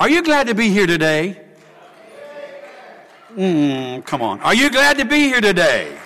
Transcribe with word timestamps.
Are 0.00 0.08
you 0.08 0.22
glad 0.22 0.46
to 0.46 0.54
be 0.54 0.70
here 0.70 0.86
today? 0.86 1.40
Mm, 3.34 4.04
come 4.04 4.22
on. 4.22 4.40
Are 4.40 4.54
you 4.54 4.70
glad 4.70 4.98
to 4.98 5.04
be 5.04 5.22
here 5.22 5.40
today? 5.40 5.98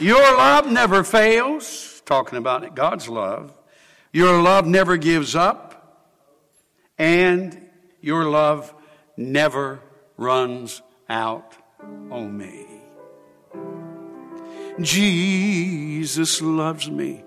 Your 0.00 0.20
love 0.36 0.70
never 0.70 1.04
fails. 1.04 2.02
Talking 2.04 2.38
about 2.38 2.64
it, 2.64 2.74
God's 2.74 3.08
love. 3.08 3.56
Your 4.12 4.42
love 4.42 4.66
never 4.66 4.96
gives 4.96 5.36
up. 5.36 6.10
And 6.98 7.70
your 8.00 8.24
love 8.24 8.74
never 9.16 9.80
runs 10.16 10.82
out 11.08 11.56
on 12.10 12.36
me. 12.36 12.66
Jesus 14.80 16.42
loves 16.42 16.90
me. 16.90 17.22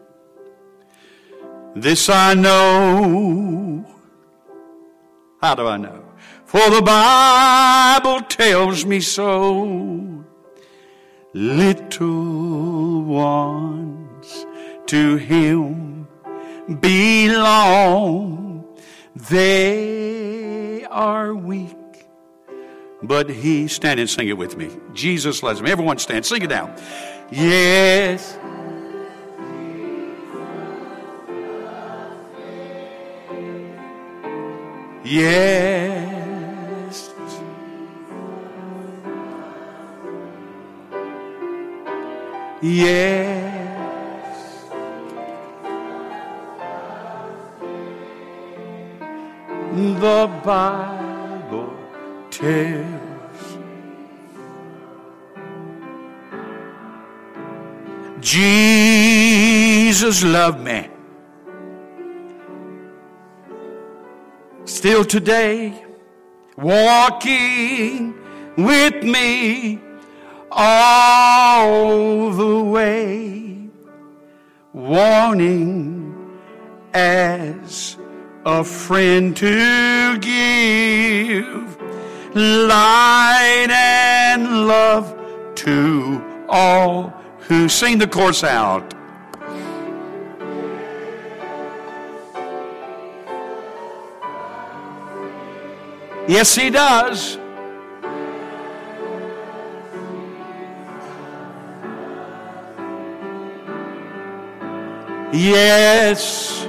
This 1.76 2.08
I 2.10 2.36
know. 2.36 3.86
How 5.41 5.55
do 5.55 5.68
I 5.68 5.77
know? 5.77 6.04
For 6.46 6.70
the 6.70 6.82
Bible 6.82 8.22
tells 8.27 8.86
me 8.86 8.99
so. 8.99 10.23
Little 11.34 13.04
ones 13.04 14.46
to 14.86 15.16
Him 15.16 16.08
belong. 16.80 18.66
They 19.16 20.85
are 20.85 21.34
weak. 21.34 21.76
But 23.02 23.30
He, 23.32 23.68
stand 23.68 23.99
and 23.99 24.10
sing 24.10 24.27
it 24.30 24.38
with 24.38 24.55
me. 24.55 24.70
Jesus 24.94 25.41
loves 25.41 25.62
me. 25.62 25.71
Everyone 25.71 25.98
stand, 25.98 26.26
sing 26.26 26.44
it 26.44 26.49
down. 26.49 26.76
Yes. 27.32 28.38
Yes. 35.13 37.12
Yes. 42.63 44.65
The 50.01 50.27
Bible 50.43 51.77
tells 52.32 53.57
Jesus 58.20 60.23
loved 60.23 60.62
me. 60.62 60.93
Still 64.84 65.06
today, 65.06 65.81
walking 66.57 68.13
with 68.57 69.01
me 69.01 69.79
all 70.51 72.31
the 72.31 72.62
way, 72.62 73.69
wanting 74.73 76.38
as 76.94 77.95
a 78.45 78.61
friend 78.66 79.38
to 79.38 80.17
give 80.17 81.78
light 82.35 83.69
and 83.72 84.67
love 84.67 85.16
to 85.56 86.45
all 86.50 87.07
who 87.47 87.69
sing 87.69 88.00
the 88.00 88.07
chorus 88.07 88.44
out. 88.44 88.94
Yes, 96.28 96.56
he 96.56 96.69
does. 96.69 97.38
Yes. 105.34 106.66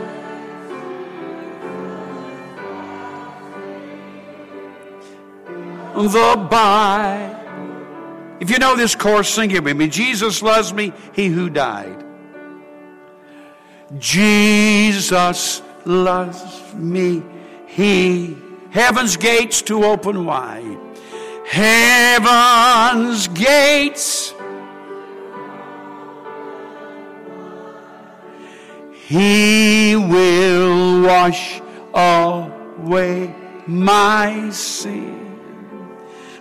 The 5.94 6.48
by. 6.50 7.30
If 8.40 8.50
you 8.50 8.58
know 8.58 8.74
this 8.74 8.96
chorus, 8.96 9.28
sing 9.28 9.52
it 9.52 9.62
with 9.62 9.76
me. 9.76 9.86
Jesus 9.88 10.42
loves 10.42 10.72
me, 10.72 10.92
he 11.12 11.28
who 11.28 11.48
died. 11.48 12.04
Jesus 13.98 15.62
loves 15.84 16.74
me, 16.74 17.22
he. 17.66 18.43
Heaven's 18.74 19.16
gates 19.16 19.62
to 19.62 19.84
open 19.84 20.24
wide. 20.24 20.76
Heaven's 21.46 23.28
gates. 23.28 24.34
He 28.90 29.94
will 29.94 31.02
wash 31.02 31.60
away 31.94 33.32
my 33.68 34.50
sin. 34.50 35.38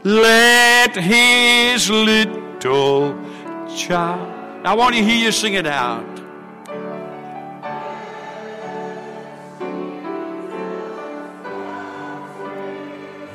Let 0.04 0.96
his 0.96 1.88
little 1.92 3.16
child. 3.76 4.66
I 4.66 4.74
want 4.74 4.96
to 4.96 5.04
hear 5.04 5.18
you 5.18 5.32
sing 5.32 5.54
it 5.54 5.68
out. 5.68 6.13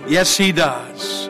Yes, 0.09 0.39
he 0.39 0.53
does. 0.53 1.29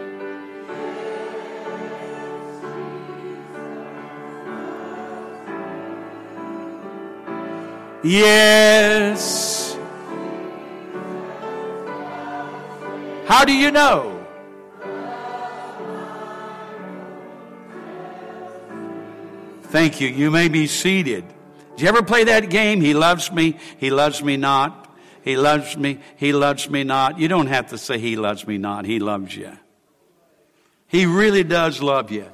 Yes. 8.04 9.76
How 13.26 13.44
do 13.44 13.52
you 13.52 13.72
know? 13.72 14.14
Thank 19.64 20.00
you. 20.00 20.08
You 20.08 20.30
may 20.30 20.48
be 20.48 20.66
seated. 20.66 21.24
Did 21.76 21.82
you 21.82 21.88
ever 21.88 22.02
play 22.02 22.24
that 22.24 22.48
game? 22.48 22.80
He 22.80 22.94
loves 22.94 23.30
me. 23.30 23.58
He 23.78 23.90
loves 23.90 24.22
me 24.22 24.36
not. 24.36 24.87
He 25.28 25.36
loves 25.36 25.76
me. 25.76 25.98
He 26.16 26.32
loves 26.32 26.70
me 26.70 26.84
not. 26.84 27.18
You 27.18 27.28
don't 27.28 27.48
have 27.48 27.66
to 27.66 27.76
say 27.76 27.98
he 27.98 28.16
loves 28.16 28.46
me 28.46 28.56
not. 28.56 28.86
He 28.86 28.98
loves 28.98 29.36
you. 29.36 29.52
He 30.86 31.04
really 31.04 31.44
does 31.44 31.82
love 31.82 32.10
you. 32.10 32.24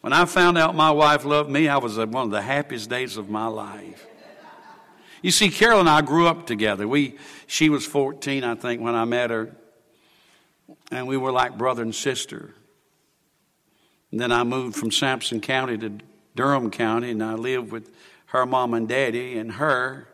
When 0.00 0.12
I 0.12 0.24
found 0.24 0.58
out 0.58 0.74
my 0.74 0.90
wife 0.90 1.24
loved 1.24 1.48
me, 1.48 1.68
I 1.68 1.76
was 1.76 2.00
uh, 2.00 2.06
one 2.06 2.24
of 2.24 2.30
the 2.32 2.42
happiest 2.42 2.90
days 2.90 3.16
of 3.16 3.30
my 3.30 3.46
life. 3.46 4.04
You 5.22 5.30
see, 5.30 5.48
Carol 5.48 5.78
and 5.78 5.88
I 5.88 6.00
grew 6.00 6.26
up 6.26 6.44
together. 6.44 6.88
We, 6.88 7.18
she 7.46 7.68
was 7.68 7.86
14, 7.86 8.42
I 8.42 8.56
think, 8.56 8.82
when 8.82 8.96
I 8.96 9.04
met 9.04 9.30
her. 9.30 9.54
And 10.90 11.06
we 11.06 11.16
were 11.16 11.30
like 11.30 11.56
brother 11.56 11.82
and 11.82 11.94
sister. 11.94 12.52
And 14.10 14.18
then 14.18 14.32
I 14.32 14.42
moved 14.42 14.74
from 14.74 14.90
Sampson 14.90 15.40
County 15.40 15.78
to 15.78 15.98
Durham 16.34 16.72
County, 16.72 17.12
and 17.12 17.22
I 17.22 17.34
lived 17.34 17.70
with 17.70 17.94
her 18.26 18.44
mom 18.44 18.74
and 18.74 18.88
daddy 18.88 19.38
and 19.38 19.52
her. 19.52 20.08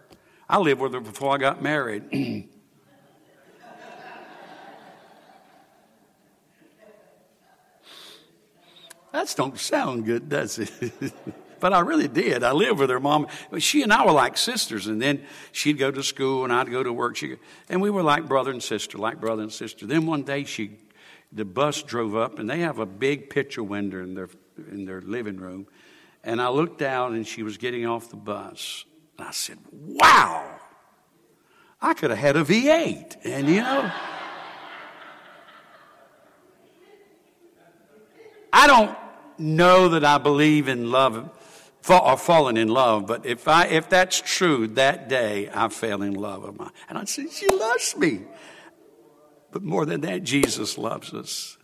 I 0.48 0.59
lived 0.59 0.81
with 0.81 0.94
her 0.94 1.00
before 1.00 1.34
I 1.34 1.38
got 1.38 1.62
married. 1.62 2.04
that 9.12 9.34
don't 9.37 9.58
sound 9.58 10.06
good, 10.06 10.28
does 10.28 10.58
it? 10.58 10.70
but 11.60 11.72
I 11.75 11.81
really 11.81 12.08
did. 12.08 12.42
I 12.42 12.53
lived 12.53 12.78
with 12.78 12.88
her 12.88 13.00
mom. 13.00 13.26
She 13.58 13.82
and 13.82 13.92
I 13.92 14.06
were 14.06 14.12
like 14.12 14.38
sisters, 14.38 14.87
and 14.87 15.03
then 15.03 15.22
she'd 15.53 15.76
go 15.78 15.91
to 15.91 16.03
school 16.03 16.44
and 16.44 16.53
I'd 16.53 16.70
go 16.70 16.82
to 16.82 16.93
work. 16.93 17.17
She'd, 17.17 17.38
and 17.69 17.82
we 17.82 17.90
were 17.90 18.02
like 18.02 18.26
brother 18.26 18.50
and 18.50 18.62
sister, 18.62 18.96
like 18.96 19.20
brother 19.20 19.43
and 19.43 19.52
sister. 19.52 19.87
Then 19.87 20.06
one 20.06 20.22
day 20.22 20.44
she, 20.44 20.78
the 21.31 21.44
bus 21.44 21.82
drove 21.82 22.17
up, 22.17 22.38
and 22.38 22.49
they 22.49 22.61
have 22.61 22.78
a 22.78 22.87
big 22.87 23.28
picture 23.28 23.62
window 23.62 24.02
in 24.02 24.14
their 24.14 24.31
in 24.70 24.87
their 24.87 25.02
living 25.02 25.37
room. 25.37 25.67
And 26.25 26.40
I 26.40 26.49
looked 26.49 26.81
out, 26.81 27.12
and 27.12 27.26
she 27.26 27.43
was 27.43 27.58
getting 27.58 27.87
off 27.87 28.08
the 28.08 28.17
bus. 28.17 28.84
And 29.19 29.26
I 29.26 29.32
said, 29.32 29.59
"Wow, 29.73 30.61
I 31.81 31.94
could 31.94 32.11
have 32.11 32.19
had 32.19 32.37
a 32.37 32.44
V8." 32.44 33.17
And 33.25 33.49
you 33.49 33.61
know. 33.61 33.91
I 38.53 38.67
don't 38.67 38.97
know 39.38 39.91
that 39.91 40.05
I 40.05 40.19
believe 40.19 40.69
in 40.69 40.91
love 40.91 41.31
or 41.88 42.17
falling 42.19 42.56
in 42.56 42.69
love, 42.69 43.06
but 43.06 43.25
if 43.25 43.49
I 43.49 43.67
if 43.67 43.88
that's 43.88 44.20
true, 44.20 44.67
that 44.69 45.09
day 45.09 45.49
I 45.53 45.69
fell 45.69 46.03
in 46.03 46.15
love 46.15 46.43
with 46.43 46.59
my 46.59 46.70
and 46.88 46.99
I 46.99 47.05
said, 47.05 47.31
She 47.31 47.49
loves 47.49 47.97
me. 47.97 48.23
But 49.50 49.62
more 49.62 49.87
than 49.87 50.03
that, 50.03 50.23
Jesus 50.25 50.76
loves 50.76 51.15
us. 51.15 51.56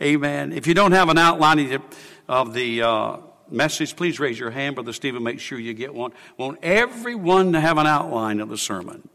Amen. 0.00 0.52
If 0.52 0.66
you 0.66 0.74
don't 0.74 0.92
have 0.92 1.08
an 1.08 1.18
outline 1.18 1.82
of 2.28 2.54
the 2.54 2.82
uh, 2.82 3.16
message, 3.52 3.94
please 3.96 4.18
raise 4.18 4.38
your 4.38 4.50
hand, 4.50 4.74
Brother 4.74 4.92
Stephen. 4.92 5.22
Make 5.22 5.40
sure 5.40 5.58
you 5.58 5.74
get 5.74 5.94
one. 5.94 6.12
Want 6.36 6.58
everyone 6.62 7.52
to 7.52 7.60
have 7.60 7.78
an 7.78 7.86
outline 7.86 8.40
of 8.40 8.48
the 8.48 8.58
sermon. 8.58 9.08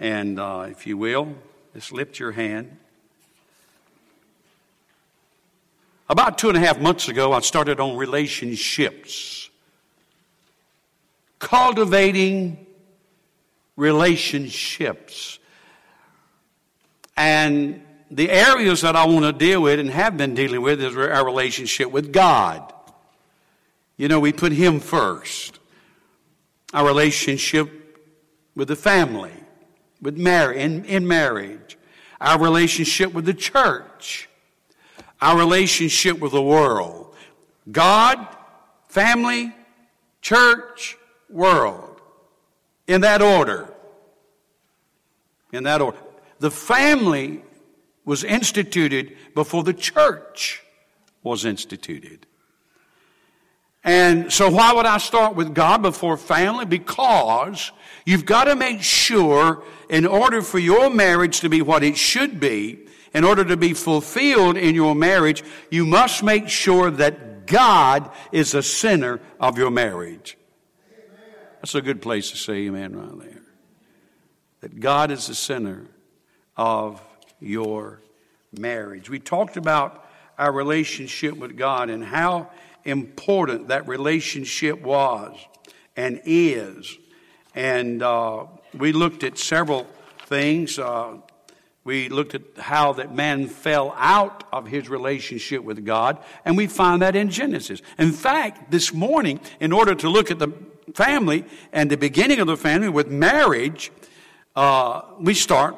And 0.00 0.38
uh, 0.38 0.66
if 0.70 0.86
you 0.86 0.96
will, 0.96 1.34
just 1.74 1.92
lift 1.92 2.18
your 2.18 2.32
hand. 2.32 2.76
About 6.10 6.38
two 6.38 6.48
and 6.48 6.56
a 6.56 6.60
half 6.60 6.80
months 6.80 7.08
ago, 7.08 7.32
I 7.32 7.40
started 7.40 7.80
on 7.80 7.96
relationships. 7.96 9.50
Cultivating 11.38 12.66
relationships. 13.76 15.38
And 17.16 17.82
the 18.10 18.30
areas 18.30 18.80
that 18.82 18.96
I 18.96 19.06
want 19.06 19.24
to 19.24 19.32
deal 19.32 19.62
with 19.62 19.78
and 19.78 19.90
have 19.90 20.16
been 20.16 20.34
dealing 20.34 20.62
with 20.62 20.80
is 20.80 20.96
our 20.96 21.24
relationship 21.24 21.90
with 21.90 22.12
God. 22.12 22.72
You 23.98 24.08
know, 24.08 24.20
we 24.20 24.32
put 24.32 24.52
Him 24.52 24.80
first. 24.80 25.58
Our 26.72 26.86
relationship 26.86 27.70
with 28.54 28.68
the 28.68 28.76
family, 28.76 29.32
with 30.00 30.16
marriage, 30.16 30.58
in, 30.58 30.84
in 30.84 31.06
marriage. 31.06 31.76
Our 32.20 32.40
relationship 32.40 33.12
with 33.12 33.26
the 33.26 33.34
church. 33.34 34.28
Our 35.20 35.36
relationship 35.36 36.20
with 36.20 36.32
the 36.32 36.42
world. 36.42 37.14
God, 37.70 38.26
family, 38.88 39.52
church, 40.22 40.96
world. 41.28 42.00
In 42.86 43.00
that 43.00 43.20
order. 43.20 43.74
In 45.52 45.64
that 45.64 45.80
order. 45.80 45.98
The 46.38 46.50
family 46.52 47.42
was 48.04 48.22
instituted 48.22 49.16
before 49.34 49.64
the 49.64 49.74
church 49.74 50.62
was 51.22 51.44
instituted. 51.44 52.27
And 53.88 54.30
so 54.30 54.50
why 54.50 54.74
would 54.74 54.84
I 54.84 54.98
start 54.98 55.34
with 55.34 55.54
God 55.54 55.80
before 55.80 56.18
family? 56.18 56.66
Because 56.66 57.72
you've 58.04 58.26
got 58.26 58.44
to 58.44 58.54
make 58.54 58.82
sure 58.82 59.62
in 59.88 60.04
order 60.04 60.42
for 60.42 60.58
your 60.58 60.90
marriage 60.90 61.40
to 61.40 61.48
be 61.48 61.62
what 61.62 61.82
it 61.82 61.96
should 61.96 62.38
be, 62.38 62.80
in 63.14 63.24
order 63.24 63.46
to 63.46 63.56
be 63.56 63.72
fulfilled 63.72 64.58
in 64.58 64.74
your 64.74 64.94
marriage, 64.94 65.42
you 65.70 65.86
must 65.86 66.22
make 66.22 66.50
sure 66.50 66.90
that 66.90 67.46
God 67.46 68.10
is 68.30 68.52
the 68.52 68.62
center 68.62 69.22
of 69.40 69.56
your 69.56 69.70
marriage. 69.70 70.36
That's 71.62 71.74
a 71.74 71.80
good 71.80 72.02
place 72.02 72.30
to 72.32 72.36
say 72.36 72.66
amen 72.66 72.94
right 72.94 73.18
there. 73.26 73.42
That 74.60 74.80
God 74.80 75.10
is 75.10 75.28
the 75.28 75.34
center 75.34 75.86
of 76.58 77.00
your 77.40 78.02
marriage. 78.52 79.08
We 79.08 79.18
talked 79.18 79.56
about 79.56 80.04
our 80.36 80.52
relationship 80.52 81.38
with 81.38 81.56
God 81.56 81.88
and 81.88 82.04
how 82.04 82.50
important 82.84 83.68
that 83.68 83.88
relationship 83.88 84.80
was 84.80 85.36
and 85.96 86.20
is. 86.24 86.98
And 87.54 88.02
uh, 88.02 88.46
we 88.76 88.92
looked 88.92 89.24
at 89.24 89.38
several 89.38 89.86
things. 90.26 90.78
Uh, 90.78 91.16
we 91.84 92.08
looked 92.08 92.34
at 92.34 92.42
how 92.58 92.92
that 92.94 93.14
man 93.14 93.46
fell 93.46 93.94
out 93.96 94.44
of 94.52 94.66
his 94.66 94.88
relationship 94.88 95.64
with 95.64 95.84
God, 95.84 96.18
and 96.44 96.56
we 96.56 96.66
find 96.66 97.00
that 97.02 97.16
in 97.16 97.30
Genesis. 97.30 97.80
In 97.98 98.12
fact, 98.12 98.70
this 98.70 98.92
morning, 98.92 99.40
in 99.58 99.72
order 99.72 99.94
to 99.94 100.08
look 100.08 100.30
at 100.30 100.38
the 100.38 100.52
family 100.94 101.44
and 101.72 101.90
the 101.90 101.96
beginning 101.96 102.40
of 102.40 102.46
the 102.46 102.56
family 102.56 102.90
with 102.90 103.08
marriage, 103.08 103.90
uh, 104.54 105.02
we 105.18 105.34
start 105.34 105.76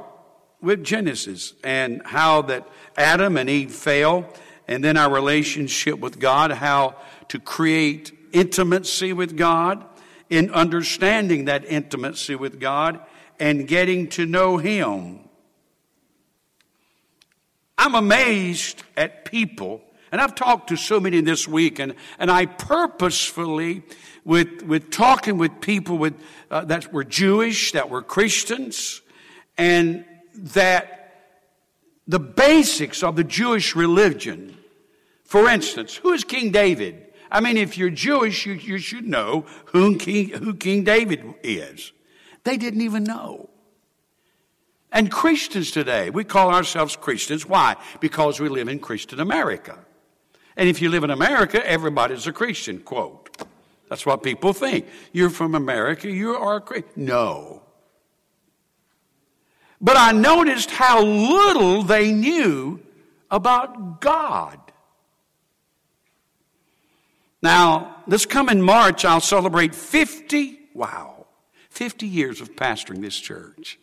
with 0.61 0.83
Genesis 0.83 1.55
and 1.63 2.03
how 2.05 2.43
that 2.43 2.69
Adam 2.97 3.37
and 3.37 3.49
Eve 3.49 3.73
fell, 3.73 4.29
and 4.71 4.85
then 4.85 4.97
our 4.97 5.13
relationship 5.13 5.99
with 5.99 6.21
God, 6.21 6.53
how 6.53 6.95
to 7.29 7.41
create 7.41 8.13
intimacy 8.33 9.13
with 9.13 9.37
God, 9.37 9.85
in 10.31 10.49
understanding 10.53 11.47
that 11.47 11.65
intimacy 11.65 12.37
with 12.37 12.61
God 12.61 13.01
and 13.41 13.67
getting 13.67 14.07
to 14.11 14.25
know 14.25 14.59
Him. 14.59 15.19
I'm 17.77 17.97
amazed 17.97 18.85
at 18.97 19.25
people, 19.25 19.83
and 20.13 20.21
I've 20.21 20.37
talked 20.37 20.69
to 20.69 20.77
so 20.77 21.01
many 21.01 21.21
this 21.21 21.49
week, 21.49 21.81
and, 21.81 21.95
and 22.21 22.31
I 22.31 22.47
purposefully, 22.47 23.83
with, 24.25 24.63
with 24.63 24.91
talking 24.91 25.37
with 25.37 25.61
people 25.61 25.99
with, 25.99 26.15
uh, 26.49 26.65
that 26.67 26.93
were 26.93 27.03
Jewish, 27.03 27.73
that 27.73 27.91
were 27.91 28.03
Christians, 28.03 29.01
and 29.59 30.05
that 30.35 31.01
the 32.07 32.21
basics 32.21 33.03
of 33.03 33.17
the 33.17 33.25
Jewish 33.25 33.75
religion. 33.75 34.59
For 35.31 35.49
instance, 35.49 35.95
who 35.95 36.13
is 36.13 36.25
King 36.25 36.51
David? 36.51 37.07
I 37.31 37.41
mean, 37.41 37.57
if 37.57 37.79
you're 37.79 37.89
Jewish, 37.89 38.47
you, 38.47 38.55
you 38.55 38.79
should 38.79 39.07
know 39.07 39.47
who 39.67 39.97
King, 39.97 40.31
who 40.31 40.55
King 40.55 40.83
David 40.83 41.23
is. 41.45 41.93
They 42.43 42.57
didn't 42.57 42.81
even 42.81 43.05
know. 43.05 43.49
And 44.91 45.09
Christians 45.09 45.71
today, 45.71 46.11
we 46.11 46.25
call 46.25 46.53
ourselves 46.53 46.97
Christians. 46.97 47.47
Why? 47.47 47.77
Because 48.01 48.41
we 48.41 48.49
live 48.49 48.67
in 48.67 48.81
Christian 48.81 49.21
America. 49.21 49.79
And 50.57 50.69
if 50.69 50.83
you 50.83 50.89
live 50.91 51.05
in 51.05 51.11
America, 51.11 51.65
everybody's 51.65 52.27
a 52.27 52.33
Christian, 52.33 52.81
quote. 52.81 53.31
That's 53.89 54.05
what 54.05 54.25
people 54.25 54.53
think. 54.53 54.89
You're 55.13 55.31
from 55.31 55.55
America, 55.55 56.11
you 56.11 56.35
are 56.35 56.57
a 56.57 56.61
Christian. 56.61 56.91
No. 56.97 57.63
But 59.81 59.97
I 59.97 60.11
noticed 60.11 60.73
how 60.73 61.05
little 61.05 61.85
they 61.85 62.11
knew 62.11 62.81
about 63.31 64.01
God. 64.01 64.59
Now, 67.43 67.97
this 68.07 68.27
coming 68.27 68.61
March, 68.61 69.05
I'll 69.05 69.21
celebrate 69.21 69.75
50, 69.75 70.59
wow, 70.75 71.27
50 71.71 72.07
years 72.07 72.41
of 72.41 72.55
pastoring 72.55 73.01
this 73.01 73.19
church. 73.19 73.79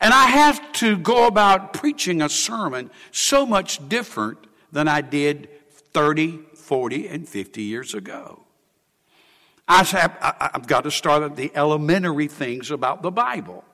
And 0.00 0.14
I 0.14 0.26
have 0.26 0.72
to 0.74 0.96
go 0.96 1.26
about 1.26 1.72
preaching 1.72 2.22
a 2.22 2.28
sermon 2.28 2.90
so 3.10 3.44
much 3.44 3.86
different 3.88 4.38
than 4.72 4.88
I 4.88 5.00
did 5.00 5.48
30, 5.92 6.38
40, 6.54 7.08
and 7.08 7.28
50 7.28 7.62
years 7.62 7.94
ago. 7.94 8.44
I 9.68 9.84
have, 9.84 10.66
got 10.66 10.82
to 10.82 10.90
start 10.90 11.22
at 11.22 11.36
the 11.36 11.52
elementary 11.54 12.28
things 12.28 12.70
about 12.70 13.02
the 13.02 13.10
Bible. 13.10 13.64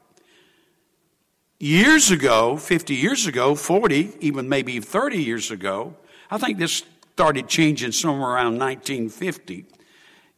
Years 1.58 2.10
ago, 2.10 2.56
50 2.56 2.94
years 2.94 3.26
ago, 3.26 3.54
40, 3.54 4.12
even 4.20 4.48
maybe 4.48 4.78
30 4.80 5.22
years 5.22 5.50
ago, 5.50 5.96
I 6.30 6.36
think 6.36 6.58
this 6.58 6.82
started 7.16 7.48
changing 7.48 7.92
somewhere 7.92 8.32
around 8.32 8.58
1950. 8.58 9.64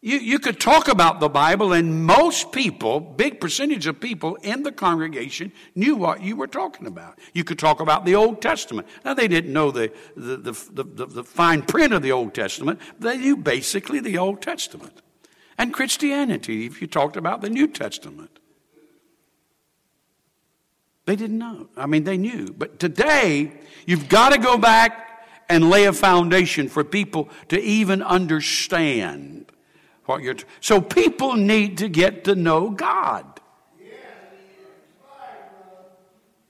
You, 0.01 0.19
you 0.19 0.39
could 0.39 0.61
talk 0.61 0.87
about 0.87 1.19
the 1.19 1.29
Bible, 1.29 1.73
and 1.73 2.07
most 2.07 2.53
people, 2.53 3.01
big 3.01 3.41
percentage 3.41 3.89
of 3.89 3.99
people 3.99 4.37
in 4.37 4.63
the 4.63 4.71
congregation, 4.71 5.51
knew 5.75 5.97
what 5.97 6.23
you 6.23 6.37
were 6.37 6.47
talking 6.47 6.87
about. 6.87 7.19
You 7.35 7.43
could 7.43 7.59
talk 7.59 7.81
about 7.81 8.05
the 8.05 8.15
Old 8.15 8.41
Testament. 8.41 8.87
Now, 9.05 9.15
they 9.15 9.27
didn't 9.27 9.53
know 9.53 9.73
the, 9.73 9.93
the, 10.15 10.53
the, 10.71 10.85
the, 10.85 11.07
the 11.07 11.25
fine 11.25 11.63
print 11.63 11.93
of 11.93 12.03
the 12.03 12.13
Old 12.13 12.33
Testament, 12.33 12.81
they 13.01 13.19
knew 13.19 13.37
basically 13.37 13.99
the 13.99 14.17
Old 14.17 14.41
Testament. 14.41 15.03
And 15.59 15.75
Christianity, 15.75 16.65
if 16.65 16.81
you 16.81 16.87
talked 16.87 17.17
about 17.17 17.41
the 17.41 17.51
New 17.51 17.67
Testament. 17.67 18.39
They 21.07 21.17
didn't 21.17 21.39
know. 21.39 21.71
I 21.77 21.87
mean, 21.87 22.05
they 22.05 22.19
knew. 22.19 22.55
But 22.57 22.79
today, 22.79 23.51
you've 23.85 24.09
got 24.09 24.33
to 24.33 24.39
go 24.39 24.57
back 24.57 25.08
and 25.49 25.71
lay 25.71 25.85
a 25.85 25.93
foundation 25.93 26.69
for 26.69 26.85
people 26.85 27.29
to 27.49 27.61
even 27.61 28.03
understand 28.03 29.51
what 30.05 30.23
you're. 30.23 30.35
T- 30.35 30.45
so 30.61 30.81
people 30.81 31.35
need 31.35 31.79
to 31.79 31.89
get 31.89 32.25
to 32.25 32.35
know 32.35 32.71
God. 32.71 33.25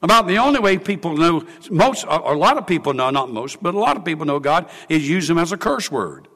About 0.00 0.28
the 0.28 0.38
only 0.38 0.60
way 0.60 0.78
people 0.78 1.16
know, 1.16 1.44
most, 1.70 2.04
or 2.04 2.34
a 2.34 2.38
lot 2.38 2.56
of 2.56 2.68
people 2.68 2.94
know, 2.94 3.10
not 3.10 3.30
most, 3.30 3.60
but 3.60 3.74
a 3.74 3.78
lot 3.78 3.96
of 3.96 4.04
people 4.04 4.26
know 4.26 4.38
God 4.38 4.70
is 4.88 5.08
use 5.08 5.28
Him 5.28 5.38
as 5.38 5.50
a 5.50 5.56
curse 5.56 5.90
word. 5.90 6.28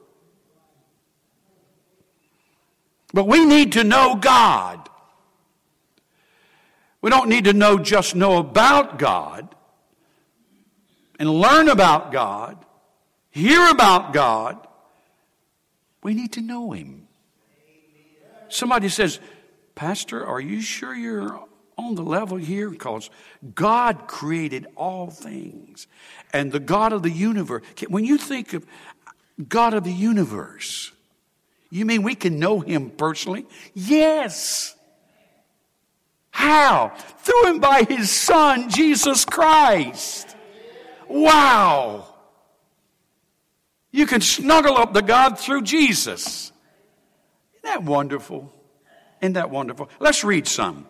But 3.13 3.25
we 3.25 3.45
need 3.45 3.73
to 3.73 3.85
know 3.85 4.15
God. 4.15 4.89
We 7.01 7.09
don't 7.09 7.29
need 7.29 7.45
to 7.45 7.53
know 7.53 7.77
just 7.77 8.15
know 8.15 8.37
about 8.37 8.97
God 8.97 9.55
and 11.23 11.39
learn 11.39 11.69
about 11.69 12.11
God, 12.11 12.57
hear 13.31 13.69
about 13.69 14.11
God. 14.11 14.57
We 16.03 16.13
need 16.13 16.33
to 16.33 16.41
know 16.41 16.71
Him. 16.71 17.07
Somebody 18.49 18.89
says, 18.89 19.21
Pastor, 19.73 20.25
are 20.25 20.41
you 20.41 20.59
sure 20.59 20.93
you're 20.93 21.41
on 21.77 21.95
the 21.95 22.01
level 22.01 22.35
here? 22.35 22.69
Because 22.69 23.09
God 23.55 24.05
created 24.05 24.67
all 24.75 25.11
things. 25.11 25.87
And 26.33 26.51
the 26.51 26.59
God 26.59 26.91
of 26.91 27.03
the 27.03 27.09
universe, 27.09 27.63
when 27.87 28.03
you 28.03 28.17
think 28.17 28.51
of 28.51 28.65
God 29.47 29.73
of 29.73 29.85
the 29.85 29.93
universe, 29.93 30.91
you 31.69 31.85
mean 31.85 32.03
we 32.03 32.15
can 32.15 32.37
know 32.37 32.59
Him 32.59 32.89
personally? 32.89 33.45
Yes. 33.73 34.75
How? 36.31 36.91
Through 37.19 37.47
and 37.47 37.61
by 37.61 37.83
his 37.83 38.11
son, 38.11 38.69
Jesus 38.69 39.23
Christ. 39.23 40.32
Wow. 41.09 42.07
You 43.91 44.07
can 44.07 44.21
snuggle 44.21 44.77
up 44.77 44.93
to 44.93 45.01
God 45.01 45.39
through 45.39 45.61
Jesus. 45.61 46.51
Isn't 47.53 47.63
that 47.63 47.83
wonderful? 47.83 48.51
Isn't 49.21 49.33
that 49.33 49.49
wonderful? 49.49 49.89
Let's 49.99 50.23
read 50.23 50.47
some. 50.47 50.87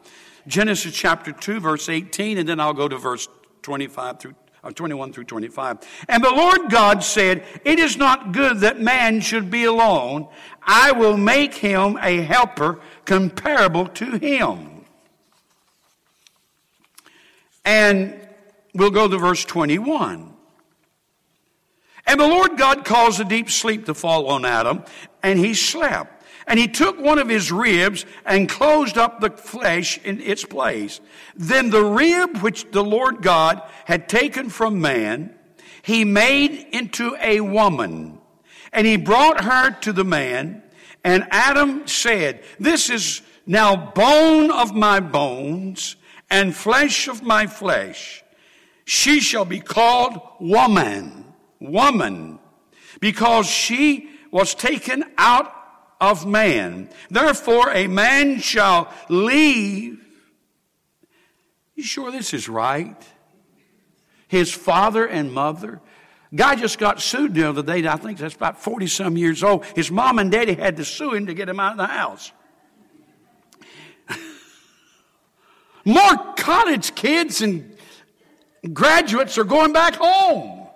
Genesis 0.48 0.94
chapter 0.94 1.32
2, 1.32 1.60
verse 1.60 1.90
18, 1.90 2.38
and 2.38 2.48
then 2.48 2.60
I'll 2.60 2.74
go 2.74 2.88
to 2.88 2.98
verse 2.98 3.28
25 3.62 4.20
through 4.20 4.36
uh, 4.64 4.72
21 4.72 5.12
through 5.12 5.26
25. 5.26 5.80
And 6.08 6.24
the 6.24 6.32
Lord 6.32 6.70
God 6.70 7.04
said, 7.04 7.44
It 7.66 7.80
is 7.80 7.98
not 7.98 8.32
good 8.32 8.60
that 8.62 8.80
man 8.80 9.20
should 9.20 9.52
be 9.52 9.66
alone. 9.66 10.30
I 10.62 10.94
will 10.94 11.18
make 11.18 11.54
him 11.54 11.98
a 12.02 12.22
helper 12.22 12.80
comparable 13.04 13.88
to 13.88 14.18
him. 14.18 14.86
And 17.66 18.23
we'll 18.74 18.92
go 18.92 19.08
to 19.08 19.18
verse 19.18 19.46
21. 19.46 20.34
And 22.06 22.20
the 22.20 22.28
Lord 22.28 22.58
God 22.58 22.84
caused 22.86 23.20
a 23.20 23.26
deep 23.26 23.50
sleep 23.50 23.86
to 23.86 23.94
fall 23.94 24.28
on 24.28 24.46
Adam, 24.46 24.84
and 25.22 25.40
he 25.40 25.54
slept. 25.54 26.24
And 26.46 26.60
he 26.60 26.68
took 26.68 27.00
one 27.00 27.20
of 27.20 27.30
his 27.30 27.52
ribs 27.52 28.06
and 28.26 28.50
closed 28.50 28.98
up 28.98 29.22
the 29.22 29.30
flesh 29.30 29.98
in 30.04 30.20
its 30.20 30.44
place. 30.44 31.00
Then 31.36 31.70
the 31.70 31.84
rib 31.84 32.38
which 32.40 32.70
the 32.72 32.84
Lord 32.84 33.22
God 33.22 33.62
had 33.86 34.10
taken 34.10 34.50
from 34.50 34.82
man, 34.82 35.34
he 35.82 36.04
made 36.04 36.68
into 36.72 37.16
a 37.22 37.40
woman. 37.40 38.20
And 38.74 38.86
he 38.86 38.98
brought 38.98 39.44
her 39.46 39.72
to 39.82 39.94
the 39.94 40.04
man. 40.04 40.64
And 41.04 41.28
Adam 41.32 41.88
said, 41.88 42.44
This 42.60 42.90
is 42.90 43.22
now 43.46 43.92
bone 43.92 44.52
of 44.52 44.74
my 44.76 45.00
bones 45.00 45.96
and 46.30 46.56
flesh 46.56 47.08
of 47.08 47.24
my 47.24 47.48
flesh. 47.48 48.23
She 48.86 49.20
shall 49.20 49.46
be 49.46 49.60
called 49.60 50.20
woman, 50.40 51.34
woman, 51.60 52.40
because 53.00 53.48
she 53.48 54.10
was 54.32 54.56
taken 54.56 55.04
out 55.18 55.54
of 56.02 56.26
man. 56.26 56.90
Therefore, 57.10 57.70
a 57.72 57.88
man 57.88 58.40
shall 58.40 58.92
leave. 59.10 60.04
You 61.76 61.84
sure 61.84 62.12
this 62.12 62.34
is 62.34 62.50
right? 62.50 63.02
His 64.28 64.52
father 64.52 65.06
and 65.08 65.32
mother. 65.32 65.82
Guy 66.36 66.56
just 66.56 66.80
got 66.80 67.00
sued 67.00 67.36
the 67.36 67.48
other 67.48 67.62
day. 67.62 67.88
I 67.88 67.96
think 67.96 68.18
that's 68.18 68.36
about 68.36 68.62
40 68.62 68.88
some 68.88 69.18
years 69.18 69.44
old. 69.44 69.66
His 69.76 69.92
mom 69.92 70.18
and 70.18 70.32
daddy 70.32 70.56
had 70.56 70.78
to 70.78 70.86
sue 70.86 71.14
him 71.14 71.28
to 71.28 71.34
get 71.34 71.48
him 71.48 71.60
out 71.60 71.74
of 71.74 71.78
the 71.78 71.86
house. 71.86 72.32
More 75.86 76.34
college 76.36 76.96
kids 76.96 77.42
and 77.42 77.73
graduates 78.72 79.38
are 79.38 79.44
going 79.44 79.74
back 79.74 79.96
home. 79.96 80.68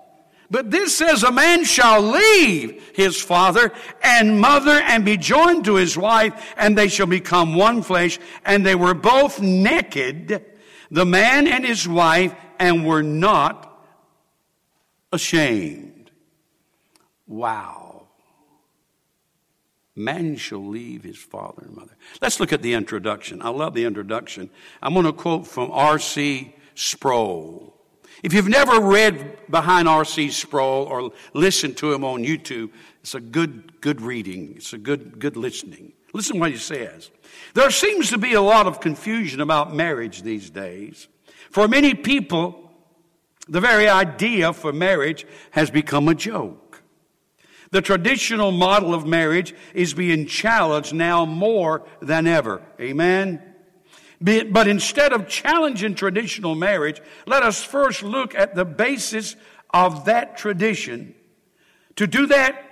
But 0.49 0.71
this 0.71 0.97
says 0.97 1.23
a 1.23 1.31
man 1.31 1.65
shall 1.65 2.01
leave 2.01 2.91
his 2.95 3.21
father 3.21 3.73
and 4.01 4.39
mother 4.39 4.71
and 4.71 5.03
be 5.03 5.17
joined 5.17 5.65
to 5.65 5.75
his 5.75 5.97
wife 5.97 6.53
and 6.57 6.77
they 6.77 6.87
shall 6.87 7.07
become 7.07 7.55
one 7.55 7.81
flesh. 7.81 8.17
And 8.45 8.65
they 8.65 8.75
were 8.75 8.93
both 8.93 9.41
naked, 9.41 10.45
the 10.89 11.05
man 11.05 11.47
and 11.47 11.65
his 11.65 11.87
wife, 11.87 12.33
and 12.59 12.85
were 12.85 13.03
not 13.03 13.85
ashamed. 15.11 16.11
Wow. 17.27 18.07
Man 19.95 20.37
shall 20.37 20.65
leave 20.65 21.03
his 21.03 21.17
father 21.17 21.63
and 21.63 21.75
mother. 21.75 21.97
Let's 22.21 22.39
look 22.39 22.53
at 22.53 22.61
the 22.61 22.73
introduction. 22.73 23.41
I 23.41 23.49
love 23.49 23.73
the 23.73 23.83
introduction. 23.83 24.49
I'm 24.81 24.93
going 24.93 25.05
to 25.05 25.11
quote 25.11 25.45
from 25.45 25.71
R.C. 25.71 26.55
Sproul. 26.75 27.76
If 28.23 28.33
you've 28.33 28.47
never 28.47 28.79
read 28.79 29.37
behind 29.49 29.87
R.C. 29.87 30.31
Sproul 30.31 30.85
or 30.85 31.11
listened 31.33 31.77
to 31.77 31.93
him 31.93 32.03
on 32.03 32.23
YouTube, 32.23 32.71
it's 33.01 33.15
a 33.15 33.19
good, 33.19 33.79
good 33.79 34.01
reading. 34.01 34.53
It's 34.57 34.73
a 34.73 34.77
good, 34.77 35.19
good 35.19 35.37
listening. 35.37 35.93
Listen 36.13 36.35
to 36.35 36.39
what 36.39 36.51
he 36.51 36.57
says. 36.57 37.11
There 37.53 37.69
seems 37.69 38.09
to 38.09 38.17
be 38.17 38.33
a 38.33 38.41
lot 38.41 38.65
of 38.65 38.79
confusion 38.79 39.39
about 39.39 39.75
marriage 39.75 40.23
these 40.23 40.49
days. 40.49 41.07
For 41.51 41.67
many 41.67 41.93
people, 41.93 42.71
the 43.47 43.61
very 43.61 43.87
idea 43.87 44.51
for 44.53 44.73
marriage 44.73 45.25
has 45.51 45.69
become 45.69 46.07
a 46.07 46.15
joke. 46.15 46.83
The 47.71 47.81
traditional 47.81 48.51
model 48.51 48.93
of 48.93 49.05
marriage 49.05 49.53
is 49.73 49.93
being 49.93 50.25
challenged 50.25 50.93
now 50.93 51.25
more 51.25 51.85
than 52.01 52.25
ever. 52.25 52.61
Amen? 52.79 53.46
But 54.19 54.67
instead 54.67 55.13
of 55.13 55.27
challenging 55.27 55.93
traditional 55.93 56.55
marriage, 56.55 57.01
let 57.25 57.43
us 57.43 57.63
first 57.63 58.01
look 58.01 58.33
at 58.33 58.55
the 58.55 58.65
basis 58.65 59.35
of 59.71 60.05
that 60.05 60.37
tradition. 60.37 61.13
To 61.97 62.07
do 62.07 62.25
that, 62.27 62.63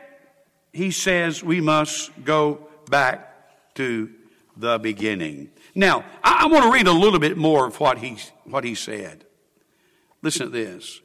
he 0.73 0.91
says 0.91 1.43
we 1.43 1.61
must 1.61 2.11
go 2.23 2.67
back 2.89 3.73
to 3.75 4.09
the 4.57 4.79
beginning. 4.79 5.49
Now, 5.73 6.05
I, 6.23 6.47
want 6.47 6.63
to 6.63 6.71
read 6.71 6.87
a 6.87 6.91
little 6.91 7.19
bit 7.19 7.37
more 7.37 7.67
of 7.67 7.79
what 7.79 7.97
he, 7.99 8.17
what 8.45 8.63
he 8.63 8.75
said. 8.75 9.25
Listen 10.21 10.47
to 10.47 10.51
this. 10.51 11.01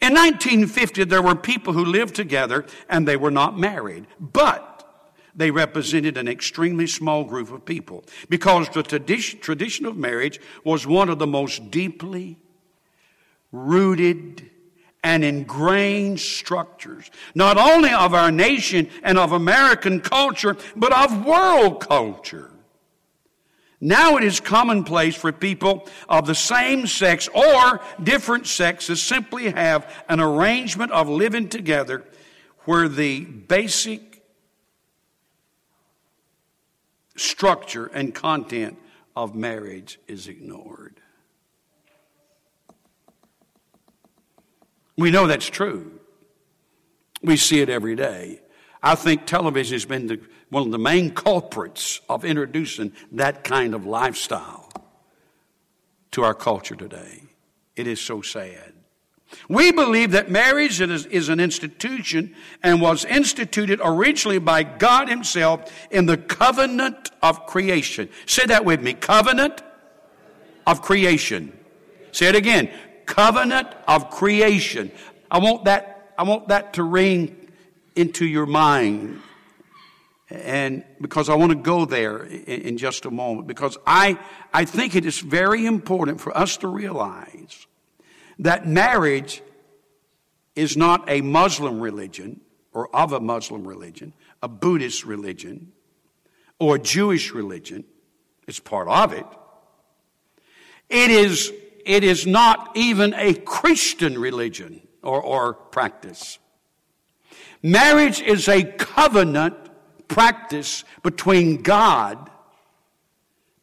In 0.00 0.14
1950, 0.14 1.04
there 1.04 1.22
were 1.22 1.34
people 1.34 1.72
who 1.72 1.84
lived 1.84 2.14
together 2.14 2.66
and 2.88 3.06
they 3.06 3.16
were 3.16 3.30
not 3.30 3.58
married. 3.58 4.06
But 4.18 4.75
they 5.36 5.50
represented 5.50 6.16
an 6.16 6.26
extremely 6.26 6.86
small 6.86 7.22
group 7.22 7.52
of 7.52 7.64
people 7.64 8.04
because 8.28 8.68
the 8.70 8.82
tradition, 8.82 9.86
of 9.86 9.96
marriage 9.96 10.40
was 10.64 10.86
one 10.86 11.08
of 11.08 11.18
the 11.18 11.26
most 11.26 11.70
deeply 11.70 12.38
rooted 13.52 14.50
and 15.04 15.22
ingrained 15.22 16.18
structures, 16.18 17.10
not 17.34 17.56
only 17.58 17.92
of 17.92 18.12
our 18.12 18.32
nation 18.32 18.88
and 19.02 19.18
of 19.18 19.32
American 19.32 20.00
culture, 20.00 20.56
but 20.74 20.92
of 20.92 21.24
world 21.24 21.80
culture. 21.80 22.50
Now 23.80 24.16
it 24.16 24.24
is 24.24 24.40
commonplace 24.40 25.14
for 25.14 25.32
people 25.32 25.86
of 26.08 26.26
the 26.26 26.34
same 26.34 26.86
sex 26.86 27.28
or 27.28 27.80
different 28.02 28.46
sexes 28.46 29.02
simply 29.02 29.50
have 29.50 29.92
an 30.08 30.18
arrangement 30.18 30.92
of 30.92 31.08
living 31.08 31.48
together 31.48 32.02
where 32.64 32.88
the 32.88 33.20
basic 33.24 34.05
structure 37.16 37.86
and 37.86 38.14
content 38.14 38.78
of 39.14 39.34
marriage 39.34 39.98
is 40.06 40.28
ignored. 40.28 41.00
We 44.96 45.10
know 45.10 45.26
that's 45.26 45.48
true. 45.48 46.00
We 47.22 47.36
see 47.36 47.60
it 47.60 47.68
every 47.68 47.96
day. 47.96 48.40
I 48.82 48.94
think 48.94 49.26
television 49.26 49.74
has 49.74 49.84
been 49.84 50.06
the, 50.06 50.20
one 50.48 50.62
of 50.62 50.70
the 50.70 50.78
main 50.78 51.12
culprits 51.12 52.00
of 52.08 52.24
introducing 52.24 52.92
that 53.12 53.42
kind 53.44 53.74
of 53.74 53.84
lifestyle 53.84 54.70
to 56.12 56.22
our 56.22 56.34
culture 56.34 56.76
today. 56.76 57.24
It 57.74 57.86
is 57.86 58.00
so 58.00 58.22
sad. 58.22 58.75
We 59.48 59.72
believe 59.72 60.12
that 60.12 60.30
marriage 60.30 60.80
is, 60.80 61.28
an 61.28 61.40
institution 61.40 62.34
and 62.62 62.80
was 62.80 63.04
instituted 63.04 63.80
originally 63.82 64.38
by 64.38 64.62
God 64.62 65.08
Himself 65.08 65.70
in 65.90 66.06
the 66.06 66.16
covenant 66.16 67.10
of 67.22 67.46
creation. 67.46 68.08
Say 68.26 68.46
that 68.46 68.64
with 68.64 68.80
me. 68.82 68.94
Covenant 68.94 69.62
of 70.66 70.82
creation. 70.82 71.56
Say 72.12 72.28
it 72.28 72.36
again. 72.36 72.70
Covenant 73.06 73.68
of 73.86 74.10
creation. 74.10 74.90
I 75.30 75.38
want 75.38 75.64
that, 75.64 76.12
I 76.18 76.22
want 76.24 76.48
that 76.48 76.74
to 76.74 76.82
ring 76.82 77.50
into 77.94 78.26
your 78.26 78.46
mind. 78.46 79.22
And 80.28 80.84
because 81.00 81.28
I 81.28 81.36
want 81.36 81.52
to 81.52 81.56
go 81.56 81.84
there 81.84 82.24
in, 82.24 82.62
in 82.62 82.78
just 82.78 83.04
a 83.04 83.10
moment, 83.10 83.46
because 83.46 83.78
I, 83.86 84.18
I 84.52 84.64
think 84.64 84.96
it 84.96 85.04
is 85.04 85.20
very 85.20 85.66
important 85.66 86.20
for 86.20 86.36
us 86.36 86.56
to 86.58 86.68
realize 86.68 87.66
that 88.38 88.66
marriage 88.66 89.42
is 90.54 90.76
not 90.76 91.08
a 91.08 91.20
Muslim 91.20 91.80
religion 91.80 92.40
or 92.72 92.94
of 92.94 93.12
a 93.12 93.20
Muslim 93.20 93.66
religion, 93.66 94.12
a 94.42 94.48
Buddhist 94.48 95.04
religion, 95.04 95.72
or 96.58 96.76
a 96.76 96.78
Jewish 96.78 97.32
religion. 97.32 97.84
It's 98.46 98.60
part 98.60 98.88
of 98.88 99.12
it. 99.12 99.26
It 100.88 101.10
is, 101.10 101.52
it 101.84 102.04
is 102.04 102.26
not 102.26 102.76
even 102.76 103.14
a 103.14 103.34
Christian 103.34 104.18
religion 104.18 104.86
or, 105.02 105.22
or 105.22 105.54
practice. 105.54 106.38
Marriage 107.62 108.20
is 108.20 108.48
a 108.48 108.62
covenant 108.62 109.56
practice 110.08 110.84
between 111.02 111.62
God 111.62 112.30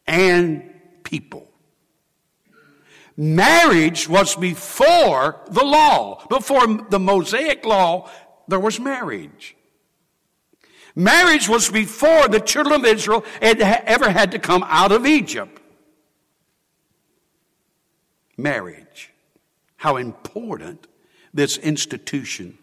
and 0.05 0.69
people. 1.03 1.52
Marriage 3.15 4.09
was 4.09 4.35
before 4.35 5.41
the 5.49 5.63
law. 5.63 6.25
Before 6.27 6.65
the 6.89 6.99
Mosaic 6.99 7.65
law, 7.65 8.09
there 8.47 8.59
was 8.59 8.79
marriage. 8.79 9.55
Marriage 10.95 11.49
was 11.49 11.69
before 11.69 12.27
the 12.27 12.39
children 12.39 12.75
of 12.75 12.85
Israel 12.85 13.23
had 13.41 13.59
ever 13.61 14.09
had 14.09 14.31
to 14.31 14.39
come 14.39 14.63
out 14.67 14.91
of 14.91 15.05
Egypt. 15.05 15.59
Marriage. 18.37 19.11
How 19.77 19.97
important 19.97 20.87
this 21.33 21.57
institution 21.57 22.57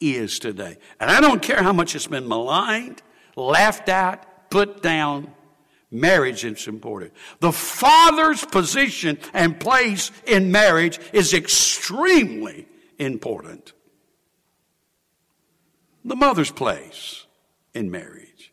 is 0.00 0.38
today. 0.38 0.76
And 1.00 1.10
I 1.10 1.20
don't 1.20 1.42
care 1.42 1.62
how 1.62 1.72
much 1.72 1.94
it's 1.94 2.06
been 2.06 2.28
maligned, 2.28 3.02
laughed 3.36 3.88
at, 3.88 4.50
put 4.50 4.82
down. 4.82 5.32
Marriage 5.90 6.44
is 6.44 6.68
important. 6.68 7.12
The 7.40 7.52
father's 7.52 8.44
position 8.44 9.18
and 9.32 9.58
place 9.58 10.10
in 10.26 10.52
marriage 10.52 11.00
is 11.12 11.32
extremely 11.32 12.68
important. 12.98 13.72
The 16.04 16.16
mother's 16.16 16.50
place 16.50 17.26
in 17.74 17.90
marriage. 17.90 18.52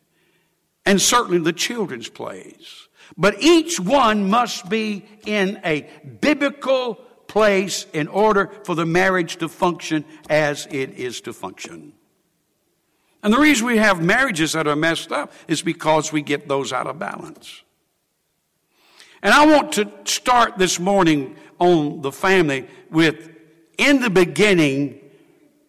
And 0.86 1.00
certainly 1.00 1.38
the 1.38 1.52
children's 1.52 2.08
place. 2.08 2.88
But 3.16 3.42
each 3.42 3.78
one 3.78 4.30
must 4.30 4.68
be 4.68 5.04
in 5.26 5.60
a 5.64 5.88
biblical 6.20 6.94
place 7.26 7.86
in 7.92 8.08
order 8.08 8.50
for 8.64 8.74
the 8.74 8.86
marriage 8.86 9.36
to 9.38 9.48
function 9.48 10.04
as 10.30 10.66
it 10.70 10.94
is 10.94 11.20
to 11.22 11.32
function. 11.32 11.92
And 13.22 13.32
the 13.32 13.38
reason 13.38 13.66
we 13.66 13.78
have 13.78 14.02
marriages 14.02 14.52
that 14.52 14.66
are 14.66 14.76
messed 14.76 15.10
up 15.10 15.32
is 15.48 15.62
because 15.62 16.12
we 16.12 16.22
get 16.22 16.48
those 16.48 16.72
out 16.72 16.86
of 16.86 16.98
balance. 16.98 17.62
And 19.22 19.32
I 19.34 19.46
want 19.46 19.72
to 19.72 19.90
start 20.04 20.58
this 20.58 20.78
morning 20.78 21.36
on 21.58 22.02
the 22.02 22.12
family 22.12 22.68
with 22.90 23.30
in 23.78 24.00
the 24.00 24.10
beginning 24.10 25.00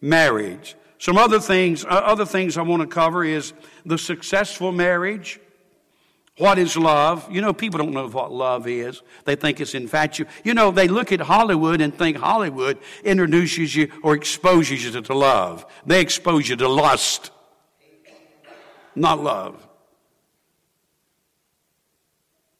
marriage. 0.01 0.75
Some 0.99 1.17
other 1.17 1.39
things, 1.39 1.85
uh, 1.85 1.87
other 1.89 2.25
things 2.25 2.57
I 2.57 2.61
want 2.63 2.81
to 2.81 2.87
cover 2.87 3.23
is 3.23 3.53
the 3.85 3.97
successful 3.97 4.71
marriage. 4.71 5.39
What 6.37 6.59
is 6.59 6.77
love? 6.77 7.31
You 7.31 7.41
know, 7.41 7.51
people 7.51 7.79
don't 7.79 7.93
know 7.93 8.07
what 8.07 8.31
love 8.31 8.67
is. 8.67 9.01
They 9.25 9.35
think 9.35 9.59
it's 9.59 9.73
infatuation. 9.73 10.31
You 10.43 10.53
know, 10.53 10.69
they 10.69 10.87
look 10.87 11.11
at 11.11 11.19
Hollywood 11.19 11.81
and 11.81 11.95
think 11.97 12.17
Hollywood 12.17 12.77
introduces 13.03 13.75
you 13.75 13.91
or 14.03 14.15
exposes 14.15 14.83
you 14.83 15.01
to 15.01 15.13
love. 15.15 15.65
They 15.85 15.99
expose 15.99 16.47
you 16.47 16.55
to 16.57 16.67
lust, 16.67 17.31
not 18.97 19.23
love. 19.23 19.67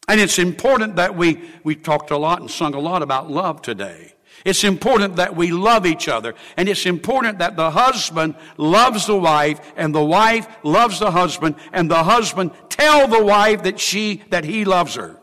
And 0.08 0.22
it's 0.22 0.40
important 0.40 0.96
that 0.96 1.16
we, 1.16 1.42
we 1.64 1.76
talked 1.76 2.12
a 2.12 2.18
lot 2.18 2.40
and 2.40 2.50
sung 2.50 2.74
a 2.74 2.80
lot 2.80 3.02
about 3.02 3.30
love 3.30 3.62
today. 3.62 4.14
It's 4.46 4.64
important 4.64 5.18
that 5.18 5.36
we 5.36 5.52
love 5.52 5.86
each 5.86 6.08
other. 6.08 6.34
And 6.56 6.70
it's 6.70 6.86
important 6.86 7.40
that 7.40 7.58
the 7.58 7.72
husband 7.72 8.36
loves 8.56 9.08
the 9.08 9.18
wife 9.18 9.60
and 9.76 9.94
the 9.94 10.04
wife 10.04 10.48
loves 10.64 11.00
the 11.00 11.12
husband 11.12 11.56
and 11.74 11.92
the 11.92 12.04
husband 12.04 12.52
tell 12.70 13.08
the 13.08 13.24
wife 13.24 13.64
that 13.64 13.80
she, 13.80 14.24
that 14.30 14.46
he 14.46 14.64
loves 14.64 14.96
her. 14.96 15.20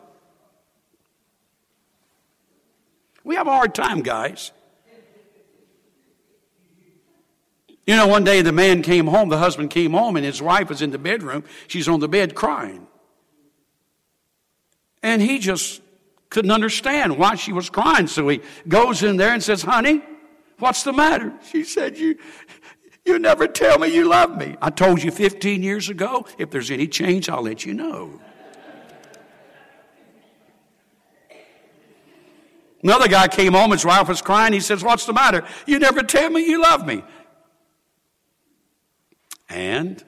We 3.23 3.37
have 3.37 3.47
a 3.47 3.53
hard 3.53 3.75
time, 3.75 4.03
guys. 4.03 4.53
You 7.87 7.97
know, 7.97 8.07
one 8.07 8.25
day 8.25 8.41
the 8.41 8.53
man 8.53 8.83
came 8.83 9.07
home, 9.07 9.29
the 9.29 9.39
husband 9.39 9.71
came 9.71 9.93
home, 9.93 10.17
and 10.17 10.25
his 10.25 10.41
wife 10.41 10.69
was 10.69 10.81
in 10.81 10.91
the 10.91 10.99
bedroom. 10.99 11.45
She's 11.67 11.87
on 11.87 12.01
the 12.01 12.09
bed 12.09 12.35
crying. 12.35 12.87
And 15.03 15.21
he 15.21 15.39
just 15.39 15.83
couldn't 16.31 16.51
understand 16.51 17.19
why 17.19 17.35
she 17.35 17.53
was 17.53 17.69
crying. 17.69 18.07
So 18.07 18.27
he 18.29 18.41
goes 18.67 19.03
in 19.03 19.19
there 19.19 19.35
and 19.35 19.43
says, 19.43 19.63
Honey, 19.63 20.03
what's 20.59 20.83
the 20.83 20.95
matter? 20.95 21.33
She 21.51 21.63
said, 21.63 21.99
You, 21.99 22.17
you 23.05 23.19
never 23.19 23.47
tell 23.47 23.79
me 23.79 23.95
you 23.95 24.09
love 24.09 24.37
me. 24.37 24.57
I 24.63 24.71
told 24.71 25.03
you 25.03 25.11
15 25.11 25.63
years 25.63 25.91
ago, 25.91 26.27
if 26.39 26.51
there's 26.51 26.71
any 26.71 26.89
change, 26.89 27.29
I'll 27.29 27.43
let 27.43 27.67
you 27.67 27.75
know. 27.75 28.19
Another 32.83 33.09
guy 33.09 33.29
came 33.29 33.53
home, 33.53 33.71
his 33.73 33.85
wife 33.85 34.09
was 34.09 34.23
crying. 34.23 34.55
He 34.55 34.61
says, 34.61 34.83
What's 34.83 35.05
the 35.05 35.13
matter? 35.13 35.45
You 35.67 35.79
never 35.79 36.03
tell 36.03 36.31
me 36.31 36.47
you 36.47 36.63
love 36.63 36.87
me. 36.87 37.03
And 39.49 40.03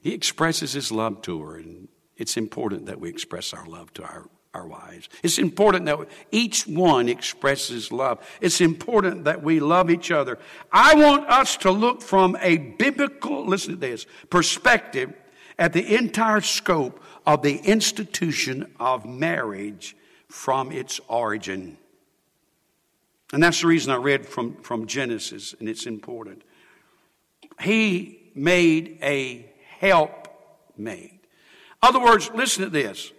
he 0.00 0.14
expresses 0.14 0.72
his 0.72 0.90
love 0.90 1.22
to 1.22 1.40
her. 1.42 1.56
And 1.56 1.88
it's 2.16 2.36
important 2.36 2.86
that 2.86 3.00
we 3.00 3.08
express 3.08 3.52
our 3.52 3.66
love 3.66 3.92
to 3.94 4.02
our, 4.02 4.28
our 4.54 4.66
wives. 4.66 5.08
It's 5.22 5.38
important 5.38 5.86
that 5.86 5.98
each 6.30 6.66
one 6.66 7.08
expresses 7.08 7.92
love. 7.92 8.26
It's 8.40 8.60
important 8.60 9.24
that 9.24 9.42
we 9.42 9.60
love 9.60 9.90
each 9.90 10.10
other. 10.10 10.38
I 10.72 10.94
want 10.94 11.28
us 11.28 11.56
to 11.58 11.70
look 11.70 12.02
from 12.02 12.36
a 12.40 12.56
biblical, 12.56 13.46
listen 13.46 13.74
to 13.74 13.80
this, 13.80 14.06
perspective 14.30 15.12
at 15.58 15.74
the 15.74 15.94
entire 15.94 16.40
scope 16.40 17.02
of 17.26 17.42
the 17.42 17.56
institution 17.58 18.72
of 18.80 19.04
marriage 19.04 19.94
from 20.28 20.72
its 20.72 21.00
origin. 21.08 21.76
And 23.32 23.42
that's 23.42 23.60
the 23.60 23.66
reason 23.66 23.92
I 23.92 23.96
read 23.96 24.26
from, 24.26 24.56
from 24.62 24.86
Genesis, 24.86 25.54
and 25.60 25.68
it's 25.68 25.86
important. 25.86 26.42
He 27.60 28.30
made 28.34 28.98
a 29.02 29.50
helpmate. 29.78 31.24
Other 31.82 32.00
words, 32.00 32.30
listen 32.34 32.64
to 32.64 32.70
this. 32.70 33.12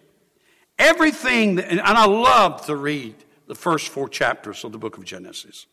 Everything, 0.78 1.60
and 1.60 1.80
I 1.80 2.06
love 2.06 2.66
to 2.66 2.76
read 2.76 3.16
the 3.48 3.56
first 3.56 3.90
four 3.90 4.10
chapters 4.10 4.64
of 4.64 4.72
the 4.72 4.78
book 4.78 4.98
of 4.98 5.04
Genesis. 5.04 5.68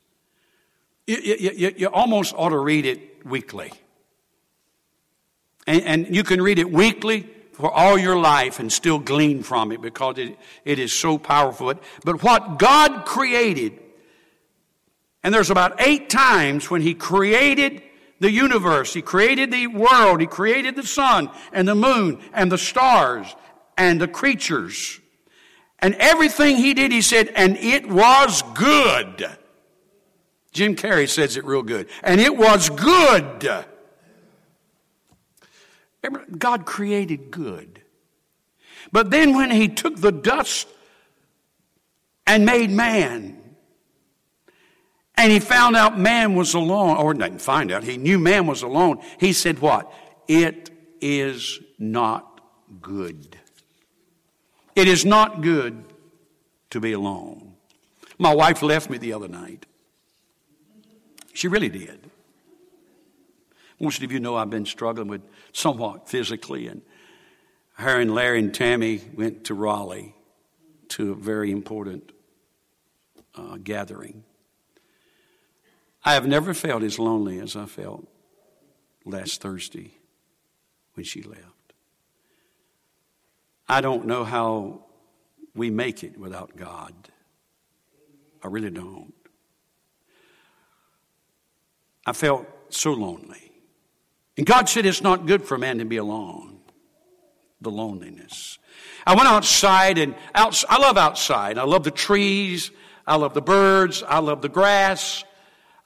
You, 1.06 1.36
you, 1.38 1.74
you 1.76 1.86
almost 1.88 2.34
ought 2.36 2.50
to 2.50 2.58
read 2.58 2.84
it 2.84 3.24
weekly. 3.24 3.72
And, 5.66 5.82
and, 5.82 6.16
you 6.16 6.22
can 6.24 6.42
read 6.42 6.58
it 6.58 6.70
weekly 6.70 7.28
for 7.52 7.70
all 7.70 7.98
your 7.98 8.18
life 8.18 8.58
and 8.58 8.72
still 8.72 8.98
glean 8.98 9.42
from 9.42 9.72
it 9.72 9.80
because 9.80 10.18
it, 10.18 10.38
it 10.64 10.78
is 10.78 10.92
so 10.92 11.18
powerful. 11.18 11.72
But 12.04 12.22
what 12.22 12.58
God 12.58 13.04
created, 13.04 13.78
and 15.22 15.34
there's 15.34 15.50
about 15.50 15.80
eight 15.80 16.10
times 16.10 16.70
when 16.70 16.82
He 16.82 16.94
created 16.94 17.82
the 18.20 18.30
universe. 18.30 18.94
He 18.94 19.02
created 19.02 19.50
the 19.50 19.66
world. 19.66 20.20
He 20.20 20.26
created 20.26 20.76
the 20.76 20.86
sun 20.86 21.30
and 21.52 21.66
the 21.66 21.74
moon 21.74 22.20
and 22.32 22.50
the 22.50 22.58
stars 22.58 23.34
and 23.76 24.00
the 24.00 24.08
creatures. 24.08 25.00
And 25.78 25.94
everything 25.96 26.56
he 26.56 26.74
did, 26.74 26.90
he 26.90 27.02
said, 27.02 27.28
and 27.36 27.56
it 27.56 27.88
was 27.88 28.42
good. 28.54 29.28
Jim 30.52 30.74
Carrey 30.74 31.08
says 31.08 31.36
it 31.36 31.44
real 31.44 31.62
good. 31.62 31.88
And 32.02 32.20
it 32.20 32.36
was 32.36 32.68
good. 32.70 33.64
God 36.36 36.66
created 36.66 37.30
good. 37.30 37.82
But 38.90 39.10
then 39.10 39.36
when 39.36 39.50
he 39.50 39.68
took 39.68 39.96
the 39.96 40.12
dust 40.12 40.66
and 42.26 42.44
made 42.44 42.70
man, 42.70 43.37
and 45.18 45.32
he 45.32 45.40
found 45.40 45.74
out 45.74 45.98
man 45.98 46.36
was 46.36 46.54
alone, 46.54 46.96
or 46.96 47.12
didn't 47.12 47.40
find 47.40 47.72
out, 47.72 47.82
he 47.82 47.96
knew 47.96 48.20
man 48.20 48.46
was 48.46 48.62
alone. 48.62 49.02
He 49.18 49.32
said, 49.32 49.58
What? 49.58 49.92
It 50.28 50.70
is 51.00 51.58
not 51.78 52.40
good. 52.80 53.36
It 54.76 54.86
is 54.86 55.04
not 55.04 55.42
good 55.42 55.84
to 56.70 56.80
be 56.80 56.92
alone. 56.92 57.54
My 58.16 58.32
wife 58.32 58.62
left 58.62 58.90
me 58.90 58.98
the 58.98 59.12
other 59.12 59.26
night. 59.26 59.66
She 61.34 61.48
really 61.48 61.68
did. 61.68 62.10
Most 63.80 64.02
of 64.02 64.12
you 64.12 64.20
know 64.20 64.36
I've 64.36 64.50
been 64.50 64.66
struggling 64.66 65.08
with 65.08 65.22
somewhat 65.52 66.08
physically, 66.08 66.68
and 66.68 66.82
her 67.74 68.00
and 68.00 68.14
Larry 68.14 68.38
and 68.38 68.54
Tammy 68.54 69.00
went 69.14 69.44
to 69.44 69.54
Raleigh 69.54 70.14
to 70.90 71.12
a 71.12 71.14
very 71.14 71.50
important 71.50 72.12
uh, 73.34 73.56
gathering. 73.56 74.24
I 76.08 76.14
have 76.14 76.26
never 76.26 76.54
felt 76.54 76.82
as 76.84 76.98
lonely 76.98 77.38
as 77.38 77.54
I 77.54 77.66
felt 77.66 78.08
last 79.04 79.42
Thursday 79.42 79.92
when 80.94 81.04
she 81.04 81.20
left. 81.20 81.74
I 83.68 83.82
don't 83.82 84.06
know 84.06 84.24
how 84.24 84.86
we 85.54 85.68
make 85.68 86.02
it 86.02 86.18
without 86.18 86.56
God. 86.56 86.94
I 88.42 88.46
really 88.46 88.70
don't. 88.70 89.12
I 92.06 92.14
felt 92.14 92.46
so 92.70 92.94
lonely. 92.94 93.52
And 94.38 94.46
God 94.46 94.70
said 94.70 94.86
it's 94.86 95.02
not 95.02 95.26
good 95.26 95.44
for 95.44 95.56
a 95.56 95.58
man 95.58 95.76
to 95.76 95.84
be 95.84 95.98
alone. 95.98 96.60
The 97.60 97.70
loneliness. 97.70 98.58
I 99.06 99.14
went 99.14 99.28
outside 99.28 99.98
and 99.98 100.14
out, 100.34 100.64
I 100.70 100.78
love 100.78 100.96
outside. 100.96 101.58
I 101.58 101.64
love 101.64 101.84
the 101.84 101.90
trees. 101.90 102.70
I 103.06 103.16
love 103.16 103.34
the 103.34 103.42
birds. 103.42 104.02
I 104.02 104.20
love 104.20 104.40
the 104.40 104.48
grass. 104.48 105.22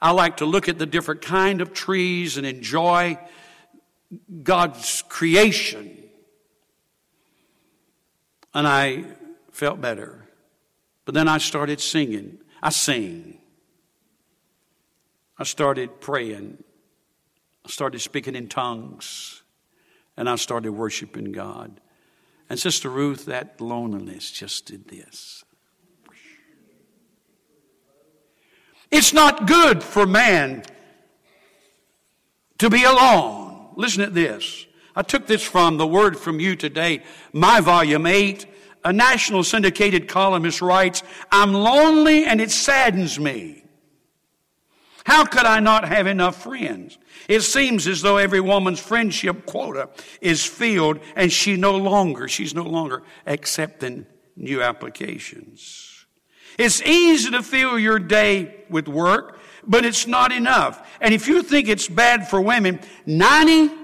I 0.03 0.11
like 0.11 0.37
to 0.37 0.45
look 0.45 0.67
at 0.67 0.77
the 0.77 0.85
different 0.85 1.21
kind 1.21 1.61
of 1.61 1.73
trees 1.73 2.35
and 2.35 2.45
enjoy 2.45 3.17
God's 4.43 5.01
creation. 5.07 5.97
And 8.53 8.67
I 8.67 9.05
felt 9.53 9.79
better. 9.79 10.27
But 11.05 11.15
then 11.15 11.29
I 11.29 11.37
started 11.37 11.79
singing. 11.79 12.39
I 12.61 12.69
sing. 12.69 13.37
I 15.37 15.45
started 15.45 16.01
praying. 16.01 16.61
I 17.65 17.69
started 17.69 17.99
speaking 17.99 18.35
in 18.35 18.49
tongues. 18.49 19.41
And 20.17 20.29
I 20.29 20.35
started 20.35 20.73
worshiping 20.73 21.31
God. 21.31 21.79
And 22.49 22.59
Sister 22.59 22.89
Ruth, 22.89 23.25
that 23.27 23.61
loneliness 23.61 24.31
just 24.31 24.65
did 24.65 24.89
this. 24.89 25.45
It's 28.95 29.11
not 29.11 29.47
good 29.47 29.81
for 29.81 30.05
man 30.05 30.61
to 32.59 32.69
be 32.69 32.83
alone. 32.83 33.69
Listen 33.75 34.05
to 34.05 34.11
this. 34.11 34.67
I 34.95 35.01
took 35.01 35.25
this 35.25 35.41
from 35.41 35.77
the 35.77 35.87
word 35.87 36.15
from 36.15 36.39
you 36.39 36.55
today, 36.55 37.01
my 37.33 37.59
volume 37.59 38.05
8. 38.05 38.45
A 38.85 38.93
national 38.93 39.43
syndicated 39.43 40.07
columnist 40.07 40.61
writes, 40.61 41.01
I'm 41.31 41.53
lonely 41.53 42.25
and 42.25 42.39
it 42.39 42.51
saddens 42.51 43.19
me. 43.19 43.63
How 45.05 45.25
could 45.25 45.47
I 45.47 45.59
not 45.59 45.87
have 45.87 46.05
enough 46.05 46.43
friends? 46.43 46.99
It 47.27 47.41
seems 47.41 47.87
as 47.87 48.03
though 48.03 48.17
every 48.17 48.41
woman's 48.41 48.79
friendship 48.79 49.47
quota 49.47 49.89
is 50.21 50.45
filled 50.45 50.99
and 51.15 51.33
she 51.33 51.57
no 51.57 51.77
longer, 51.77 52.27
she's 52.27 52.53
no 52.53 52.63
longer 52.63 53.01
accepting 53.25 54.05
new 54.35 54.61
applications. 54.61 55.92
It's 56.57 56.81
easy 56.81 57.31
to 57.31 57.43
fill 57.43 57.79
your 57.79 57.99
day 57.99 58.65
with 58.69 58.87
work, 58.87 59.39
but 59.65 59.85
it's 59.85 60.07
not 60.07 60.31
enough. 60.31 60.87
And 61.01 61.13
if 61.13 61.27
you 61.27 61.43
think 61.43 61.67
it's 61.67 61.87
bad 61.87 62.27
for 62.27 62.41
women, 62.41 62.79
90% 63.07 63.75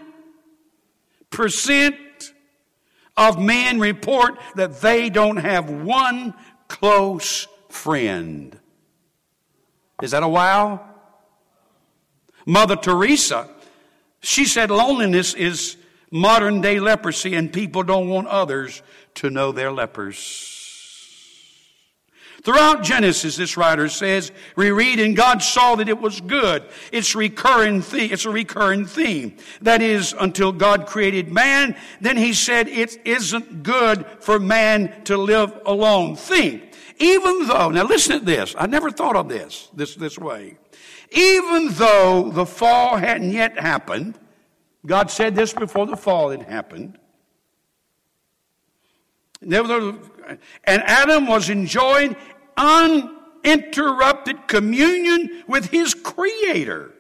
of 3.18 3.40
men 3.40 3.80
report 3.80 4.40
that 4.56 4.82
they 4.82 5.10
don't 5.10 5.38
have 5.38 5.70
one 5.70 6.34
close 6.68 7.48
friend. 7.70 8.58
Is 10.02 10.12
that 10.12 10.24
a 10.24 10.28
wow? 10.28 10.86
Mother 12.46 12.76
Teresa, 12.76 13.50
she 14.22 14.46
said 14.46 14.72
loneliness 14.72 15.34
is 15.34 15.78
modern 16.12 16.62
day 16.62 16.80
leprosy 16.80 17.36
and 17.36 17.52
people 17.52 17.84
don't 17.84 18.10
want 18.10 18.28
others 18.28 18.82
to 19.16 19.30
know 19.30 19.52
they're 19.52 19.72
lepers. 19.72 20.59
Throughout 22.44 22.84
Genesis, 22.84 23.36
this 23.36 23.58
writer 23.58 23.90
says, 23.90 24.32
we 24.56 24.72
read, 24.72 25.00
and 25.00 25.16
God 25.16 25.42
saw 25.42 25.76
that 25.76 25.90
it 25.90 26.00
was 26.00 26.22
good. 26.22 26.64
It's 26.92 27.16
recurring 27.16 27.82
theme. 27.82 28.12
It's 28.12 28.26
a 28.26 28.30
recurring 28.30 28.86
theme. 28.86 29.36
That 29.62 29.82
is, 29.82 30.16
until 30.20 30.52
God 30.52 30.86
created 30.86 31.32
man, 31.32 31.76
then 32.00 32.18
he 32.18 32.34
said 32.34 32.68
it 32.68 33.06
isn't 33.06 33.64
good 33.64 34.06
for 34.20 34.40
man 34.40 35.04
to 35.04 35.18
live 35.18 35.60
alone. 35.66 36.16
Think. 36.16 36.74
Even 36.98 37.48
though, 37.48 37.70
now 37.70 37.84
listen 37.84 38.20
to 38.20 38.26
this. 38.26 38.56
I 38.58 38.68
never 38.68 38.92
thought 38.92 39.16
of 39.16 39.30
this, 39.30 39.70
this, 39.74 39.96
this 39.96 40.18
way. 40.18 40.58
Even 41.12 41.70
though 41.70 42.30
the 42.30 42.46
fall 42.46 42.98
hadn't 42.98 43.32
yet 43.32 43.58
happened, 43.60 44.18
God 44.86 45.10
said 45.12 45.36
this 45.36 45.54
before 45.54 45.88
the 45.88 45.98
fall 45.98 46.30
had 46.30 46.44
happened. 46.44 46.98
And 50.64 50.84
Adam 50.84 51.28
was 51.28 51.50
enjoying 51.50 52.16
uninterrupted 52.58 54.48
communion 54.48 55.44
with 55.48 55.70
his 55.70 55.94
Creator. 55.94 56.94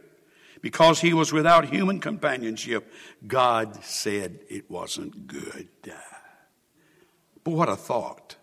Because 0.61 0.99
he 0.99 1.13
was 1.13 1.31
without 1.31 1.69
human 1.69 1.99
companionship, 1.99 2.91
God 3.25 3.83
said 3.83 4.39
it 4.49 4.69
wasn't 4.69 5.27
good. 5.27 5.69
But 7.43 7.51
what 7.51 7.69
a 7.69 7.75
thought. 7.75 8.35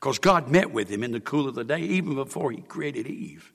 Because 0.00 0.18
God 0.18 0.48
met 0.48 0.72
with 0.72 0.88
him 0.88 1.04
in 1.04 1.12
the 1.12 1.20
cool 1.20 1.48
of 1.48 1.54
the 1.54 1.64
day, 1.64 1.80
even 1.80 2.14
before 2.14 2.50
he 2.50 2.62
created 2.62 3.06
Eve. 3.06 3.52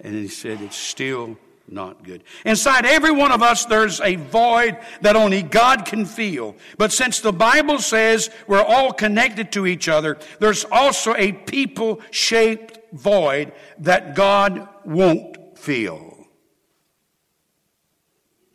And 0.00 0.14
he 0.14 0.28
said, 0.28 0.60
It's 0.60 0.76
still 0.76 1.38
not 1.70 2.02
good. 2.02 2.24
Inside 2.44 2.84
every 2.84 3.12
one 3.12 3.32
of 3.32 3.42
us, 3.42 3.64
there's 3.64 4.00
a 4.00 4.16
void 4.16 4.76
that 5.02 5.16
only 5.16 5.42
God 5.42 5.84
can 5.84 6.04
fill. 6.04 6.56
But 6.76 6.92
since 6.92 7.20
the 7.20 7.32
Bible 7.32 7.78
says 7.78 8.30
we're 8.46 8.62
all 8.62 8.92
connected 8.92 9.52
to 9.52 9.66
each 9.66 9.88
other, 9.88 10.18
there's 10.40 10.64
also 10.64 11.14
a 11.16 11.32
people 11.32 12.00
shaped 12.10 12.78
void 12.92 13.52
that 13.78 14.14
God 14.14 14.68
won't 14.84 15.58
fill. 15.58 16.26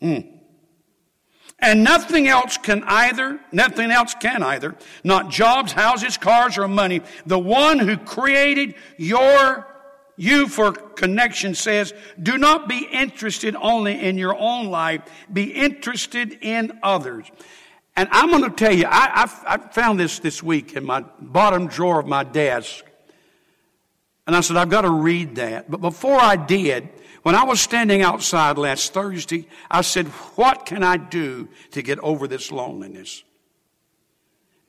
Mm. 0.01 0.31
And 1.59 1.83
nothing 1.83 2.27
else 2.27 2.57
can 2.57 2.83
either, 2.83 3.39
nothing 3.51 3.89
else 3.89 4.13
can 4.13 4.43
either, 4.43 4.75
not 5.03 5.29
jobs, 5.29 5.71
houses, 5.71 6.17
cars, 6.17 6.57
or 6.57 6.67
money. 6.67 7.01
The 7.25 7.39
one 7.39 7.79
who 7.79 7.97
created 7.97 8.75
your 8.97 9.65
you 10.17 10.47
for 10.47 10.71
connection 10.71 11.55
says, 11.55 11.93
do 12.21 12.37
not 12.37 12.67
be 12.67 12.87
interested 12.91 13.55
only 13.59 13.99
in 13.99 14.17
your 14.17 14.35
own 14.37 14.67
life, 14.67 15.01
be 15.31 15.51
interested 15.51 16.37
in 16.41 16.79
others. 16.81 17.29
And 17.97 18.09
I'm 18.11 18.29
going 18.29 18.43
to 18.43 18.49
tell 18.49 18.73
you, 18.73 18.85
I, 18.87 19.23
I, 19.23 19.55
I, 19.55 19.57
found 19.57 19.99
this 19.99 20.19
this 20.19 20.43
week 20.43 20.73
in 20.73 20.85
my 20.85 21.03
bottom 21.19 21.67
drawer 21.67 21.99
of 21.99 22.07
my 22.07 22.23
desk. 22.23 22.83
And 24.27 24.35
I 24.35 24.41
said, 24.41 24.57
I've 24.57 24.69
got 24.69 24.81
to 24.81 24.89
read 24.89 25.35
that. 25.35 25.69
But 25.69 25.81
before 25.81 26.19
I 26.19 26.35
did, 26.35 26.89
when 27.23 27.35
I 27.35 27.43
was 27.43 27.59
standing 27.59 28.01
outside 28.01 28.57
last 28.57 28.93
Thursday, 28.93 29.47
I 29.69 29.81
said, 29.81 30.07
what 30.35 30.65
can 30.65 30.83
I 30.83 30.97
do 30.97 31.49
to 31.71 31.81
get 31.81 31.99
over 31.99 32.27
this 32.27 32.51
loneliness? 32.51 33.23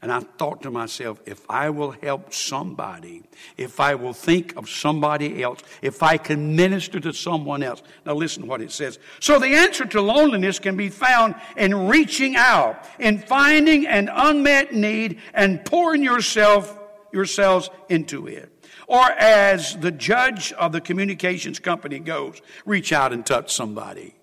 And 0.07 0.13
I 0.13 0.21
thought 0.21 0.63
to 0.63 0.71
myself, 0.71 1.21
if 1.27 1.45
I 1.51 1.69
will 1.71 1.91
help 1.91 2.33
somebody, 2.33 3.25
if 3.57 3.81
I 3.81 3.97
will 3.97 4.13
think 4.13 4.57
of 4.57 4.69
somebody 4.69 5.43
else, 5.43 5.65
if 5.83 6.01
I 6.01 6.17
can 6.17 6.55
minister 6.55 7.01
to 7.01 7.13
someone 7.13 7.65
else. 7.65 7.83
Now 8.05 8.15
listen 8.15 8.47
what 8.47 8.61
it 8.61 8.71
says. 8.71 9.01
So 9.19 9.41
the 9.41 9.49
answer 9.49 9.85
to 9.85 10.01
loneliness 10.01 10.61
can 10.61 10.77
be 10.77 10.91
found 10.91 11.35
in 11.57 11.89
reaching 11.89 12.37
out, 12.37 12.85
in 13.01 13.19
finding 13.19 13.85
an 13.89 14.09
unmet 14.09 14.73
need 14.73 15.19
and 15.35 15.65
pouring 15.65 16.05
yourself, 16.05 16.79
yourselves 17.13 17.69
into 17.89 18.29
it. 18.29 18.49
Or 18.87 19.11
as 19.11 19.77
the 19.77 19.91
judge 19.91 20.53
of 20.53 20.71
the 20.71 20.81
communications 20.81 21.59
company 21.59 21.99
goes, 21.99 22.41
reach 22.65 22.93
out 22.93 23.13
and 23.13 23.27
touch 23.27 23.53
somebody 23.53 24.15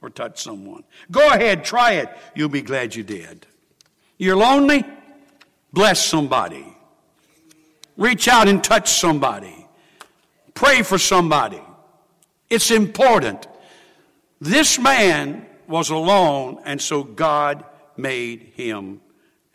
or 0.00 0.08
touch 0.08 0.42
someone. 0.42 0.84
Go 1.10 1.28
ahead, 1.28 1.62
try 1.62 1.96
it. 1.96 2.08
You'll 2.34 2.48
be 2.48 2.62
glad 2.62 2.94
you 2.94 3.02
did. 3.02 3.46
You're 4.22 4.36
lonely? 4.36 4.84
Bless 5.72 6.00
somebody. 6.06 6.64
Reach 7.96 8.28
out 8.28 8.46
and 8.46 8.62
touch 8.62 8.88
somebody. 8.88 9.66
Pray 10.54 10.82
for 10.82 10.96
somebody. 10.96 11.60
It's 12.48 12.70
important. 12.70 13.48
This 14.40 14.78
man 14.78 15.44
was 15.66 15.90
alone, 15.90 16.60
and 16.64 16.80
so 16.80 17.02
God 17.02 17.64
made 17.96 18.52
him 18.54 19.00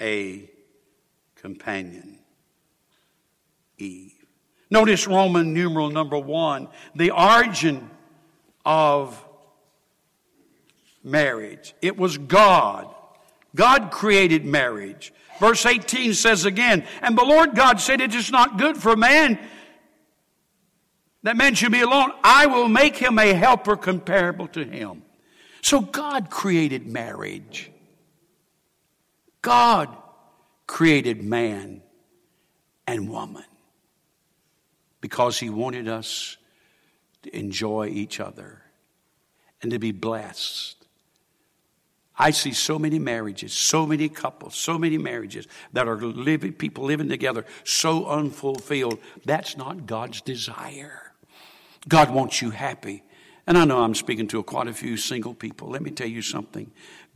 a 0.01 0.51
companion. 1.35 2.19
Eve. 3.77 4.25
Notice 4.69 5.07
Roman 5.07 5.53
numeral 5.53 5.89
number 5.89 6.19
one, 6.19 6.67
the 6.93 7.11
origin 7.11 7.89
of 8.65 9.25
marriage. 11.05 11.73
It 11.81 11.95
was 11.95 12.17
God 12.17 12.93
God 13.57 13.91
created 13.91 14.45
marriage. 14.45 15.11
Verse 15.41 15.65
18 15.65 16.13
says 16.13 16.45
again, 16.45 16.85
and 17.01 17.17
the 17.17 17.25
Lord 17.25 17.55
God 17.55 17.81
said, 17.81 17.99
It 17.99 18.15
is 18.15 18.31
not 18.31 18.57
good 18.57 18.77
for 18.77 18.95
man 18.95 19.37
that 21.27 21.35
man 21.35 21.55
should 21.55 21.73
be 21.73 21.81
alone. 21.81 22.13
I 22.23 22.45
will 22.45 22.69
make 22.69 22.95
him 22.95 23.19
a 23.19 23.33
helper 23.33 23.75
comparable 23.75 24.47
to 24.47 24.63
him. 24.63 25.01
So 25.61 25.81
God 25.81 26.29
created 26.29 26.87
marriage. 26.87 27.69
God 29.41 29.93
created 30.67 31.21
man 31.21 31.81
and 32.87 33.09
woman 33.09 33.43
because 35.01 35.37
he 35.37 35.49
wanted 35.49 35.89
us 35.89 36.37
to 37.23 37.37
enjoy 37.37 37.87
each 37.87 38.21
other 38.21 38.61
and 39.61 39.71
to 39.71 39.79
be 39.79 39.91
blessed 39.91 40.86
I 42.17 42.31
see 42.31 42.51
so 42.51 42.79
many 42.79 42.97
marriages, 42.97 43.53
so 43.53 43.85
many 43.85 44.09
couples, 44.09 44.55
so 44.55 44.79
many 44.79 44.97
marriages 44.97 45.47
that 45.73 45.87
are 45.87 45.97
living, 45.97 46.53
people 46.53 46.85
living 46.85 47.09
together 47.09 47.45
so 47.63 48.07
unfulfilled. 48.07 48.99
That's 49.23 49.55
not 49.55 49.85
God's 49.85 50.21
desire. 50.21 51.13
God 51.87 52.09
wants 52.11 52.41
you 52.41 52.49
happy. 52.49 53.03
And 53.45 53.57
I 53.57 53.65
know 53.65 53.81
I'm 53.81 53.95
speaking 53.95 54.27
to 54.29 54.41
quite 54.43 54.67
a 54.67 54.73
few 54.73 54.97
single 54.97 55.33
people. 55.33 55.69
Let 55.69 55.81
me 55.81 55.91
tell 55.91 56.07
you 56.07 56.21
something. 56.21 56.71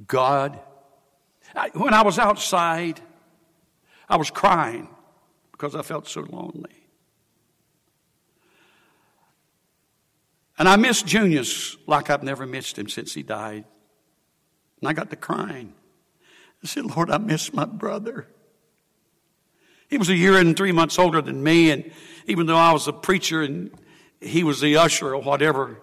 God, 0.07 0.59
I, 1.55 1.69
when 1.73 1.93
I 1.93 2.03
was 2.03 2.19
outside, 2.19 3.01
I 4.07 4.17
was 4.17 4.29
crying 4.29 4.87
because 5.51 5.75
I 5.75 5.81
felt 5.81 6.07
so 6.07 6.21
lonely. 6.21 6.87
And 10.59 10.69
I 10.69 10.75
missed 10.75 11.07
Junius 11.07 11.75
like 11.87 12.11
I've 12.11 12.23
never 12.23 12.45
missed 12.45 12.77
him 12.77 12.87
since 12.87 13.15
he 13.15 13.23
died. 13.23 13.65
And 14.81 14.89
I 14.89 14.93
got 14.93 15.09
to 15.11 15.15
crying. 15.15 15.73
I 16.63 16.67
said, 16.67 16.85
Lord, 16.85 17.09
I 17.09 17.17
miss 17.17 17.53
my 17.53 17.65
brother. 17.65 18.27
He 19.87 19.97
was 19.97 20.09
a 20.09 20.15
year 20.15 20.37
and 20.37 20.55
three 20.55 20.71
months 20.71 20.97
older 20.97 21.21
than 21.21 21.43
me, 21.43 21.71
and 21.71 21.91
even 22.25 22.45
though 22.45 22.57
I 22.57 22.71
was 22.71 22.87
a 22.87 22.93
preacher 22.93 23.41
and 23.41 23.71
he 24.19 24.43
was 24.43 24.61
the 24.61 24.77
usher 24.77 25.13
or 25.13 25.21
whatever, 25.21 25.79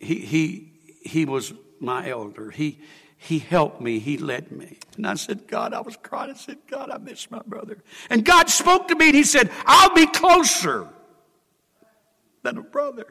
he, 0.00 0.16
he, 0.16 0.72
he 1.02 1.24
was 1.24 1.52
my 1.80 2.08
elder. 2.08 2.50
He, 2.50 2.78
he 3.16 3.38
helped 3.38 3.80
me. 3.80 3.98
He 3.98 4.16
led 4.16 4.52
me. 4.52 4.78
And 4.96 5.06
I 5.06 5.14
said, 5.14 5.46
God, 5.46 5.74
I 5.74 5.80
was 5.80 5.96
crying. 5.96 6.30
I 6.30 6.34
said, 6.34 6.58
God, 6.70 6.90
I 6.90 6.98
miss 6.98 7.30
my 7.30 7.42
brother. 7.46 7.82
And 8.08 8.24
God 8.24 8.48
spoke 8.48 8.88
to 8.88 8.94
me 8.94 9.06
and 9.06 9.14
he 9.16 9.24
said, 9.24 9.50
I'll 9.66 9.94
be 9.94 10.06
closer 10.06 10.86
than 12.42 12.58
a 12.58 12.62
brother. 12.62 13.06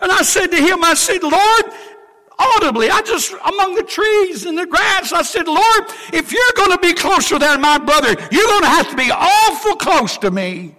And 0.00 0.10
I 0.10 0.22
said 0.22 0.48
to 0.48 0.56
him, 0.56 0.82
I 0.82 0.94
said, 0.94 1.22
Lord, 1.22 1.64
audibly. 2.40 2.90
I 2.90 3.02
just, 3.02 3.32
among 3.44 3.74
the 3.74 3.82
trees 3.82 4.46
and 4.46 4.56
the 4.56 4.66
grass, 4.66 5.12
I 5.12 5.22
said, 5.22 5.46
Lord, 5.46 5.84
if 6.12 6.32
you're 6.32 6.52
going 6.56 6.72
to 6.72 6.78
be 6.78 6.94
closer 6.94 7.38
than 7.38 7.60
my 7.60 7.78
brother, 7.78 8.08
you're 8.30 8.46
going 8.46 8.62
to 8.62 8.68
have 8.68 8.90
to 8.90 8.96
be 8.96 9.10
awful 9.12 9.76
close 9.76 10.16
to 10.18 10.30
me. 10.30 10.76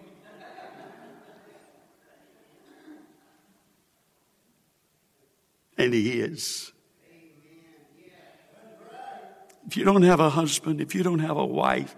And 5.77 5.93
he 5.93 6.19
is. 6.19 6.71
If 9.67 9.77
you 9.77 9.85
don't 9.85 10.03
have 10.03 10.19
a 10.19 10.29
husband, 10.29 10.81
if 10.81 10.93
you 10.93 11.01
don't 11.01 11.19
have 11.19 11.37
a 11.37 11.45
wife, 11.45 11.95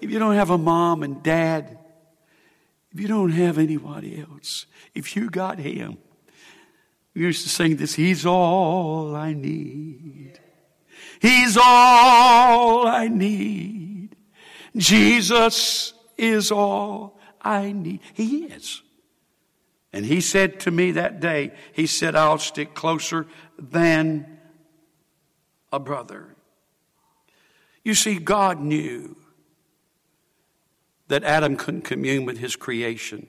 if 0.00 0.10
you 0.10 0.18
don't 0.18 0.36
have 0.36 0.50
a 0.50 0.58
mom 0.58 1.02
and 1.02 1.22
dad, 1.22 1.78
if 2.92 3.00
you 3.00 3.08
don't 3.08 3.30
have 3.30 3.58
anybody 3.58 4.20
else, 4.20 4.66
if 4.94 5.16
you 5.16 5.28
got 5.28 5.58
him, 5.58 5.98
we 7.14 7.22
used 7.22 7.42
to 7.42 7.48
sing 7.48 7.76
this, 7.76 7.94
He's 7.94 8.24
all 8.24 9.14
I 9.14 9.32
need. 9.32 10.38
He's 11.20 11.56
all 11.56 12.86
I 12.86 13.08
need. 13.08 14.16
Jesus 14.76 15.92
is 16.16 16.50
all 16.50 17.18
I 17.42 17.72
need. 17.72 18.00
He 18.14 18.44
is. 18.44 18.82
And 19.92 20.04
he 20.04 20.20
said 20.20 20.60
to 20.60 20.70
me 20.70 20.92
that 20.92 21.20
day, 21.20 21.52
he 21.72 21.86
said, 21.86 22.14
I'll 22.14 22.38
stick 22.38 22.74
closer 22.74 23.26
than 23.58 24.38
a 25.72 25.80
brother. 25.80 26.36
You 27.84 27.94
see, 27.94 28.18
God 28.18 28.60
knew 28.60 29.16
that 31.08 31.24
Adam 31.24 31.56
couldn't 31.56 31.82
commune 31.82 32.24
with 32.24 32.38
his 32.38 32.54
creation. 32.54 33.26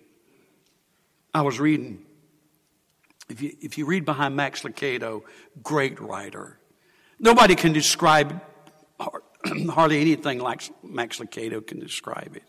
I 1.34 1.42
was 1.42 1.60
reading, 1.60 2.06
if 3.32 3.42
you, 3.42 3.56
if 3.62 3.78
you 3.78 3.86
read 3.86 4.06
behind 4.06 4.36
Max 4.36 4.64
Lucado, 4.64 5.24
great 5.64 6.00
writer. 6.00 6.60
Nobody 7.18 7.56
can 7.56 7.72
describe 7.72 8.42
hardly 9.70 10.02
anything 10.02 10.40
like 10.40 10.62
Max 10.84 11.20
Lucado 11.20 11.66
can 11.66 11.80
describe 11.80 12.36
it. 12.36 12.44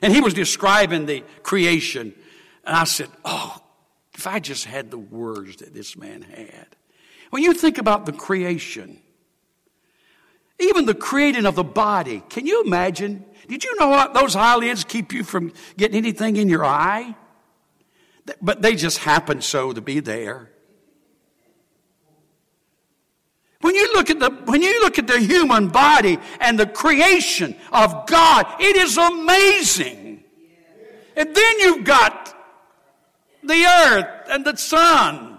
And 0.00 0.12
he 0.12 0.20
was 0.20 0.32
describing 0.32 1.06
the 1.06 1.24
creation. 1.42 2.14
And 2.64 2.76
I 2.76 2.84
said, 2.84 3.08
Oh, 3.24 3.58
if 4.14 4.26
I 4.26 4.38
just 4.38 4.64
had 4.64 4.90
the 4.90 4.98
words 4.98 5.56
that 5.56 5.74
this 5.74 5.96
man 5.96 6.22
had. 6.22 6.68
When 7.30 7.42
you 7.42 7.54
think 7.54 7.78
about 7.78 8.06
the 8.06 8.12
creation, 8.12 9.00
even 10.60 10.86
the 10.86 10.94
creating 10.94 11.46
of 11.46 11.56
the 11.56 11.64
body, 11.64 12.22
can 12.28 12.46
you 12.46 12.62
imagine? 12.62 13.24
Did 13.48 13.64
you 13.64 13.74
know 13.76 13.88
what? 13.88 14.14
Those 14.14 14.36
eyelids 14.36 14.84
keep 14.84 15.12
you 15.12 15.24
from 15.24 15.52
getting 15.76 15.96
anything 15.96 16.36
in 16.36 16.48
your 16.48 16.64
eye? 16.64 17.16
But 18.40 18.62
they 18.62 18.76
just 18.76 18.98
happen 18.98 19.40
so 19.40 19.72
to 19.72 19.80
be 19.80 20.00
there. 20.00 20.50
When 23.60 23.74
you 23.76 23.92
look 23.94 24.10
at 24.10 24.18
the, 24.18 24.30
when 24.44 24.60
you 24.60 24.80
look 24.82 24.98
at 24.98 25.06
the 25.06 25.20
human 25.20 25.68
body 25.68 26.18
and 26.40 26.58
the 26.58 26.66
creation 26.66 27.56
of 27.72 28.06
God, 28.06 28.46
it 28.60 28.76
is 28.76 28.98
amazing. 28.98 30.24
And 31.16 31.34
then 31.34 31.58
you've 31.60 31.84
got 31.84 32.34
the 33.42 33.64
earth 33.64 34.28
and 34.30 34.44
the 34.44 34.56
sun. 34.56 35.38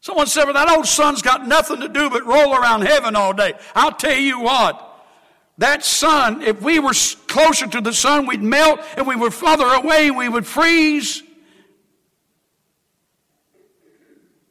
Someone 0.00 0.28
said, 0.28 0.44
well, 0.44 0.54
that 0.54 0.70
old 0.70 0.86
sun's 0.86 1.20
got 1.20 1.46
nothing 1.46 1.80
to 1.80 1.88
do 1.88 2.08
but 2.08 2.24
roll 2.24 2.54
around 2.54 2.82
heaven 2.82 3.16
all 3.16 3.32
day. 3.32 3.54
I'll 3.74 3.92
tell 3.92 4.16
you 4.16 4.40
what. 4.40 4.82
That 5.58 5.84
sun, 5.84 6.42
if 6.42 6.62
we 6.62 6.78
were 6.78 6.92
closer 7.26 7.66
to 7.66 7.80
the 7.80 7.92
sun, 7.92 8.26
we'd 8.26 8.42
melt. 8.42 8.80
If 8.96 9.06
we 9.06 9.16
were 9.16 9.30
farther 9.30 9.66
away, 9.66 10.10
we 10.10 10.28
would 10.28 10.46
freeze. 10.46 11.22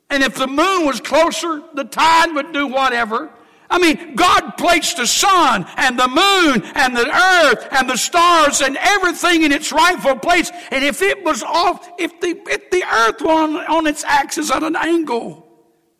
And 0.09 0.23
if 0.23 0.35
the 0.35 0.47
moon 0.47 0.85
was 0.85 1.01
closer, 1.01 1.61
the 1.73 1.83
tide 1.83 2.33
would 2.33 2.53
do 2.53 2.67
whatever. 2.67 3.31
I 3.69 3.79
mean, 3.79 4.15
God 4.15 4.51
placed 4.57 4.97
the 4.97 5.07
sun 5.07 5.65
and 5.75 5.97
the 5.97 6.07
moon 6.07 6.61
and 6.75 6.95
the 6.95 7.09
earth 7.09 7.67
and 7.71 7.89
the 7.89 7.97
stars 7.97 8.61
and 8.61 8.77
everything 8.77 9.43
in 9.43 9.51
its 9.51 9.71
rightful 9.71 10.17
place. 10.17 10.51
And 10.71 10.83
if 10.83 11.01
it 11.01 11.23
was 11.23 11.41
off, 11.41 11.89
if 11.97 12.19
the, 12.21 12.39
if 12.47 12.69
the 12.69 12.83
earth 12.83 13.21
were 13.21 13.31
on, 13.31 13.55
on 13.55 13.87
its 13.87 14.03
axis 14.03 14.51
at 14.51 14.63
an 14.63 14.75
angle, 14.75 15.47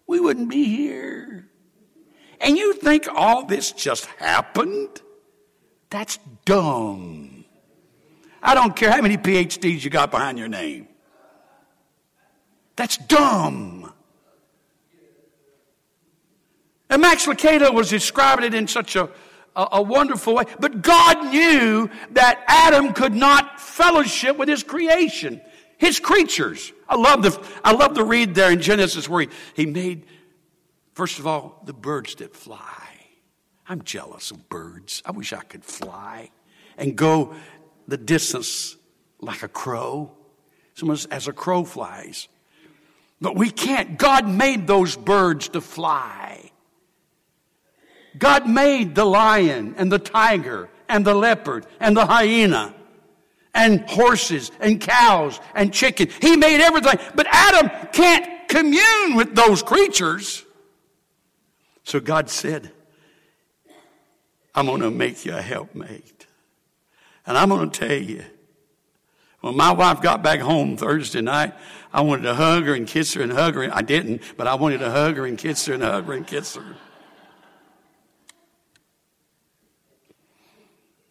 we 0.08 0.20
wouldn't 0.20 0.50
be 0.50 0.66
here. 0.66 1.50
And 2.40 2.58
you 2.58 2.74
think 2.74 3.08
all 3.14 3.46
this 3.46 3.72
just 3.72 4.06
happened? 4.18 5.02
That's 5.90 6.20
dumb. 6.46 7.46
I 8.44 8.54
don't 8.54 8.76
care 8.76 8.92
how 8.92 9.02
many 9.02 9.18
PhDs 9.18 9.84
you 9.84 9.90
got 9.90 10.12
behind 10.12 10.38
your 10.38 10.48
name. 10.48 10.88
That's 12.76 12.98
dumb. 12.98 13.75
And 16.90 17.02
Max 17.02 17.26
Lucado 17.26 17.74
was 17.74 17.90
describing 17.90 18.46
it 18.46 18.54
in 18.54 18.68
such 18.68 18.96
a, 18.96 19.10
a, 19.56 19.68
a, 19.74 19.82
wonderful 19.82 20.36
way. 20.36 20.46
But 20.60 20.82
God 20.82 21.32
knew 21.32 21.90
that 22.12 22.44
Adam 22.48 22.94
could 22.94 23.16
not 23.16 23.60
fellowship 23.60 24.38
with 24.38 24.48
his 24.48 24.64
creation, 24.64 25.42
his 25.78 26.00
creatures. 26.00 26.72
I 26.88 26.96
love 26.96 27.24
the, 27.24 27.48
I 27.64 27.72
love 27.72 27.96
the 27.96 28.04
read 28.04 28.36
there 28.36 28.52
in 28.52 28.62
Genesis 28.62 29.10
where 29.10 29.22
he, 29.22 29.30
he 29.56 29.66
made, 29.66 30.06
first 30.94 31.18
of 31.20 31.26
all, 31.26 31.62
the 31.66 31.74
birds 31.74 32.16
that 32.16 32.36
fly. 32.36 32.84
I'm 33.68 33.82
jealous 33.82 34.30
of 34.30 34.48
birds. 34.48 35.02
I 35.06 35.12
wish 35.12 35.34
I 35.34 35.42
could 35.42 35.66
fly 35.66 36.30
and 36.78 36.96
go 36.96 37.34
the 37.88 37.98
distance 37.98 38.78
like 39.20 39.44
a 39.44 39.48
crow. 39.48 40.12
As 41.10 41.28
a 41.28 41.34
crow 41.34 41.64
flies. 41.64 42.28
But 43.22 43.36
we 43.36 43.50
can't. 43.50 43.98
God 43.98 44.28
made 44.28 44.68
those 44.68 44.96
birds 44.96 45.50
to 45.50 45.62
fly. 45.62 46.45
God 48.18 48.48
made 48.48 48.96
the 48.96 49.06
lion 49.06 49.76
and 49.78 49.92
the 49.92 50.00
tiger 50.00 50.70
and 50.88 51.06
the 51.06 51.16
leopard 51.16 51.66
and 51.80 51.96
the 51.96 52.06
hyena 52.06 52.74
and 53.54 53.90
horses 53.90 54.52
and 54.60 54.80
cows 54.80 55.40
and 55.56 55.74
chicken. 55.74 56.10
He 56.22 56.36
made 56.36 56.62
everything. 56.62 57.00
But 57.16 57.28
Adam 57.30 57.70
can't 57.92 58.48
commune 58.48 59.16
with 59.16 59.36
those 59.36 59.64
creatures. 59.64 60.44
So 61.84 62.00
God 62.00 62.30
said, 62.30 62.72
I'm 64.54 64.66
going 64.66 64.82
to 64.82 64.92
make 64.92 65.26
you 65.26 65.36
a 65.36 65.42
helpmate. 65.42 66.28
And 67.26 67.38
I'm 67.38 67.50
going 67.50 67.70
to 67.70 67.80
tell 67.88 67.98
you, 67.98 68.24
when 69.42 69.56
my 69.56 69.72
wife 69.72 70.02
got 70.02 70.24
back 70.24 70.40
home 70.40 70.78
Thursday 70.78 71.22
night, 71.22 71.54
I 71.94 72.02
wanted 72.02 72.24
to 72.24 72.36
hug 72.36 72.66
her 72.66 72.74
and 72.74 72.88
kiss 72.88 73.14
her 73.14 73.22
and 73.22 73.32
hug 73.32 73.56
her. 73.56 73.70
I 73.72 73.82
didn't, 73.82 74.22
but 74.38 74.48
I 74.48 74.56
wanted 74.56 74.80
to 74.80 74.90
hug 74.90 75.18
her 75.18 75.26
and 75.26 75.38
kiss 75.38 75.66
her 75.68 75.74
and 75.76 75.84
hug 75.84 76.06
her 76.06 76.14
and 76.14 76.26
kiss 76.26 76.56
her. 76.56 76.76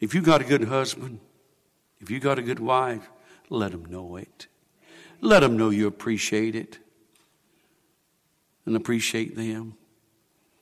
If 0.05 0.13
you 0.13 0.21
got 0.21 0.43
a 0.43 0.45
good 0.45 0.65
husband, 0.65 1.19
if 1.99 2.11
you 2.11 2.21
got 2.21 2.39
a 2.39 2.43
good 2.43 2.61
wife, 2.61 3.09
let 3.49 3.73
them 3.73 3.87
know 3.87 4.17
it. 4.17 4.49
Let 5.23 5.41
them 5.41 5.57
know 5.57 5.71
you 5.71 5.87
appreciate 5.87 6.55
it 6.55 6.79
and 8.67 8.77
appreciate 8.77 9.35
them. 9.35 9.79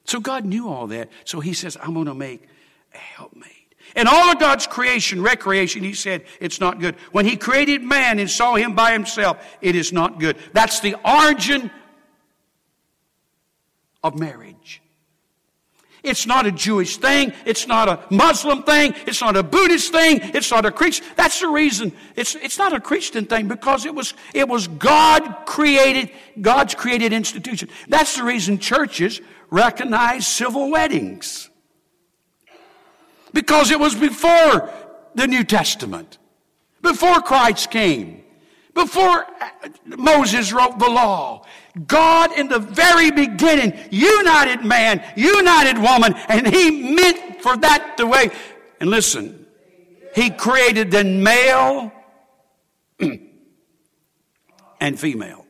So 0.05 0.21
God 0.21 0.45
knew 0.45 0.69
all 0.69 0.87
that. 0.87 1.09
So 1.25 1.41
He 1.41 1.55
says, 1.55 1.77
I'm 1.83 1.93
going 1.93 2.07
to 2.07 2.15
make 2.15 2.47
a 2.95 2.99
helpmate. 2.99 3.75
And 3.97 4.07
all 4.07 4.31
of 4.31 4.39
God's 4.39 4.69
creation, 4.69 5.21
recreation, 5.21 5.83
He 5.83 5.95
said, 5.95 6.25
it's 6.39 6.61
not 6.61 6.79
good. 6.79 6.95
When 7.11 7.27
He 7.27 7.37
created 7.37 7.83
man 7.83 8.21
and 8.21 8.31
saw 8.31 8.55
him 8.55 8.77
by 8.77 8.93
himself, 8.93 9.45
it 9.61 9.75
is 9.75 9.93
not 9.93 10.21
good. 10.21 10.37
That's 10.53 10.79
the 10.79 10.95
origin 11.05 11.69
of 14.05 14.17
marriage. 14.17 14.82
It's 16.03 16.27
not 16.27 16.47
a 16.47 16.53
Jewish 16.53 16.97
thing. 16.97 17.33
It's 17.47 17.69
not 17.69 17.89
a 17.89 18.01
Muslim 18.11 18.65
thing. 18.65 18.95
It's 19.07 19.21
not 19.21 19.37
a 19.37 19.43
Buddhist 19.43 19.93
thing. 19.93 20.21
It's 20.35 20.51
not 20.51 20.67
a 20.67 20.73
Christian. 20.73 21.07
That's 21.17 21.41
the 21.41 21.49
reason. 21.49 21.93
It's, 22.17 22.35
it's 22.35 22.59
not 22.59 22.73
a 22.73 22.81
Christian 22.81 23.27
thing 23.27 23.47
because 23.47 23.87
it 23.87 23.95
was, 23.95 24.15
it 24.35 24.49
was 24.49 24.67
God 24.67 25.47
created, 25.47 26.11
God's 26.41 26.75
created 26.75 27.13
institution. 27.13 27.69
That's 27.89 28.17
the 28.17 28.25
reason 28.25 28.59
churches 28.59 29.21
recognize 29.51 30.27
civil 30.27 30.71
weddings. 30.71 31.51
Because 33.33 33.71
it 33.71 33.79
was 33.79 33.95
before 33.95 34.71
the 35.15 35.29
New 35.29 35.45
Testament. 35.45 36.19
Before 36.81 37.21
Christ 37.21 37.71
came. 37.71 38.22
Before 38.75 39.27
uh, 39.41 39.49
Moses 39.85 40.53
wrote 40.53 40.79
the 40.79 40.89
law. 40.89 41.45
God 41.87 42.39
in 42.39 42.49
the 42.49 42.59
very 42.59 43.11
beginning 43.11 43.79
united 43.91 44.65
man, 44.65 45.05
united 45.17 45.79
woman, 45.79 46.15
and 46.29 46.47
He 46.47 46.95
meant 46.95 47.43
for 47.43 47.57
that 47.57 47.97
the 47.97 48.07
way. 48.07 48.31
And 48.81 48.91
listen, 48.91 49.47
He 50.15 50.31
created 50.31 50.91
them 50.91 51.23
male 51.23 51.93
and 54.81 54.99
female. 54.99 55.47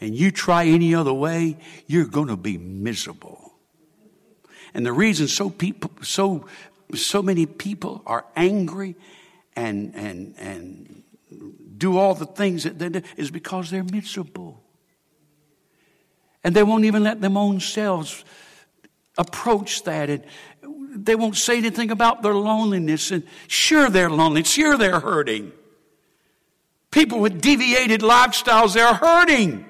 And 0.00 0.16
you 0.16 0.32
try 0.32 0.66
any 0.66 0.94
other 0.94 1.12
way, 1.12 1.58
you're 1.86 2.06
going 2.06 2.28
to 2.28 2.36
be 2.36 2.58
miserable. 2.58 3.52
And 4.74 4.84
the 4.84 4.92
reason 4.92 5.28
so 5.28 5.48
people, 5.48 5.90
so, 6.02 6.46
so 6.94 7.22
many 7.22 7.46
people 7.46 8.02
are 8.06 8.24
angry 8.34 8.96
and, 9.54 9.94
and, 9.94 10.34
and 10.38 11.01
do 11.82 11.98
all 11.98 12.14
the 12.14 12.26
things 12.26 12.62
that 12.62 12.78
they 12.78 12.88
do 12.88 13.02
is 13.16 13.32
because 13.32 13.68
they're 13.68 13.82
miserable. 13.82 14.62
And 16.44 16.54
they 16.54 16.62
won't 16.62 16.84
even 16.84 17.02
let 17.02 17.20
them 17.20 17.36
own 17.36 17.58
selves 17.58 18.24
approach 19.18 19.82
that. 19.82 20.08
And 20.08 20.24
they 20.94 21.16
won't 21.16 21.36
say 21.36 21.58
anything 21.58 21.90
about 21.90 22.22
their 22.22 22.34
loneliness. 22.34 23.10
And 23.10 23.24
sure, 23.48 23.90
they're 23.90 24.10
lonely. 24.10 24.44
Sure, 24.44 24.78
they're 24.78 25.00
hurting. 25.00 25.50
People 26.92 27.18
with 27.18 27.40
deviated 27.40 28.00
lifestyles, 28.00 28.74
they're 28.74 28.94
hurting 28.94 29.66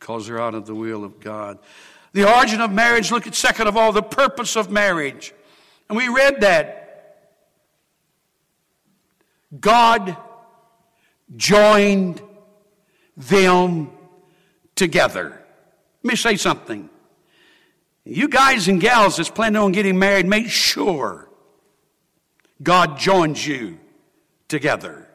because 0.00 0.26
they're 0.26 0.40
out 0.40 0.56
of 0.56 0.66
the 0.66 0.74
will 0.74 1.04
of 1.04 1.20
God. 1.20 1.60
The 2.12 2.28
origin 2.28 2.60
of 2.60 2.72
marriage, 2.72 3.12
look 3.12 3.28
at 3.28 3.36
second 3.36 3.68
of 3.68 3.76
all, 3.76 3.92
the 3.92 4.02
purpose 4.02 4.56
of 4.56 4.68
marriage. 4.68 5.32
And 5.88 5.96
we 5.96 6.08
read 6.08 6.40
that. 6.40 6.79
God 9.58 10.16
joined 11.36 12.22
them 13.16 13.90
together. 14.74 15.42
Let 16.02 16.12
me 16.12 16.16
say 16.16 16.36
something. 16.36 16.88
You 18.04 18.28
guys 18.28 18.68
and 18.68 18.80
gals 18.80 19.16
that's 19.16 19.28
planning 19.28 19.60
on 19.60 19.72
getting 19.72 19.98
married, 19.98 20.26
make 20.26 20.48
sure 20.48 21.28
God 22.62 22.98
joins 22.98 23.46
you 23.46 23.78
together. 24.48 25.08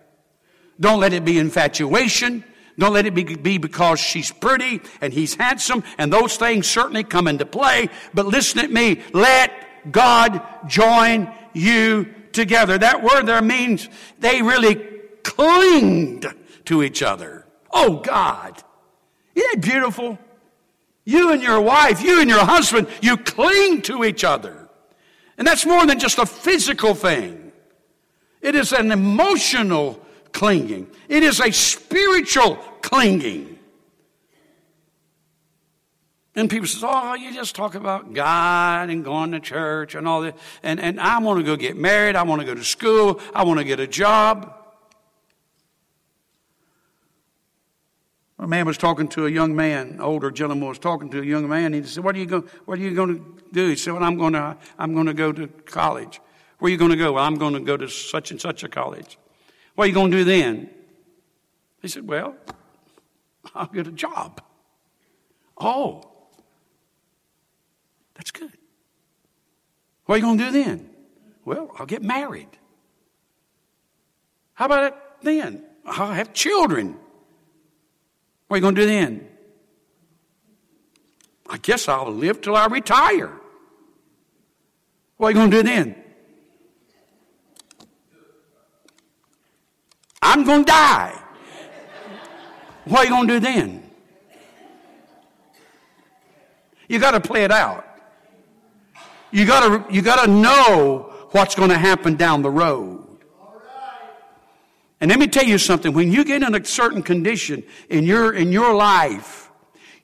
Don't 0.79 0.99
let 0.99 1.13
it 1.13 1.25
be 1.25 1.39
infatuation. 1.39 2.43
Don't 2.77 2.93
let 2.93 3.05
it 3.05 3.15
be, 3.15 3.23
be 3.23 3.57
because 3.57 3.99
she's 3.99 4.31
pretty 4.31 4.81
and 4.99 5.13
he's 5.13 5.35
handsome, 5.35 5.83
and 5.97 6.11
those 6.11 6.35
things 6.35 6.67
certainly 6.67 7.03
come 7.03 7.27
into 7.27 7.45
play. 7.45 7.89
But 8.13 8.25
listen 8.25 8.59
at 8.59 8.71
me. 8.71 9.01
Let 9.13 9.51
God 9.91 10.41
join 10.67 11.31
you 11.53 12.13
together. 12.35 12.77
That 12.77 13.01
word 13.01 13.25
there 13.25 13.41
means 13.41 13.89
they 14.19 14.41
really 14.41 14.75
clinged 15.23 16.27
to 16.65 16.83
each 16.83 17.01
other. 17.01 17.45
Oh 17.71 17.99
God. 17.99 18.61
Isn't 19.33 19.61
that 19.61 19.61
beautiful? 19.61 20.19
You 21.03 21.31
and 21.31 21.41
your 21.41 21.61
wife, 21.61 22.01
you 22.01 22.21
and 22.21 22.29
your 22.29 22.45
husband, 22.45 22.87
you 23.01 23.17
cling 23.17 23.81
to 23.83 24.03
each 24.03 24.23
other. 24.23 24.69
And 25.37 25.45
that's 25.45 25.65
more 25.65 25.85
than 25.85 25.99
just 25.99 26.17
a 26.17 26.25
physical 26.25 26.95
thing. 26.95 27.51
It 28.41 28.55
is 28.55 28.71
an 28.71 28.91
emotional 28.91 29.99
clinging. 30.31 30.87
It 31.09 31.23
is 31.23 31.39
a 31.39 31.51
spiritual 31.51 32.55
clinging. 32.81 33.54
And 36.35 36.49
people 36.49 36.67
says, 36.67 36.83
oh, 36.85 37.13
you 37.13 37.33
just 37.33 37.55
talk 37.55 37.75
about 37.75 38.13
God 38.13 38.89
and 38.89 39.05
going 39.05 39.31
to 39.31 39.39
church 39.39 39.95
and 39.95 40.05
all 40.05 40.21
that. 40.21 40.37
And, 40.63 40.81
and 40.81 40.99
I 40.99 41.19
want 41.19 41.39
to 41.39 41.45
go 41.45 41.55
get 41.55 41.77
married. 41.77 42.17
I 42.17 42.23
want 42.23 42.41
to 42.41 42.45
go 42.45 42.53
to 42.53 42.63
school. 42.63 43.21
I 43.33 43.43
want 43.45 43.59
to 43.59 43.63
get 43.63 43.79
a 43.79 43.87
job. 43.87 44.53
A 48.37 48.47
man 48.47 48.65
was 48.65 48.77
talking 48.77 49.07
to 49.09 49.27
a 49.27 49.29
young 49.29 49.55
man, 49.55 50.01
older 50.01 50.29
gentleman 50.29 50.67
was 50.67 50.77
talking 50.77 51.09
to 51.11 51.21
a 51.21 51.25
young 51.25 51.47
man. 51.47 51.71
He 51.71 51.83
said, 51.83 52.03
What 52.03 52.15
are 52.15 52.19
you 52.19 52.25
going, 52.25 52.43
what 52.65 52.77
are 52.77 52.81
you 52.81 52.93
going 52.93 53.15
to 53.15 53.43
do? 53.53 53.69
He 53.69 53.77
said, 53.77 53.93
Well, 53.93 54.03
I'm 54.03 54.17
going 54.17 54.33
to, 54.33 54.57
I'm 54.77 54.93
going 54.93 55.05
to 55.05 55.13
go 55.13 55.31
to 55.31 55.47
college. 55.47 56.19
Where 56.59 56.67
are 56.67 56.71
you 56.71 56.77
going 56.77 56.91
to 56.91 56.97
go? 56.97 57.13
Well, 57.13 57.23
I'm 57.23 57.37
going 57.37 57.53
to 57.53 57.61
go 57.61 57.77
to 57.77 57.87
such 57.87 58.31
and 58.31 58.41
such 58.41 58.63
a 58.63 58.67
college. 58.67 59.17
What 59.75 59.85
are 59.85 59.87
you 59.87 59.93
going 59.93 60.11
to 60.11 60.17
do 60.17 60.23
then? 60.25 60.69
He 61.81 61.87
said, 61.87 62.05
Well, 62.05 62.35
I'll 63.55 63.67
get 63.67 63.87
a 63.87 63.91
job. 63.91 64.41
Oh, 65.57 66.03
that's 68.15 68.31
good. 68.31 68.51
What 70.05 70.15
are 70.15 70.17
you 70.17 70.23
going 70.23 70.37
to 70.37 70.45
do 70.45 70.51
then? 70.51 70.89
Well, 71.43 71.71
I'll 71.77 71.85
get 71.85 72.01
married. 72.01 72.49
How 74.53 74.65
about 74.65 74.83
it 74.85 74.93
then? 75.21 75.63
I'll 75.85 76.11
have 76.11 76.33
children. 76.33 76.97
What 78.47 78.55
are 78.55 78.57
you 78.57 78.61
going 78.61 78.75
to 78.75 78.81
do 78.81 78.87
then? 78.87 79.27
I 81.47 81.57
guess 81.57 81.87
I'll 81.87 82.11
live 82.11 82.41
till 82.41 82.55
I 82.55 82.65
retire. 82.67 83.31
What 85.17 85.27
are 85.27 85.31
you 85.31 85.35
going 85.35 85.51
to 85.51 85.57
do 85.57 85.63
then? 85.63 85.95
I'm 90.21 90.43
going 90.43 90.65
to 90.65 90.71
die. 90.71 91.21
What 92.85 92.99
are 92.99 93.03
you 93.03 93.09
going 93.09 93.27
to 93.27 93.33
do 93.35 93.39
then? 93.39 93.91
You 96.87 96.99
got 96.99 97.11
to 97.11 97.19
play 97.19 97.43
it 97.43 97.51
out. 97.51 97.85
You 99.35 99.45
got 99.45 99.87
to 99.89 99.93
you 99.93 100.01
got 100.01 100.23
to 100.23 100.31
know 100.31 101.13
what's 101.31 101.55
going 101.55 101.69
to 101.69 101.77
happen 101.77 102.15
down 102.15 102.41
the 102.41 102.49
road. 102.49 103.17
And 105.01 105.09
let 105.09 105.19
me 105.19 105.27
tell 105.27 105.43
you 105.43 105.57
something. 105.57 105.91
When 105.91 106.09
you 106.09 106.23
get 106.23 106.41
in 106.41 106.55
a 106.55 106.63
certain 106.63 107.03
condition 107.03 107.65
in 107.89 108.05
your, 108.05 108.33
in 108.33 108.53
your 108.53 108.73
life, 108.73 109.51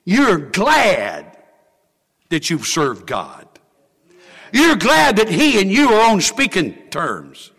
you're 0.04 0.36
glad 0.36 1.38
that 2.28 2.50
you've 2.50 2.66
served 2.66 3.06
God. 3.06 3.48
You're 4.52 4.76
glad 4.76 5.16
that 5.16 5.30
He 5.30 5.62
and 5.62 5.72
you 5.72 5.88
are 5.94 6.10
on 6.10 6.20
speaking 6.20 6.74
terms. 6.90 7.52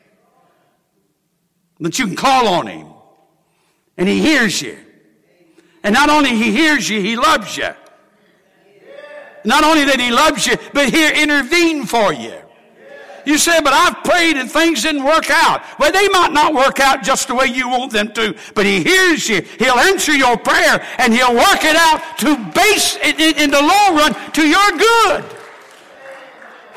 That 1.79 1.97
you 1.97 2.05
can 2.05 2.15
call 2.15 2.47
on 2.47 2.67
Him. 2.67 2.87
And 3.97 4.07
He 4.07 4.21
hears 4.21 4.61
you. 4.61 4.77
And 5.81 5.91
not 5.95 6.11
only 6.11 6.35
He 6.35 6.51
hears 6.51 6.87
you, 6.87 7.01
He 7.01 7.15
loves 7.15 7.57
you. 7.57 7.73
Not 9.43 9.63
only 9.63 9.85
that 9.85 9.99
He 9.99 10.11
loves 10.11 10.47
you, 10.47 10.55
but 10.73 10.89
He'll 10.89 11.11
intervene 11.11 11.85
for 11.85 12.13
you. 12.13 12.33
You 13.25 13.37
say, 13.37 13.61
but 13.61 13.73
I've 13.73 14.03
prayed 14.03 14.35
and 14.35 14.51
things 14.51 14.83
didn't 14.83 15.03
work 15.03 15.29
out. 15.29 15.63
Well, 15.79 15.91
they 15.91 16.09
might 16.09 16.33
not 16.33 16.53
work 16.53 16.79
out 16.79 17.03
just 17.03 17.29
the 17.29 17.35
way 17.35 17.45
you 17.45 17.69
want 17.69 17.93
them 17.93 18.11
to, 18.13 18.35
but 18.53 18.65
He 18.65 18.83
hears 18.83 19.29
you. 19.29 19.41
He'll 19.59 19.79
answer 19.79 20.13
your 20.13 20.37
prayer 20.37 20.85
and 20.97 21.13
He'll 21.13 21.33
work 21.33 21.63
it 21.63 21.75
out 21.75 22.17
to 22.19 22.35
base, 22.53 22.97
in, 22.97 23.37
in 23.37 23.51
the 23.51 23.61
long 23.61 23.95
run, 23.95 24.31
to 24.33 24.45
your 24.45 24.71
good. 24.71 25.23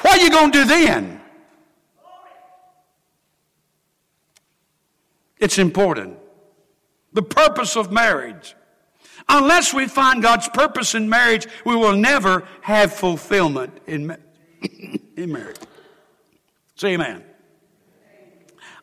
What 0.02 0.18
are 0.18 0.22
you 0.22 0.30
going 0.30 0.52
to 0.52 0.58
do 0.60 0.64
then? 0.66 1.20
It's 5.38 5.58
important. 5.58 6.18
The 7.12 7.22
purpose 7.22 7.76
of 7.76 7.90
marriage. 7.90 8.54
Unless 9.28 9.74
we 9.74 9.86
find 9.86 10.22
God's 10.22 10.48
purpose 10.48 10.94
in 10.94 11.08
marriage, 11.08 11.46
we 11.64 11.74
will 11.74 11.96
never 11.96 12.46
have 12.60 12.92
fulfillment 12.92 13.76
in, 13.86 14.16
in 15.16 15.32
marriage. 15.32 15.56
Say 16.76 16.94
amen. 16.94 17.24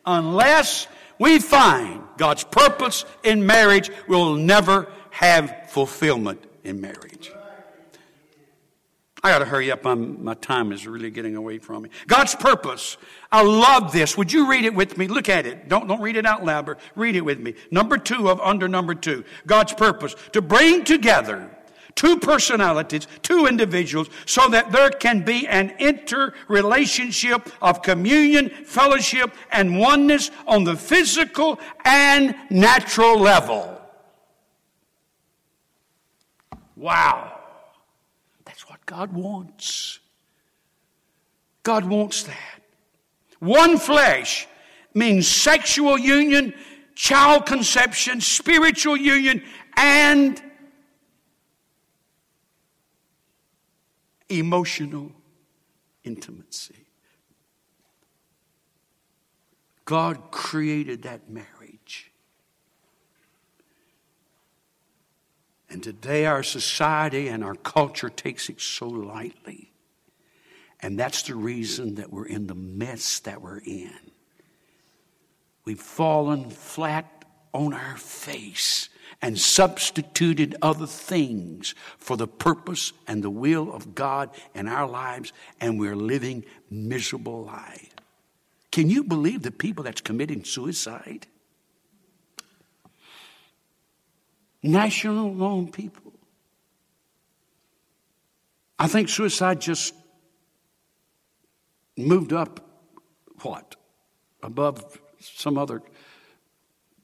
Unless 0.04 0.86
we 1.18 1.38
find 1.38 2.02
God's 2.18 2.44
purpose 2.44 3.04
in 3.22 3.46
marriage, 3.46 3.90
we'll 4.06 4.34
never 4.34 4.92
have 5.10 5.70
fulfillment 5.70 6.44
in 6.62 6.80
marriage. 6.80 7.32
I 9.24 9.30
got 9.30 9.38
to 9.38 9.46
hurry 9.46 9.70
up. 9.72 9.86
I'm, 9.86 10.22
my 10.22 10.34
time 10.34 10.70
is 10.70 10.86
really 10.86 11.10
getting 11.10 11.34
away 11.34 11.58
from 11.58 11.84
me. 11.84 11.88
God's 12.06 12.34
purpose. 12.34 12.98
I 13.32 13.42
love 13.42 13.90
this. 13.90 14.18
Would 14.18 14.30
you 14.30 14.50
read 14.50 14.66
it 14.66 14.74
with 14.74 14.98
me? 14.98 15.08
Look 15.08 15.30
at 15.30 15.46
it. 15.46 15.66
Don't, 15.66 15.88
don't 15.88 16.02
read 16.02 16.16
it 16.16 16.26
out 16.26 16.44
loud, 16.44 16.66
but 16.66 16.78
read 16.94 17.16
it 17.16 17.22
with 17.22 17.40
me. 17.40 17.54
Number 17.70 17.96
two 17.96 18.28
of 18.28 18.38
under 18.40 18.68
number 18.68 18.94
two. 18.94 19.24
God's 19.46 19.72
purpose. 19.72 20.14
To 20.32 20.42
bring 20.42 20.84
together 20.84 21.50
two 21.94 22.18
personalities, 22.18 23.06
two 23.22 23.46
individuals, 23.46 24.10
so 24.26 24.46
that 24.50 24.70
there 24.72 24.90
can 24.90 25.22
be 25.22 25.48
an 25.48 25.72
interrelationship 25.78 27.50
of 27.62 27.80
communion, 27.80 28.50
fellowship, 28.50 29.32
and 29.50 29.78
oneness 29.78 30.30
on 30.46 30.64
the 30.64 30.76
physical 30.76 31.58
and 31.86 32.34
natural 32.50 33.18
level. 33.18 33.80
Wow. 36.76 37.33
God 38.86 39.12
wants. 39.12 39.98
God 41.62 41.84
wants 41.84 42.24
that. 42.24 42.62
One 43.38 43.78
flesh 43.78 44.46
means 44.92 45.26
sexual 45.26 45.98
union, 45.98 46.54
child 46.94 47.46
conception, 47.46 48.20
spiritual 48.20 48.96
union, 48.96 49.42
and 49.76 50.40
emotional 54.28 55.12
intimacy. 56.04 56.76
God 59.84 60.30
created 60.30 61.02
that 61.02 61.28
marriage. 61.28 61.48
And 65.74 65.82
today, 65.82 66.24
our 66.24 66.44
society 66.44 67.26
and 67.26 67.42
our 67.42 67.56
culture 67.56 68.08
takes 68.08 68.48
it 68.48 68.60
so 68.60 68.86
lightly. 68.86 69.72
And 70.78 70.96
that's 70.96 71.22
the 71.22 71.34
reason 71.34 71.96
that 71.96 72.12
we're 72.12 72.26
in 72.26 72.46
the 72.46 72.54
mess 72.54 73.18
that 73.18 73.42
we're 73.42 73.58
in. 73.58 73.90
We've 75.64 75.80
fallen 75.80 76.50
flat 76.50 77.24
on 77.52 77.74
our 77.74 77.96
face 77.96 78.88
and 79.20 79.36
substituted 79.36 80.54
other 80.62 80.86
things 80.86 81.74
for 81.98 82.16
the 82.16 82.28
purpose 82.28 82.92
and 83.08 83.24
the 83.24 83.28
will 83.28 83.72
of 83.72 83.96
God 83.96 84.30
in 84.54 84.68
our 84.68 84.88
lives, 84.88 85.32
and 85.60 85.80
we're 85.80 85.96
living 85.96 86.44
miserable 86.70 87.46
lives. 87.46 87.88
Can 88.70 88.88
you 88.90 89.02
believe 89.02 89.42
the 89.42 89.50
people 89.50 89.82
that's 89.82 90.00
committing 90.00 90.44
suicide? 90.44 91.26
National 94.64 95.32
known 95.34 95.70
people. 95.70 96.12
I 98.78 98.88
think 98.88 99.08
suicide 99.08 99.60
just 99.60 99.94
moved 101.96 102.32
up 102.32 102.60
what? 103.42 103.76
Above 104.42 105.00
some 105.20 105.58
other 105.58 105.82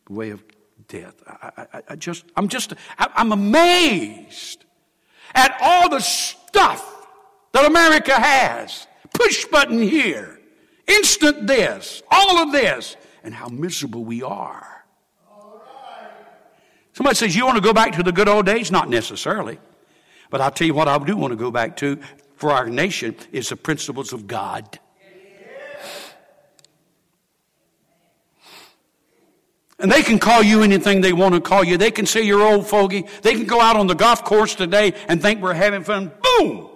way 0.09 0.31
of 0.31 0.43
death. 0.89 1.15
I, 1.27 1.67
I, 1.73 1.83
I 1.91 1.97
just, 1.97 2.25
I'm 2.37 2.49
just, 2.49 2.73
I, 2.99 3.09
I'm 3.15 3.33
amazed 3.33 4.65
at 5.35 5.57
all 5.61 5.89
the 5.89 6.01
stuff 6.01 7.07
that 7.53 7.67
America 7.67 8.15
has. 8.15 8.87
Push 9.13 9.45
button 9.47 9.83
here, 9.83 10.41
instant 10.87 11.47
this, 11.47 12.03
all 12.11 12.39
of 12.39 12.53
this, 12.53 12.97
and 13.23 13.35
how 13.35 13.49
miserable 13.49 14.05
we 14.05 14.23
are. 14.23 14.80
Somebody 17.01 17.17
says, 17.17 17.35
You 17.35 17.47
want 17.47 17.57
to 17.57 17.63
go 17.63 17.73
back 17.73 17.93
to 17.93 18.03
the 18.03 18.13
good 18.13 18.29
old 18.29 18.45
days? 18.45 18.71
Not 18.71 18.91
necessarily. 18.91 19.59
But 20.29 20.43
I'll 20.43 20.51
tell 20.51 20.67
you 20.67 20.75
what 20.75 20.87
I 20.87 20.99
do 20.99 21.17
want 21.17 21.33
to 21.33 21.37
go 21.37 21.51
back 21.51 21.79
to 21.79 21.99
for 22.37 22.51
our 22.51 22.69
nation 22.69 23.17
is 23.33 23.49
the 23.49 23.57
principles 23.57 24.13
of 24.13 24.27
God. 24.27 24.79
And 29.79 29.91
they 29.91 30.03
can 30.03 30.19
call 30.19 30.43
you 30.43 30.63
anything 30.63 31.01
they 31.01 31.15
want 31.15 31.35
to 31.35 31.41
call 31.41 31.65
you. 31.65 31.79
They 31.79 31.91
can 31.91 32.05
say 32.05 32.21
you're 32.21 32.43
old 32.43 32.67
fogey. 32.67 33.07
They 33.23 33.33
can 33.33 33.47
go 33.47 33.63
out 33.63 33.77
on 33.77 33.87
the 33.87 33.95
golf 33.95 34.23
course 34.23 34.55
today 34.55 34.93
and 35.09 35.23
think 35.23 35.41
we're 35.41 35.55
having 35.55 35.85
fun. 35.85 36.13
Boom! 36.23 36.69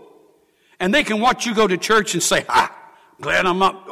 And 0.80 0.94
they 0.94 1.04
can 1.04 1.20
watch 1.20 1.44
you 1.44 1.54
go 1.54 1.66
to 1.66 1.76
church 1.76 2.14
and 2.14 2.22
say, 2.22 2.46
ha, 2.48 2.74
glad 3.20 3.44
I'm 3.44 3.60
up. 3.60 3.90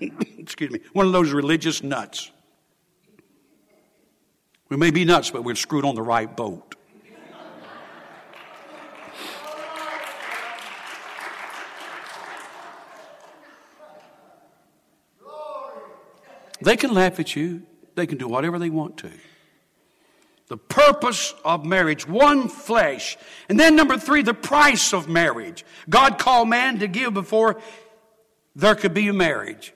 excuse 0.38 0.70
me, 0.70 0.78
one 0.92 1.06
of 1.06 1.12
those 1.12 1.32
religious 1.32 1.82
nuts. 1.82 2.30
We 4.68 4.76
may 4.76 4.90
be 4.90 5.04
nuts, 5.04 5.30
but 5.30 5.44
we're 5.44 5.54
screwed 5.54 5.84
on 5.84 5.94
the 5.94 6.02
right 6.02 6.34
boat. 6.34 6.74
They 16.60 16.76
can 16.76 16.94
laugh 16.94 17.20
at 17.20 17.36
you. 17.36 17.62
They 17.94 18.06
can 18.06 18.18
do 18.18 18.26
whatever 18.28 18.58
they 18.58 18.70
want 18.70 18.96
to. 18.98 19.10
The 20.48 20.56
purpose 20.56 21.34
of 21.44 21.64
marriage, 21.64 22.08
one 22.08 22.48
flesh. 22.48 23.16
And 23.48 23.58
then 23.58 23.76
number 23.76 23.98
three, 23.98 24.22
the 24.22 24.34
price 24.34 24.92
of 24.92 25.08
marriage. 25.08 25.64
God 25.88 26.18
called 26.18 26.48
man 26.48 26.78
to 26.78 26.88
give 26.88 27.14
before 27.14 27.60
there 28.54 28.74
could 28.74 28.94
be 28.94 29.08
a 29.08 29.12
marriage. 29.12 29.74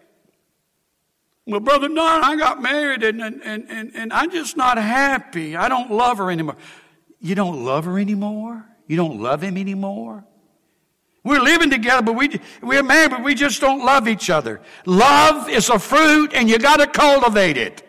Well, 1.51 1.61
Brother 1.61 1.89
Don, 1.89 2.25
I 2.25 2.37
got 2.37 2.63
married 2.63 3.03
and, 3.03 3.21
and, 3.21 3.43
and, 3.43 3.93
and 3.95 4.13
I'm 4.13 4.31
just 4.31 4.57
not 4.57 4.79
happy. 4.79 5.57
I 5.57 5.69
don't 5.69 5.91
love 5.91 6.19
her 6.19 6.31
anymore. 6.31 6.57
You 7.21 7.35
don't 7.35 7.65
love 7.65 7.85
her 7.87 7.99
anymore? 7.99 8.65
You 8.87 8.97
don't 8.97 9.21
love 9.21 9.43
him 9.43 9.57
anymore? 9.57 10.25
We're 11.25 11.41
living 11.41 11.71
together, 11.71 12.03
but 12.03 12.15
we, 12.15 12.41
we're 12.63 12.83
married, 12.83 13.11
but 13.11 13.23
we 13.23 13.35
just 13.35 13.61
don't 13.61 13.85
love 13.85 14.09
each 14.09 14.31
other. 14.31 14.61
Love 14.87 15.49
is 15.51 15.69
a 15.69 15.79
fruit 15.79 16.33
and 16.35 16.49
you 16.49 16.59
gotta 16.59 16.87
cultivate 16.87 17.57
it. 17.57 17.83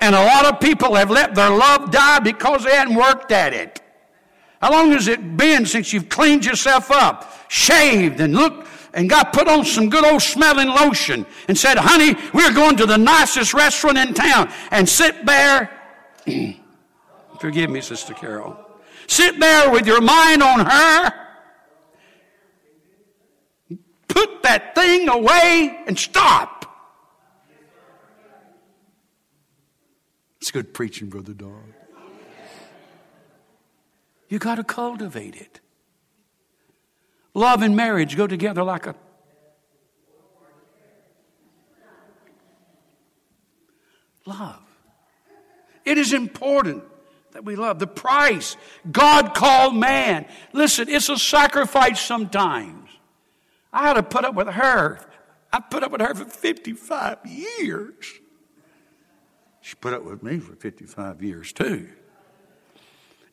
And 0.00 0.14
a 0.14 0.24
lot 0.24 0.46
of 0.46 0.60
people 0.60 0.94
have 0.94 1.10
let 1.10 1.34
their 1.34 1.50
love 1.50 1.90
die 1.90 2.18
because 2.18 2.64
they 2.64 2.74
hadn't 2.74 2.94
worked 2.94 3.32
at 3.32 3.54
it. 3.54 3.80
How 4.60 4.72
long 4.72 4.90
has 4.92 5.08
it 5.08 5.36
been 5.36 5.66
since 5.66 5.92
you've 5.92 6.08
cleaned 6.08 6.44
yourself 6.44 6.90
up, 6.90 7.32
shaved, 7.48 8.20
and 8.20 8.34
looked 8.34 8.67
and 8.94 9.08
got 9.08 9.32
put 9.32 9.48
on 9.48 9.64
some 9.64 9.88
good 9.88 10.04
old 10.04 10.22
smelling 10.22 10.68
lotion 10.68 11.26
and 11.48 11.56
said, 11.56 11.76
honey, 11.78 12.14
we're 12.32 12.52
going 12.52 12.76
to 12.76 12.86
the 12.86 12.98
nicest 12.98 13.54
restaurant 13.54 13.98
in 13.98 14.14
town 14.14 14.50
and 14.70 14.88
sit 14.88 15.24
there. 15.26 15.70
Forgive 17.40 17.70
me, 17.70 17.80
Sister 17.80 18.14
Carol. 18.14 18.58
Sit 19.06 19.38
there 19.40 19.70
with 19.70 19.86
your 19.86 20.00
mind 20.00 20.42
on 20.42 20.66
her. 20.66 21.12
Put 24.08 24.42
that 24.42 24.74
thing 24.74 25.08
away 25.08 25.82
and 25.86 25.98
stop. 25.98 26.58
It's 30.40 30.50
good 30.50 30.72
preaching, 30.72 31.08
Brother 31.08 31.34
Don. 31.34 31.74
You 34.28 34.38
got 34.38 34.56
to 34.56 34.64
cultivate 34.64 35.36
it. 35.36 35.60
Love 37.38 37.62
and 37.62 37.76
marriage 37.76 38.16
go 38.16 38.26
together 38.26 38.64
like 38.64 38.86
a 38.86 38.96
love. 44.26 44.60
It 45.84 45.98
is 45.98 46.12
important 46.12 46.82
that 47.30 47.44
we 47.44 47.54
love. 47.54 47.78
The 47.78 47.86
price 47.86 48.56
God 48.90 49.34
called 49.34 49.76
man. 49.76 50.26
Listen, 50.52 50.88
it's 50.88 51.08
a 51.08 51.16
sacrifice 51.16 52.00
sometimes. 52.00 52.90
I 53.72 53.86
had 53.86 53.94
to 53.94 54.02
put 54.02 54.24
up 54.24 54.34
with 54.34 54.48
her. 54.48 54.98
I 55.52 55.60
put 55.60 55.84
up 55.84 55.92
with 55.92 56.00
her 56.00 56.14
for 56.16 56.24
55 56.24 57.18
years. 57.24 58.14
She 59.60 59.76
put 59.76 59.94
up 59.94 60.02
with 60.02 60.24
me 60.24 60.40
for 60.40 60.56
55 60.56 61.22
years 61.22 61.52
too. 61.52 61.88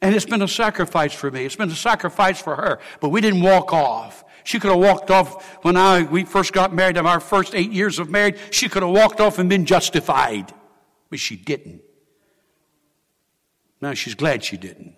And 0.06 0.14
it's 0.14 0.26
been 0.26 0.44
a 0.44 0.48
sacrifice 0.48 1.14
for 1.16 1.32
me. 1.32 1.46
It's 1.46 1.56
been 1.56 1.72
a 1.72 1.76
sacrifice 1.76 2.40
for 2.40 2.56
her. 2.56 2.80
But 3.00 3.10
we 3.10 3.22
didn't 3.22 3.42
walk 3.42 3.74
off. 3.74 4.24
She 4.44 4.60
could 4.60 4.70
have 4.70 4.80
walked 4.80 5.10
off 5.10 5.64
when 5.64 5.76
I, 5.76 6.04
we 6.04 6.26
first 6.26 6.54
got 6.54 6.72
married, 6.72 6.98
in 6.98 7.08
our 7.08 7.20
first 7.20 7.56
eight 7.56 7.72
years 7.72 7.98
of 7.98 8.08
marriage. 8.12 8.38
She 8.52 8.70
could 8.70 8.84
have 8.84 8.92
walked 8.92 9.20
off 9.20 9.40
and 9.40 9.50
been 9.50 9.66
justified. 9.66 10.54
But 11.10 11.18
she 11.18 11.36
didn't. 11.36 11.82
Now 13.82 13.96
she's 13.96 14.14
glad 14.14 14.44
she 14.44 14.58
didn't. 14.58 14.96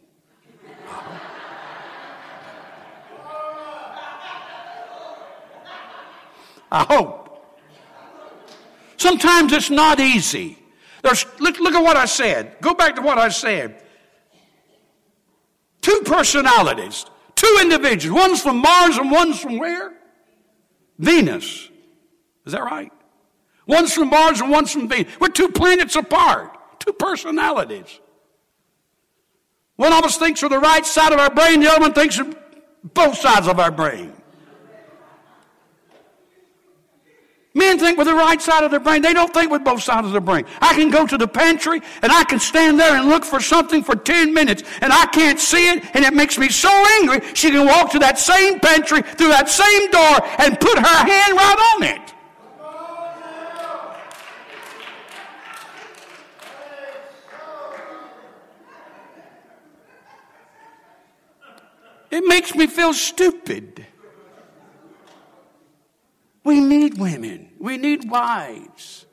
I 6.69 6.83
hope. 6.83 7.55
Sometimes 8.97 9.53
it's 9.53 9.69
not 9.69 10.01
easy. 10.01 10.59
There's, 11.01 11.25
look, 11.39 11.59
look 11.59 11.75
at 11.75 11.81
what 11.81 11.95
I 11.95 12.07
said. 12.07 12.57
Go 12.59 12.73
back 12.73 12.95
to 12.97 13.01
what 13.01 13.17
I 13.17 13.29
said. 13.29 13.83
Two 15.87 16.01
personalities, 16.01 17.05
two 17.33 17.59
individuals. 17.61 18.19
One's 18.19 18.41
from 18.41 18.57
Mars 18.57 18.97
and 18.97 19.09
one's 19.09 19.39
from 19.39 19.57
where? 19.57 19.93
Venus. 20.99 21.69
Is 22.45 22.51
that 22.51 22.61
right? 22.61 22.91
One's 23.65 23.93
from 23.93 24.09
Mars 24.09 24.41
and 24.41 24.51
one's 24.51 24.69
from 24.69 24.89
Venus. 24.89 25.17
We're 25.17 25.29
two 25.29 25.47
planets 25.47 25.95
apart, 25.95 26.57
two 26.81 26.91
personalities. 26.91 28.01
One 29.77 29.93
of 29.93 30.03
us 30.03 30.17
thinks 30.17 30.43
of 30.43 30.49
the 30.49 30.59
right 30.59 30.85
side 30.85 31.13
of 31.13 31.19
our 31.19 31.33
brain, 31.33 31.61
the 31.61 31.71
other 31.71 31.79
one 31.79 31.93
thinks 31.93 32.19
of 32.19 32.35
both 32.93 33.17
sides 33.17 33.47
of 33.47 33.57
our 33.57 33.71
brain. 33.71 34.11
Men 37.57 37.79
think 37.79 37.97
with 37.97 38.05
the 38.05 38.13
right 38.13 38.39
side 38.39 38.63
of 38.63 38.69
their 38.69 38.79
brain. 38.79 39.01
They 39.01 39.13
don't 39.13 39.33
think 39.33 39.51
with 39.51 39.63
both 39.63 39.81
sides 39.81 40.05
of 40.05 40.11
their 40.11 40.21
brain. 40.21 40.45
I 40.61 40.75
can 40.75 40.91
go 40.91 41.07
to 41.07 41.17
the 41.17 41.27
pantry 41.27 41.81
and 42.03 42.11
I 42.11 42.23
can 42.23 42.39
stand 42.39 42.79
there 42.79 42.95
and 42.95 43.09
look 43.09 43.25
for 43.25 43.39
something 43.39 43.83
for 43.83 43.95
10 43.95 44.31
minutes 44.31 44.61
and 44.79 44.93
I 44.93 45.07
can't 45.07 45.39
see 45.39 45.71
it 45.71 45.83
and 45.95 46.05
it 46.05 46.13
makes 46.13 46.37
me 46.37 46.49
so 46.49 46.69
angry. 47.01 47.19
She 47.33 47.49
can 47.49 47.65
walk 47.65 47.89
to 47.93 47.99
that 47.99 48.19
same 48.19 48.59
pantry 48.59 49.01
through 49.01 49.29
that 49.29 49.49
same 49.49 49.89
door 49.89 50.21
and 50.37 50.59
put 50.59 50.77
her 50.77 50.85
hand 50.85 51.33
right 51.35 51.73
on 51.73 51.83
it. 51.83 52.13
It 62.11 62.23
makes 62.27 62.53
me 62.53 62.67
feel 62.67 62.93
stupid. 62.93 63.83
We 66.43 66.59
need 66.61 66.99
women. 66.99 67.46
We 67.59 67.77
need 67.77 68.09
wives. 68.09 69.05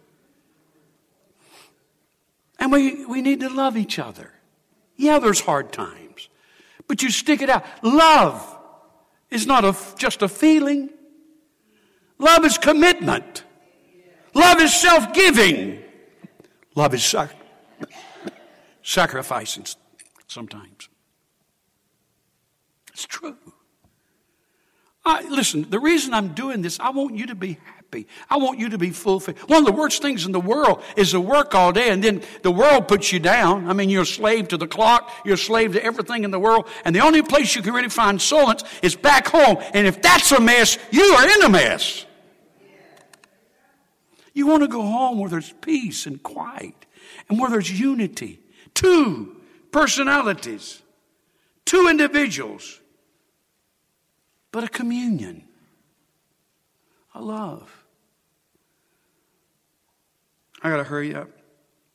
And 2.58 2.72
we, 2.72 3.04
we 3.04 3.20
need 3.20 3.40
to 3.40 3.48
love 3.48 3.76
each 3.76 3.98
other. 3.98 4.32
Yeah, 4.96 5.18
there's 5.18 5.40
hard 5.40 5.72
times, 5.72 6.28
but 6.86 7.02
you 7.02 7.10
stick 7.10 7.42
it 7.42 7.50
out. 7.50 7.64
Love 7.82 8.58
is 9.30 9.46
not 9.46 9.64
a, 9.64 9.76
just 9.98 10.22
a 10.22 10.28
feeling. 10.28 10.90
Love 12.18 12.44
is 12.44 12.56
commitment. 12.58 13.44
Love 14.34 14.60
is 14.60 14.72
self 14.72 15.12
giving. 15.12 15.82
Love 16.74 16.94
is 16.94 17.04
sac- 17.04 17.36
sacrificing 18.82 19.66
sometimes. 20.28 20.88
It's 22.92 23.06
true. 23.06 23.36
I, 25.04 25.22
listen, 25.28 25.68
the 25.68 25.80
reason 25.80 26.14
I'm 26.14 26.34
doing 26.34 26.62
this, 26.62 26.80
I 26.80 26.90
want 26.90 27.16
you 27.16 27.26
to 27.26 27.34
be 27.34 27.58
happy. 27.64 27.83
I 28.28 28.36
want 28.36 28.58
you 28.58 28.68
to 28.70 28.78
be 28.78 28.90
fulfilled. 28.90 29.38
One 29.48 29.60
of 29.60 29.66
the 29.66 29.72
worst 29.72 30.02
things 30.02 30.26
in 30.26 30.32
the 30.32 30.40
world 30.40 30.82
is 30.96 31.12
to 31.12 31.20
work 31.20 31.54
all 31.54 31.72
day 31.72 31.90
and 31.90 32.02
then 32.02 32.22
the 32.42 32.50
world 32.50 32.88
puts 32.88 33.12
you 33.12 33.20
down. 33.20 33.68
I 33.68 33.72
mean, 33.72 33.90
you're 33.90 34.02
a 34.02 34.06
slave 34.06 34.48
to 34.48 34.56
the 34.56 34.66
clock. 34.66 35.10
You're 35.24 35.34
a 35.34 35.38
slave 35.38 35.72
to 35.74 35.84
everything 35.84 36.24
in 36.24 36.30
the 36.30 36.38
world. 36.38 36.66
And 36.84 36.94
the 36.94 37.00
only 37.00 37.22
place 37.22 37.54
you 37.54 37.62
can 37.62 37.74
really 37.74 37.88
find 37.88 38.20
solace 38.20 38.64
is 38.82 38.96
back 38.96 39.28
home. 39.28 39.58
And 39.72 39.86
if 39.86 40.02
that's 40.02 40.32
a 40.32 40.40
mess, 40.40 40.78
you 40.90 41.02
are 41.02 41.28
in 41.28 41.42
a 41.42 41.48
mess. 41.48 42.06
You 44.32 44.46
want 44.48 44.62
to 44.62 44.68
go 44.68 44.82
home 44.82 45.20
where 45.20 45.30
there's 45.30 45.52
peace 45.60 46.06
and 46.06 46.22
quiet 46.22 46.74
and 47.28 47.38
where 47.38 47.50
there's 47.50 47.70
unity. 47.70 48.40
two 48.74 49.36
personalities, 49.70 50.82
two 51.64 51.88
individuals, 51.88 52.80
but 54.52 54.62
a 54.62 54.68
communion, 54.68 55.44
a 57.12 57.20
love. 57.20 57.83
I 60.64 60.70
got 60.70 60.78
to 60.78 60.84
hurry 60.84 61.14
up. 61.14 61.28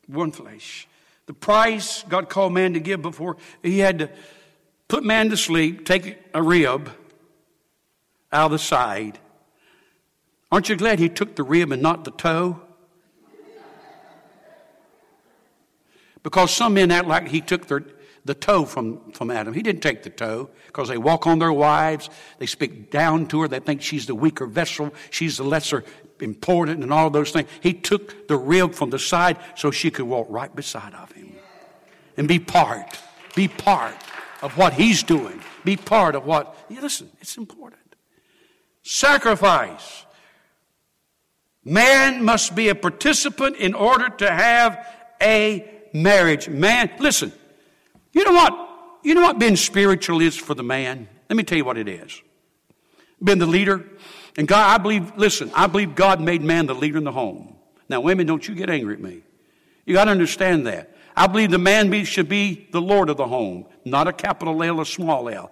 One 0.07 0.31
flesh. 0.31 0.87
The 1.25 1.33
price 1.33 2.03
God 2.07 2.29
called 2.29 2.53
man 2.53 2.73
to 2.73 2.79
give 2.79 3.01
before 3.01 3.37
he 3.63 3.79
had 3.79 3.99
to 3.99 4.09
put 4.87 5.03
man 5.03 5.29
to 5.31 5.37
sleep, 5.37 5.85
take 5.85 6.17
a 6.33 6.41
rib 6.41 6.91
out 8.31 8.45
of 8.45 8.51
the 8.51 8.59
side. 8.59 9.19
Aren't 10.51 10.69
you 10.69 10.75
glad 10.75 10.99
he 10.99 11.09
took 11.09 11.35
the 11.35 11.43
rib 11.43 11.71
and 11.71 11.81
not 11.81 12.05
the 12.05 12.11
toe? 12.11 12.61
Because 16.21 16.51
some 16.51 16.73
men 16.75 16.91
act 16.91 17.07
like 17.07 17.27
he 17.27 17.41
took 17.41 17.67
their, 17.67 17.83
the 18.25 18.33
toe 18.33 18.65
from, 18.65 19.11
from 19.11 19.31
Adam. 19.31 19.53
He 19.53 19.61
didn't 19.61 19.81
take 19.81 20.03
the 20.03 20.09
toe 20.09 20.49
because 20.67 20.89
they 20.89 20.97
walk 20.97 21.25
on 21.25 21.39
their 21.39 21.53
wives. 21.53 22.09
They 22.39 22.45
speak 22.45 22.91
down 22.91 23.27
to 23.27 23.41
her. 23.41 23.47
They 23.47 23.59
think 23.59 23.81
she's 23.81 24.05
the 24.05 24.15
weaker 24.15 24.45
vessel. 24.45 24.93
She's 25.11 25.37
the 25.37 25.43
lesser 25.43 25.85
important 26.21 26.83
and 26.83 26.93
all 26.93 27.09
those 27.09 27.31
things. 27.31 27.49
He 27.61 27.73
took 27.73 28.27
the 28.27 28.37
rib 28.37 28.73
from 28.73 28.89
the 28.89 28.99
side 28.99 29.37
so 29.55 29.71
she 29.71 29.91
could 29.91 30.05
walk 30.05 30.27
right 30.29 30.53
beside 30.55 30.93
of 30.93 31.11
him 31.11 31.33
and 32.17 32.27
be 32.27 32.39
part, 32.39 32.99
be 33.35 33.47
part 33.47 33.95
of 34.41 34.57
what 34.57 34.73
he's 34.73 35.03
doing. 35.03 35.41
Be 35.63 35.77
part 35.77 36.15
of 36.15 36.25
what, 36.25 36.55
yeah, 36.69 36.81
listen, 36.81 37.09
it's 37.19 37.37
important. 37.37 37.95
Sacrifice. 38.83 40.05
Man 41.63 42.23
must 42.23 42.55
be 42.55 42.69
a 42.69 42.75
participant 42.75 43.57
in 43.57 43.73
order 43.73 44.09
to 44.09 44.31
have 44.31 44.85
a 45.21 45.69
marriage. 45.93 46.47
Man, 46.47 46.89
listen, 46.99 47.31
you 48.13 48.23
know 48.23 48.31
what? 48.31 48.69
You 49.03 49.15
know 49.15 49.21
what 49.21 49.39
being 49.39 49.55
spiritual 49.55 50.21
is 50.21 50.35
for 50.35 50.53
the 50.53 50.63
man? 50.63 51.07
Let 51.29 51.35
me 51.35 51.43
tell 51.43 51.57
you 51.57 51.65
what 51.65 51.77
it 51.77 51.87
is. 51.87 52.21
Being 53.23 53.39
the 53.39 53.45
leader. 53.45 53.85
And 54.39 54.47
God, 54.47 54.73
I 54.73 54.81
believe, 54.81 55.17
listen, 55.17 55.51
I 55.53 55.67
believe 55.67 55.95
God 55.95 56.21
made 56.21 56.41
man 56.41 56.65
the 56.65 56.73
leader 56.73 56.97
in 56.97 57.03
the 57.03 57.11
home. 57.11 57.57
Now, 57.89 57.99
women, 57.99 58.25
don't 58.25 58.47
you 58.47 58.55
get 58.55 58.69
angry 58.69 58.93
at 58.93 59.01
me. 59.01 59.21
You 59.85 59.93
got 59.93 60.05
to 60.05 60.11
understand 60.11 60.65
that. 60.65 60.95
I 61.13 61.27
believe 61.27 61.51
the 61.51 61.57
man 61.57 62.05
should 62.05 62.29
be 62.29 62.69
the 62.71 62.79
Lord 62.79 63.09
of 63.09 63.17
the 63.17 63.27
home, 63.27 63.65
not 63.83 64.07
a 64.07 64.13
capital 64.13 64.63
L, 64.63 64.79
a 64.79 64.85
small 64.85 65.27
L. 65.27 65.51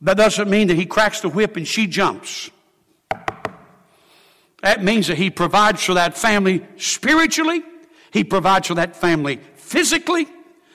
That 0.00 0.16
doesn't 0.16 0.48
mean 0.48 0.68
that 0.68 0.76
he 0.76 0.86
cracks 0.86 1.20
the 1.20 1.28
whip 1.28 1.58
and 1.58 1.68
she 1.68 1.86
jumps. 1.86 2.50
That 4.62 4.82
means 4.82 5.08
that 5.08 5.18
he 5.18 5.28
provides 5.28 5.84
for 5.84 5.92
that 5.92 6.16
family 6.16 6.66
spiritually, 6.78 7.62
he 8.10 8.24
provides 8.24 8.68
for 8.68 8.74
that 8.76 8.96
family 8.96 9.38
physically, 9.56 10.28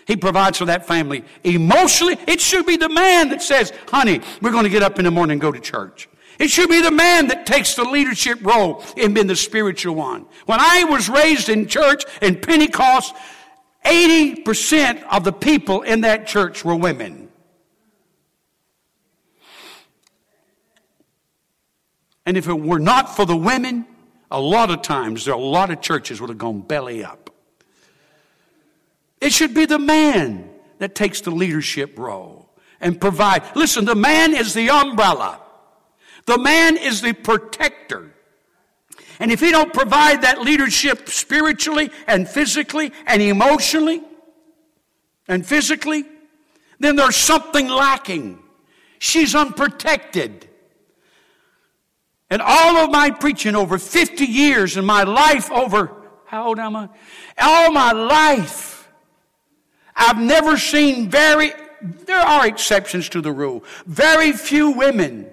he 0.05 0.17
provides 0.17 0.59
for 0.59 0.65
that 0.65 0.85
family 0.85 1.25
emotionally. 1.43 2.19
It 2.27 2.41
should 2.41 2.67
be 2.67 2.77
the 2.77 2.89
man 2.89 3.29
that 3.29 3.41
says, 3.41 3.73
honey, 3.87 4.21
we're 4.39 4.51
going 4.51 4.65
to 4.65 4.69
get 4.69 4.83
up 4.83 4.99
in 4.99 5.05
the 5.05 5.09
morning 5.09 5.31
and 5.31 5.41
go 5.41 5.51
to 5.51 5.59
church. 5.59 6.07
It 6.39 6.49
should 6.49 6.69
be 6.69 6.81
the 6.81 6.91
man 6.91 7.27
that 7.27 7.45
takes 7.45 7.75
the 7.75 7.83
leadership 7.83 8.39
role 8.41 8.83
in 8.95 9.13
being 9.13 9.27
the 9.27 9.35
spiritual 9.35 9.95
one. 9.95 10.25
When 10.45 10.59
I 10.59 10.83
was 10.83 11.09
raised 11.09 11.49
in 11.49 11.67
church 11.67 12.03
in 12.21 12.39
Pentecost, 12.39 13.15
80% 13.83 15.03
of 15.11 15.23
the 15.23 15.31
people 15.31 15.81
in 15.81 16.01
that 16.01 16.27
church 16.27 16.63
were 16.63 16.75
women. 16.75 17.29
And 22.25 22.35
if 22.35 22.47
it 22.47 22.59
were 22.59 22.79
not 22.79 23.15
for 23.15 23.25
the 23.25 23.37
women, 23.37 23.85
a 24.29 24.39
lot 24.39 24.69
of 24.69 24.81
times 24.81 25.25
there 25.25 25.33
are 25.33 25.39
a 25.39 25.43
lot 25.43 25.71
of 25.71 25.81
churches 25.81 26.19
would 26.19 26.29
have 26.29 26.37
gone 26.37 26.59
belly 26.59 27.03
up. 27.03 27.29
It 29.21 29.31
should 29.31 29.53
be 29.53 29.65
the 29.65 29.79
man 29.79 30.49
that 30.79 30.93
takes 30.93 31.21
the 31.21 31.31
leadership 31.31 31.97
role 31.97 32.49
and 32.79 32.99
provide. 32.99 33.43
Listen, 33.55 33.85
the 33.85 33.95
man 33.95 34.35
is 34.35 34.53
the 34.53 34.69
umbrella. 34.69 35.39
The 36.27 36.37
man 36.37 36.77
is 36.77 37.01
the 37.01 37.13
protector. 37.13 38.11
And 39.19 39.31
if 39.31 39.39
he 39.39 39.49
don't 39.49 39.73
provide 39.73 40.21
that 40.21 40.41
leadership 40.41 41.09
spiritually 41.09 41.89
and 42.05 42.29
physically 42.29 42.91
and 43.07 43.21
emotionally 43.21 44.03
and 45.27 45.45
physically, 45.45 46.05
then 46.79 46.97
there's 46.97 47.15
something 47.15 47.67
lacking. 47.67 48.39
She's 48.99 49.33
unprotected. 49.33 50.47
And 52.29 52.41
all 52.41 52.77
of 52.77 52.91
my 52.91 53.09
preaching 53.09 53.55
over 53.55 53.79
50 53.79 54.25
years 54.25 54.75
and 54.75 54.85
my 54.85 55.03
life 55.03 55.49
over, 55.49 55.91
how 56.25 56.49
old 56.49 56.59
am 56.59 56.75
I? 56.75 56.89
All 57.39 57.71
my 57.71 57.93
life 57.93 58.77
I've 59.95 60.19
never 60.19 60.57
seen 60.57 61.09
very, 61.09 61.53
there 61.81 62.19
are 62.19 62.45
exceptions 62.45 63.09
to 63.09 63.21
the 63.21 63.31
rule, 63.31 63.63
very 63.87 64.33
few 64.33 64.71
women 64.71 65.31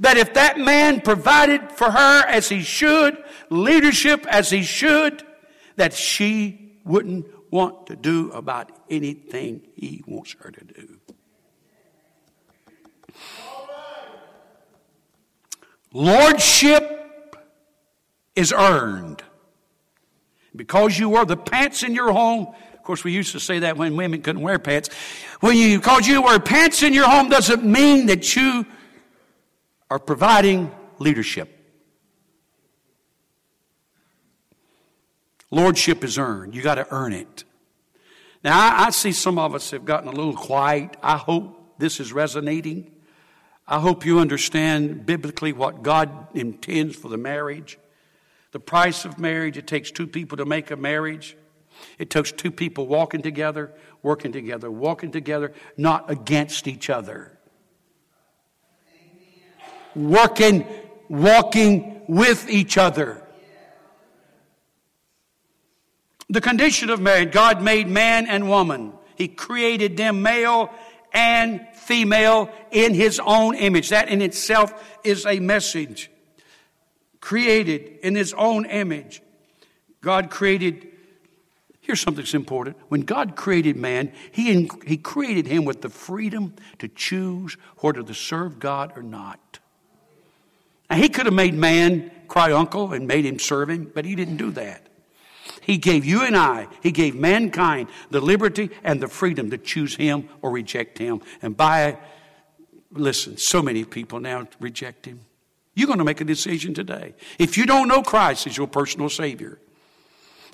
that 0.00 0.16
if 0.16 0.34
that 0.34 0.58
man 0.58 1.00
provided 1.00 1.70
for 1.72 1.90
her 1.90 2.26
as 2.26 2.48
he 2.48 2.62
should, 2.62 3.22
leadership 3.50 4.26
as 4.26 4.50
he 4.50 4.62
should, 4.62 5.22
that 5.76 5.92
she 5.92 6.72
wouldn't 6.84 7.26
want 7.50 7.86
to 7.86 7.96
do 7.96 8.30
about 8.32 8.72
anything 8.88 9.62
he 9.74 10.02
wants 10.06 10.34
her 10.40 10.50
to 10.50 10.64
do. 10.64 10.96
Lordship 15.92 16.96
is 18.36 18.52
earned. 18.52 19.22
Because 20.54 20.98
you 20.98 21.08
wear 21.08 21.24
the 21.24 21.36
pants 21.36 21.82
in 21.82 21.94
your 21.94 22.12
home, 22.12 22.48
of 22.74 22.82
course, 22.82 23.04
we 23.04 23.12
used 23.12 23.32
to 23.32 23.40
say 23.40 23.60
that 23.60 23.76
when 23.76 23.96
women 23.96 24.22
couldn't 24.22 24.42
wear 24.42 24.58
pants. 24.58 24.88
When 25.40 25.56
you, 25.56 25.80
called 25.80 26.06
you 26.06 26.22
wear 26.22 26.40
pants 26.40 26.82
in 26.82 26.92
your 26.92 27.08
home 27.08 27.28
doesn't 27.28 27.64
mean 27.64 28.06
that 28.06 28.34
you 28.34 28.66
are 29.90 29.98
providing 29.98 30.72
leadership. 30.98 31.56
Lordship 35.50 36.04
is 36.04 36.16
earned. 36.16 36.54
You 36.54 36.62
got 36.62 36.76
to 36.76 36.86
earn 36.92 37.12
it. 37.12 37.44
Now, 38.44 38.58
I, 38.58 38.86
I, 38.86 38.90
see 38.90 39.12
some 39.12 39.38
of 39.38 39.54
us 39.54 39.72
have 39.72 39.84
gotten 39.84 40.08
a 40.08 40.12
little 40.12 40.34
quiet. 40.34 40.96
I 41.02 41.16
hope 41.16 41.74
this 41.78 41.98
is 41.98 42.12
resonating. 42.12 42.92
I 43.66 43.80
hope 43.80 44.06
you 44.06 44.20
understand 44.20 45.04
biblically 45.04 45.52
what 45.52 45.82
God 45.82 46.28
intends 46.34 46.96
for 46.96 47.08
the 47.08 47.18
marriage. 47.18 47.78
The 48.52 48.60
price 48.60 49.04
of 49.04 49.18
marriage, 49.18 49.56
it 49.56 49.66
takes 49.66 49.90
two 49.90 50.06
people 50.06 50.38
to 50.38 50.44
make 50.44 50.70
a 50.70 50.76
marriage. 50.76 51.36
It 51.98 52.10
takes 52.10 52.32
two 52.32 52.50
people 52.50 52.86
walking 52.86 53.22
together, 53.22 53.72
working 54.02 54.32
together, 54.32 54.70
walking 54.70 55.10
together, 55.10 55.52
not 55.76 56.10
against 56.10 56.66
each 56.66 56.90
other. 56.90 57.38
Working, 59.94 60.66
walking 61.08 62.02
with 62.08 62.48
each 62.48 62.78
other. 62.78 63.22
The 66.28 66.40
condition 66.40 66.90
of 66.90 67.00
marriage 67.00 67.32
God 67.32 67.60
made 67.60 67.88
man 67.88 68.26
and 68.26 68.48
woman. 68.48 68.92
He 69.16 69.28
created 69.28 69.96
them 69.96 70.22
male 70.22 70.70
and 71.12 71.66
female 71.74 72.50
in 72.70 72.94
His 72.94 73.20
own 73.24 73.56
image. 73.56 73.88
That 73.88 74.08
in 74.08 74.22
itself 74.22 74.72
is 75.02 75.26
a 75.26 75.40
message. 75.40 76.10
Created 77.20 77.98
in 78.02 78.14
His 78.14 78.32
own 78.34 78.64
image. 78.64 79.22
God 80.00 80.30
created 80.30 80.86
Here's 81.80 82.00
something 82.00 82.22
that's 82.22 82.34
important. 82.34 82.76
When 82.88 83.00
God 83.00 83.34
created 83.34 83.76
man, 83.76 84.12
he, 84.30 84.70
he 84.86 84.96
created 84.96 85.48
him 85.48 85.64
with 85.64 85.80
the 85.80 85.88
freedom 85.88 86.54
to 86.78 86.86
choose 86.86 87.56
whether 87.78 88.02
to 88.02 88.14
serve 88.14 88.60
God 88.60 88.92
or 88.94 89.02
not. 89.02 89.58
Now, 90.90 90.96
he 90.96 91.08
could 91.08 91.26
have 91.26 91.34
made 91.34 91.54
man 91.54 92.10
cry 92.26 92.52
uncle 92.52 92.92
and 92.92 93.06
made 93.06 93.24
him 93.24 93.38
serve 93.38 93.70
him, 93.70 93.90
but 93.94 94.04
he 94.04 94.16
didn't 94.16 94.36
do 94.36 94.50
that. 94.52 94.86
He 95.60 95.78
gave 95.78 96.04
you 96.04 96.22
and 96.22 96.36
I, 96.36 96.68
he 96.82 96.90
gave 96.90 97.14
mankind 97.14 97.88
the 98.10 98.20
liberty 98.20 98.70
and 98.82 99.00
the 99.00 99.08
freedom 99.08 99.50
to 99.50 99.58
choose 99.58 99.94
him 99.94 100.28
or 100.42 100.50
reject 100.50 100.98
him. 100.98 101.22
And 101.42 101.56
by, 101.56 101.98
listen, 102.92 103.36
so 103.36 103.62
many 103.62 103.84
people 103.84 104.20
now 104.20 104.48
reject 104.58 105.06
him. 105.06 105.20
You're 105.74 105.86
going 105.86 105.98
to 105.98 106.04
make 106.04 106.20
a 106.20 106.24
decision 106.24 106.74
today. 106.74 107.14
If 107.38 107.56
you 107.56 107.66
don't 107.66 107.88
know 107.88 108.02
Christ 108.02 108.46
as 108.46 108.56
your 108.56 108.66
personal 108.66 109.08
Savior, 109.08 109.58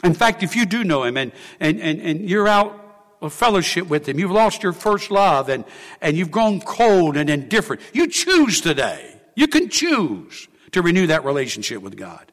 in 0.05 0.13
fact, 0.13 0.43
if 0.43 0.55
you 0.55 0.67
do 0.67 0.85
know 0.85 1.05
him 1.05 1.17
and, 1.17 1.33
and, 1.61 1.81
and, 1.81 2.01
and 2.01 2.29
you're 2.29 2.49
out 2.49 3.17
of 3.23 3.33
fellowship 3.33 3.89
with 3.89 4.09
him, 4.09 4.19
you've 4.19 4.31
lost 4.31 4.63
your 4.63 4.73
first 4.73 5.11
love 5.11 5.49
and, 5.49 5.65
and 6.01 6.17
you've 6.17 6.31
grown 6.31 6.61
cold 6.61 7.17
and 7.17 7.31
indifferent, 7.31 7.81
you 7.93 8.07
choose 8.07 8.61
today. 8.61 9.16
You 9.37 9.47
can 9.47 9.69
choose 9.69 10.49
to 10.73 10.83
renew 10.83 11.07
that 11.07 11.25
relationship 11.25 11.81
with 11.81 11.97
God. 11.97 12.33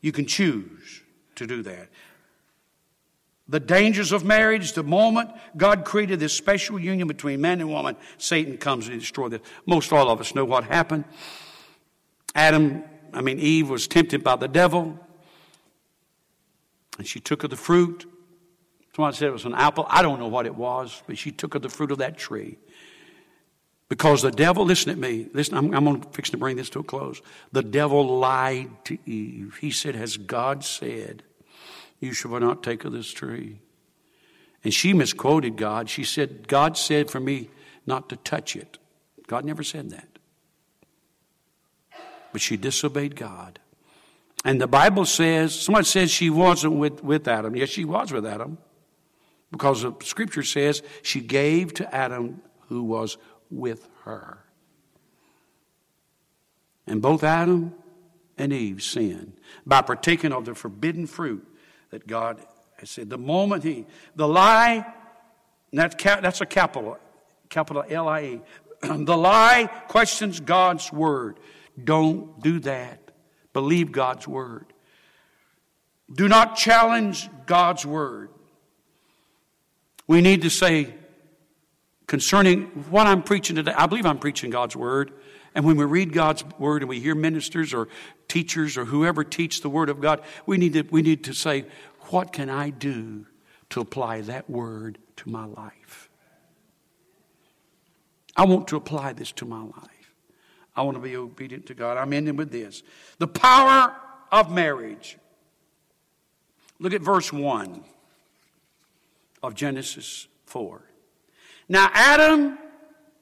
You 0.00 0.12
can 0.12 0.26
choose 0.26 1.02
to 1.34 1.46
do 1.46 1.62
that. 1.64 1.88
The 3.48 3.58
dangers 3.58 4.12
of 4.12 4.24
marriage, 4.24 4.74
the 4.74 4.84
moment 4.84 5.30
God 5.56 5.84
created 5.84 6.20
this 6.20 6.34
special 6.34 6.78
union 6.78 7.08
between 7.08 7.40
man 7.40 7.60
and 7.60 7.70
woman, 7.70 7.96
Satan 8.18 8.58
comes 8.58 8.86
and 8.86 9.00
destroys 9.00 9.32
it. 9.32 9.42
Most 9.66 9.92
all 9.92 10.10
of 10.10 10.20
us 10.20 10.34
know 10.34 10.44
what 10.44 10.64
happened. 10.64 11.04
Adam, 12.34 12.84
I 13.12 13.22
mean, 13.22 13.40
Eve 13.40 13.70
was 13.70 13.88
tempted 13.88 14.22
by 14.22 14.36
the 14.36 14.48
devil. 14.48 14.98
And 16.98 17.06
she 17.06 17.20
took 17.20 17.42
of 17.42 17.50
the 17.50 17.56
fruit, 17.56 18.06
Someone 18.98 19.12
said 19.12 19.28
it 19.28 19.32
was 19.32 19.44
an 19.44 19.54
apple. 19.54 19.86
I 19.88 20.02
don't 20.02 20.18
know 20.18 20.26
what 20.26 20.44
it 20.44 20.56
was, 20.56 21.04
but 21.06 21.16
she 21.16 21.30
took 21.30 21.54
of 21.54 21.62
the 21.62 21.68
fruit 21.68 21.92
of 21.92 21.98
that 21.98 22.18
tree. 22.18 22.58
Because 23.88 24.20
the 24.20 24.30
devil, 24.30 24.66
listen 24.66 24.90
at 24.90 24.98
me, 24.98 25.28
listen, 25.32 25.56
I'm, 25.56 25.74
I'm 25.74 25.84
going 25.84 26.00
to 26.02 26.08
fix 26.10 26.30
to 26.30 26.36
bring 26.36 26.56
this 26.56 26.68
to 26.70 26.80
a 26.80 26.84
close. 26.84 27.22
The 27.52 27.62
devil 27.62 28.18
lied 28.18 28.70
to 28.84 28.98
Eve. 29.06 29.58
He 29.60 29.70
said, 29.70 29.94
Has 29.94 30.16
God 30.16 30.62
said, 30.62 31.22
you 32.00 32.12
shall 32.12 32.38
not 32.38 32.62
take 32.62 32.84
of 32.84 32.92
this 32.92 33.10
tree? 33.10 33.60
And 34.62 34.74
she 34.74 34.92
misquoted 34.92 35.56
God. 35.56 35.88
She 35.88 36.04
said, 36.04 36.48
God 36.48 36.76
said 36.76 37.10
for 37.10 37.20
me 37.20 37.50
not 37.86 38.08
to 38.10 38.16
touch 38.16 38.56
it. 38.56 38.78
God 39.26 39.44
never 39.44 39.62
said 39.62 39.90
that. 39.90 40.08
But 42.32 42.40
she 42.40 42.56
disobeyed 42.56 43.16
God. 43.16 43.58
And 44.44 44.60
the 44.60 44.68
Bible 44.68 45.04
says, 45.04 45.58
someone 45.58 45.84
says 45.84 46.10
she 46.10 46.30
wasn't 46.30 46.74
with, 46.74 47.02
with 47.02 47.26
Adam. 47.26 47.56
Yes, 47.56 47.70
she 47.70 47.84
was 47.84 48.12
with 48.12 48.26
Adam. 48.26 48.58
Because 49.50 49.82
the 49.82 49.94
scripture 50.02 50.42
says 50.42 50.82
she 51.02 51.20
gave 51.20 51.74
to 51.74 51.94
Adam 51.94 52.42
who 52.68 52.82
was 52.82 53.16
with 53.50 53.88
her. 54.04 54.38
And 56.86 57.02
both 57.02 57.22
Adam 57.22 57.74
and 58.38 58.52
Eve 58.52 58.82
sinned 58.82 59.34
by 59.66 59.82
partaking 59.82 60.32
of 60.32 60.44
the 60.44 60.54
forbidden 60.54 61.06
fruit 61.06 61.46
that 61.90 62.06
God 62.06 62.40
said. 62.84 63.10
The 63.10 63.18
moment 63.18 63.64
he, 63.64 63.86
the 64.16 64.28
lie, 64.28 64.86
that's, 65.72 66.02
that's 66.02 66.40
a 66.40 66.46
capital, 66.46 66.98
capital 67.48 67.84
L 67.88 68.08
I 68.08 68.22
E. 68.22 68.40
The 68.80 69.16
lie 69.16 69.68
questions 69.88 70.38
God's 70.38 70.92
word. 70.92 71.40
Don't 71.82 72.40
do 72.40 72.60
that. 72.60 73.10
Believe 73.52 73.90
God's 73.90 74.28
word. 74.28 74.66
Do 76.12 76.28
not 76.28 76.56
challenge 76.56 77.28
God's 77.46 77.84
word. 77.84 78.30
We 80.06 80.20
need 80.20 80.42
to 80.42 80.50
say, 80.50 80.94
concerning 82.08 82.62
what 82.90 83.06
I'm 83.06 83.22
preaching 83.22 83.54
today, 83.54 83.72
I 83.76 83.86
believe 83.86 84.06
I'm 84.06 84.18
preaching 84.18 84.50
God's 84.50 84.74
word. 84.74 85.12
And 85.54 85.64
when 85.64 85.76
we 85.76 85.84
read 85.84 86.12
God's 86.12 86.42
word 86.58 86.82
and 86.82 86.88
we 86.88 86.98
hear 86.98 87.14
ministers 87.14 87.72
or 87.72 87.86
teachers 88.26 88.76
or 88.76 88.86
whoever 88.86 89.22
teach 89.22 89.60
the 89.60 89.68
word 89.68 89.88
of 89.88 90.00
God, 90.00 90.22
we 90.46 90.56
need 90.56 90.72
to, 90.72 90.82
we 90.90 91.02
need 91.02 91.22
to 91.24 91.34
say, 91.34 91.66
what 92.10 92.32
can 92.32 92.50
I 92.50 92.70
do 92.70 93.26
to 93.70 93.80
apply 93.80 94.22
that 94.22 94.48
word 94.48 94.98
to 95.16 95.28
my 95.28 95.44
life? 95.44 96.08
I 98.36 98.46
want 98.46 98.68
to 98.68 98.76
apply 98.76 99.12
this 99.12 99.30
to 99.32 99.44
my 99.44 99.62
life. 99.62 100.14
I 100.74 100.82
want 100.82 100.96
to 100.96 101.02
be 101.02 101.16
obedient 101.16 101.66
to 101.66 101.74
God. 101.74 101.98
I'm 101.98 102.12
ending 102.12 102.36
with 102.36 102.50
this. 102.50 102.82
The 103.18 103.26
power 103.26 103.94
of 104.30 104.50
marriage. 104.50 105.18
Look 106.78 106.94
at 106.94 107.02
verse 107.02 107.32
1 107.32 107.82
of 109.42 109.54
Genesis 109.54 110.28
4. 110.46 110.87
Now, 111.68 111.90
Adam 111.92 112.58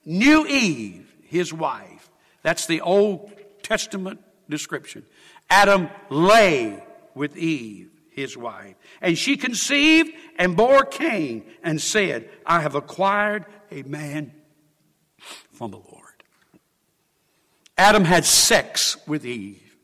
knew 0.04 0.46
Eve, 0.46 1.12
his 1.24 1.52
wife. 1.52 2.10
That's 2.42 2.66
the 2.66 2.80
Old 2.80 3.32
Testament 3.62 4.20
description. 4.48 5.04
Adam 5.50 5.88
lay 6.10 6.82
with 7.14 7.36
Eve, 7.36 7.90
his 8.10 8.36
wife. 8.36 8.76
And 9.00 9.18
she 9.18 9.36
conceived 9.36 10.10
and 10.38 10.56
bore 10.56 10.84
Cain 10.84 11.44
and 11.62 11.80
said, 11.80 12.28
I 12.44 12.60
have 12.60 12.74
acquired 12.74 13.46
a 13.70 13.82
man 13.82 14.32
from 15.52 15.72
the 15.72 15.78
Lord. 15.78 16.02
Adam 17.76 18.04
had 18.04 18.24
sex 18.24 18.96
with 19.06 19.26
Eve, 19.26 19.76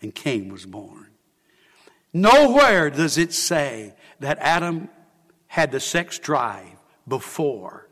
and 0.00 0.14
Cain 0.14 0.50
was 0.50 0.66
born. 0.66 1.08
Nowhere 2.12 2.90
does 2.90 3.18
it 3.18 3.32
say 3.32 3.94
that 4.20 4.38
Adam 4.38 4.88
had 5.48 5.72
the 5.72 5.80
sex 5.80 6.18
drive 6.18 6.76
before 7.08 7.83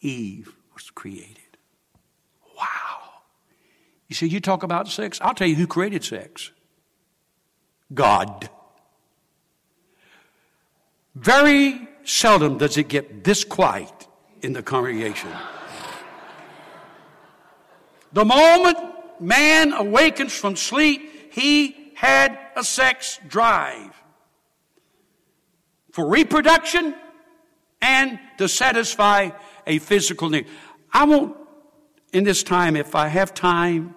Eve 0.00 0.54
was 0.74 0.90
created. 0.90 1.58
Wow. 2.56 3.22
You 4.08 4.14
see, 4.14 4.26
you 4.26 4.40
talk 4.40 4.62
about 4.62 4.88
sex, 4.88 5.18
I'll 5.22 5.34
tell 5.34 5.48
you 5.48 5.54
who 5.54 5.66
created 5.66 6.04
sex 6.04 6.52
God. 7.92 8.48
Very 11.14 11.88
seldom 12.04 12.58
does 12.58 12.76
it 12.76 12.88
get 12.88 13.24
this 13.24 13.44
quiet 13.44 14.06
in 14.42 14.52
the 14.52 14.62
congregation. 14.62 15.30
The 18.12 18.24
moment 18.24 18.78
man 19.20 19.72
awakens 19.72 20.32
from 20.32 20.56
sleep, 20.56 21.32
he 21.32 21.92
had 21.94 22.38
a 22.56 22.64
sex 22.64 23.18
drive 23.26 23.94
for 25.90 26.08
reproduction 26.08 26.94
and 27.82 28.18
to 28.38 28.48
satisfy 28.48 29.30
a 29.68 29.78
physical 29.78 30.28
need. 30.30 30.46
I 30.92 31.04
won't, 31.04 31.36
in 32.12 32.24
this 32.24 32.42
time, 32.42 32.74
if 32.74 32.94
I 32.96 33.06
have 33.06 33.34
time, 33.34 33.94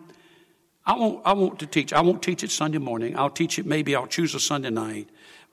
I 0.85 0.93
won't, 0.97 1.21
I 1.25 1.33
want 1.33 1.59
to 1.59 1.65
teach. 1.65 1.93
I 1.93 2.01
won't 2.01 2.21
teach 2.21 2.43
it 2.43 2.51
Sunday 2.51 2.77
morning. 2.77 3.17
I'll 3.17 3.29
teach 3.29 3.57
it, 3.57 3.65
maybe 3.65 3.95
I'll 3.95 4.07
choose 4.07 4.35
a 4.35 4.39
Sunday 4.39 4.69
night 4.69 5.09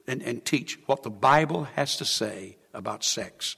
and, 0.06 0.22
and 0.22 0.44
teach 0.44 0.78
what 0.86 1.02
the 1.02 1.10
Bible 1.10 1.64
has 1.64 1.96
to 1.98 2.04
say 2.04 2.56
about 2.74 3.04
sex. 3.04 3.56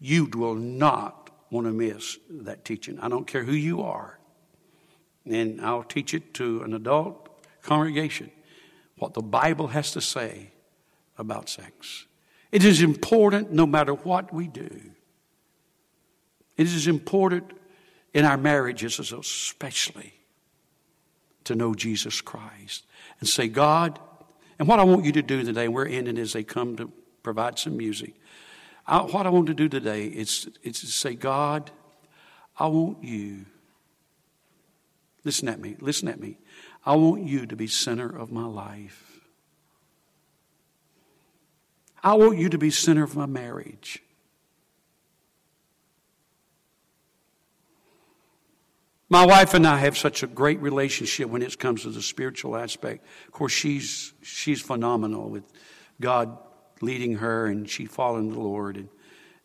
You 0.00 0.24
will 0.34 0.54
not 0.54 1.30
want 1.50 1.66
to 1.66 1.72
miss 1.72 2.18
that 2.30 2.64
teaching. 2.64 2.98
I 3.00 3.08
don't 3.08 3.26
care 3.26 3.44
who 3.44 3.52
you 3.52 3.82
are. 3.82 4.18
And 5.26 5.60
I'll 5.60 5.84
teach 5.84 6.14
it 6.14 6.34
to 6.34 6.62
an 6.62 6.74
adult 6.74 7.28
congregation 7.62 8.30
what 8.96 9.14
the 9.14 9.22
Bible 9.22 9.68
has 9.68 9.92
to 9.92 10.00
say 10.00 10.52
about 11.18 11.48
sex. 11.48 12.06
It 12.50 12.64
is 12.64 12.82
important 12.82 13.52
no 13.52 13.66
matter 13.66 13.94
what 13.94 14.32
we 14.32 14.48
do. 14.48 14.92
It 16.56 16.66
is 16.66 16.86
important 16.86 17.52
in 18.14 18.24
our 18.24 18.36
marriages, 18.36 18.98
especially, 18.98 20.12
to 21.44 21.54
know 21.54 21.74
Jesus 21.74 22.20
Christ 22.20 22.84
and 23.20 23.28
say, 23.28 23.48
God, 23.48 23.98
and 24.58 24.68
what 24.68 24.78
I 24.78 24.84
want 24.84 25.04
you 25.04 25.12
to 25.12 25.22
do 25.22 25.42
today, 25.42 25.64
and 25.64 25.74
we're 25.74 25.86
ending 25.86 26.18
as 26.18 26.34
they 26.34 26.44
come 26.44 26.76
to 26.76 26.92
provide 27.22 27.58
some 27.58 27.76
music. 27.76 28.14
I, 28.86 28.98
what 28.98 29.26
I 29.26 29.30
want 29.30 29.46
to 29.46 29.54
do 29.54 29.68
today 29.68 30.06
is, 30.06 30.48
is 30.62 30.80
to 30.80 30.86
say, 30.86 31.14
God, 31.14 31.70
I 32.58 32.66
want 32.66 33.02
you, 33.02 33.46
listen 35.24 35.48
at 35.48 35.60
me, 35.60 35.76
listen 35.80 36.08
at 36.08 36.20
me. 36.20 36.38
I 36.84 36.96
want 36.96 37.22
you 37.22 37.46
to 37.46 37.56
be 37.56 37.66
center 37.66 38.08
of 38.08 38.32
my 38.32 38.44
life. 38.44 39.20
I 42.02 42.14
want 42.14 42.38
you 42.38 42.48
to 42.48 42.58
be 42.58 42.70
center 42.70 43.04
of 43.04 43.16
my 43.16 43.26
marriage. 43.26 44.02
My 49.12 49.26
wife 49.26 49.52
and 49.52 49.66
I 49.66 49.76
have 49.76 49.98
such 49.98 50.22
a 50.22 50.26
great 50.26 50.58
relationship 50.62 51.28
when 51.28 51.42
it 51.42 51.58
comes 51.58 51.82
to 51.82 51.90
the 51.90 52.00
spiritual 52.00 52.56
aspect. 52.56 53.04
Of 53.26 53.32
course, 53.32 53.52
she's, 53.52 54.14
she's 54.22 54.62
phenomenal 54.62 55.28
with 55.28 55.44
God 56.00 56.38
leading 56.80 57.16
her 57.16 57.44
and 57.44 57.68
she 57.68 57.84
following 57.84 58.32
the 58.32 58.40
Lord 58.40 58.78
and, 58.78 58.88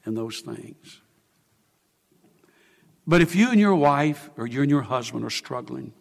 and 0.05 0.15
those 0.15 0.39
things. 0.39 1.01
But 3.05 3.19
if 3.19 3.35
you 3.35 3.51
and 3.51 3.59
your 3.59 3.75
wife 3.75 4.29
or 4.37 4.47
you 4.47 4.61
and 4.61 4.71
your 4.71 4.83
husband 4.83 5.25
are 5.25 5.29
struggling, 5.29 5.91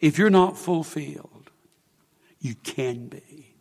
if 0.00 0.16
you're 0.16 0.30
not 0.30 0.56
fulfilled, 0.56 1.50
you 2.38 2.54
can 2.54 3.08
be. 3.08 3.56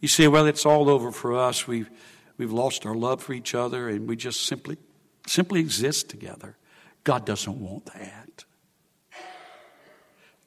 You 0.00 0.08
say, 0.08 0.26
well, 0.26 0.46
it's 0.46 0.66
all 0.66 0.90
over 0.90 1.12
for 1.12 1.36
us. 1.36 1.68
We've, 1.68 1.88
we've 2.36 2.50
lost 2.50 2.84
our 2.84 2.96
love 2.96 3.22
for 3.22 3.32
each 3.32 3.54
other 3.54 3.88
and 3.88 4.08
we 4.08 4.16
just 4.16 4.42
simply, 4.44 4.76
simply 5.24 5.60
exist 5.60 6.08
together. 6.08 6.56
God 7.04 7.24
doesn't 7.24 7.60
want 7.60 7.86
that. 7.86 8.44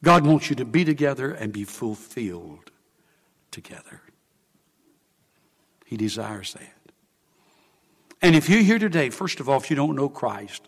God 0.03 0.25
wants 0.25 0.49
you 0.49 0.55
to 0.57 0.65
be 0.65 0.83
together 0.83 1.31
and 1.31 1.51
be 1.51 1.63
fulfilled 1.63 2.71
together. 3.51 4.01
He 5.85 5.97
desires 5.97 6.53
that. 6.53 6.73
And 8.21 8.35
if 8.35 8.49
you're 8.49 8.61
here 8.61 8.79
today, 8.79 9.09
first 9.09 9.39
of 9.39 9.47
all, 9.47 9.57
if 9.57 9.69
you 9.69 9.75
don't 9.75 9.95
know 9.95 10.09
Christ, 10.09 10.67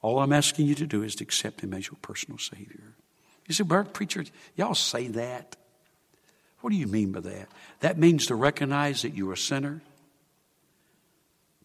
all 0.00 0.18
I'm 0.18 0.32
asking 0.32 0.66
you 0.66 0.74
to 0.76 0.86
do 0.86 1.02
is 1.02 1.14
to 1.16 1.24
accept 1.24 1.60
Him 1.60 1.74
as 1.74 1.86
your 1.86 1.98
personal 2.02 2.38
Savior. 2.38 2.94
You 3.46 3.54
say, 3.54 3.64
Bert, 3.64 3.92
preacher, 3.92 4.24
y'all 4.56 4.74
say 4.74 5.08
that. 5.08 5.56
What 6.60 6.70
do 6.70 6.76
you 6.76 6.86
mean 6.86 7.12
by 7.12 7.20
that? 7.20 7.48
That 7.80 7.98
means 7.98 8.26
to 8.26 8.34
recognize 8.34 9.02
that 9.02 9.14
you're 9.14 9.32
a 9.32 9.36
sinner. 9.36 9.80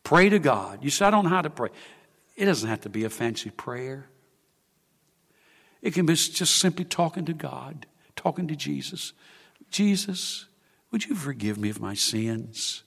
Pray 0.03 0.30
to 0.30 0.39
God. 0.39 0.84
You 0.84 0.89
say, 0.89 1.05
I 1.05 1.09
don't 1.09 1.24
know 1.24 1.30
how 1.30 1.41
to 1.41 1.49
pray. 1.49 1.70
It 2.36 2.45
doesn't 2.45 2.67
have 2.69 2.81
to 2.81 2.89
be 2.89 3.03
a 3.03 3.09
fancy 3.09 3.49
prayer. 3.49 4.07
It 5.81 5.93
can 5.93 6.05
be 6.05 6.13
just 6.13 6.57
simply 6.57 6.86
talking 6.86 7.25
to 7.25 7.34
God, 7.34 7.86
talking 8.15 8.47
to 8.47 8.55
Jesus. 8.55 9.13
Jesus, 9.69 10.45
would 10.91 11.05
you 11.05 11.15
forgive 11.15 11.57
me 11.57 11.69
of 11.69 11.81
my 11.81 11.93
sins? 11.93 12.84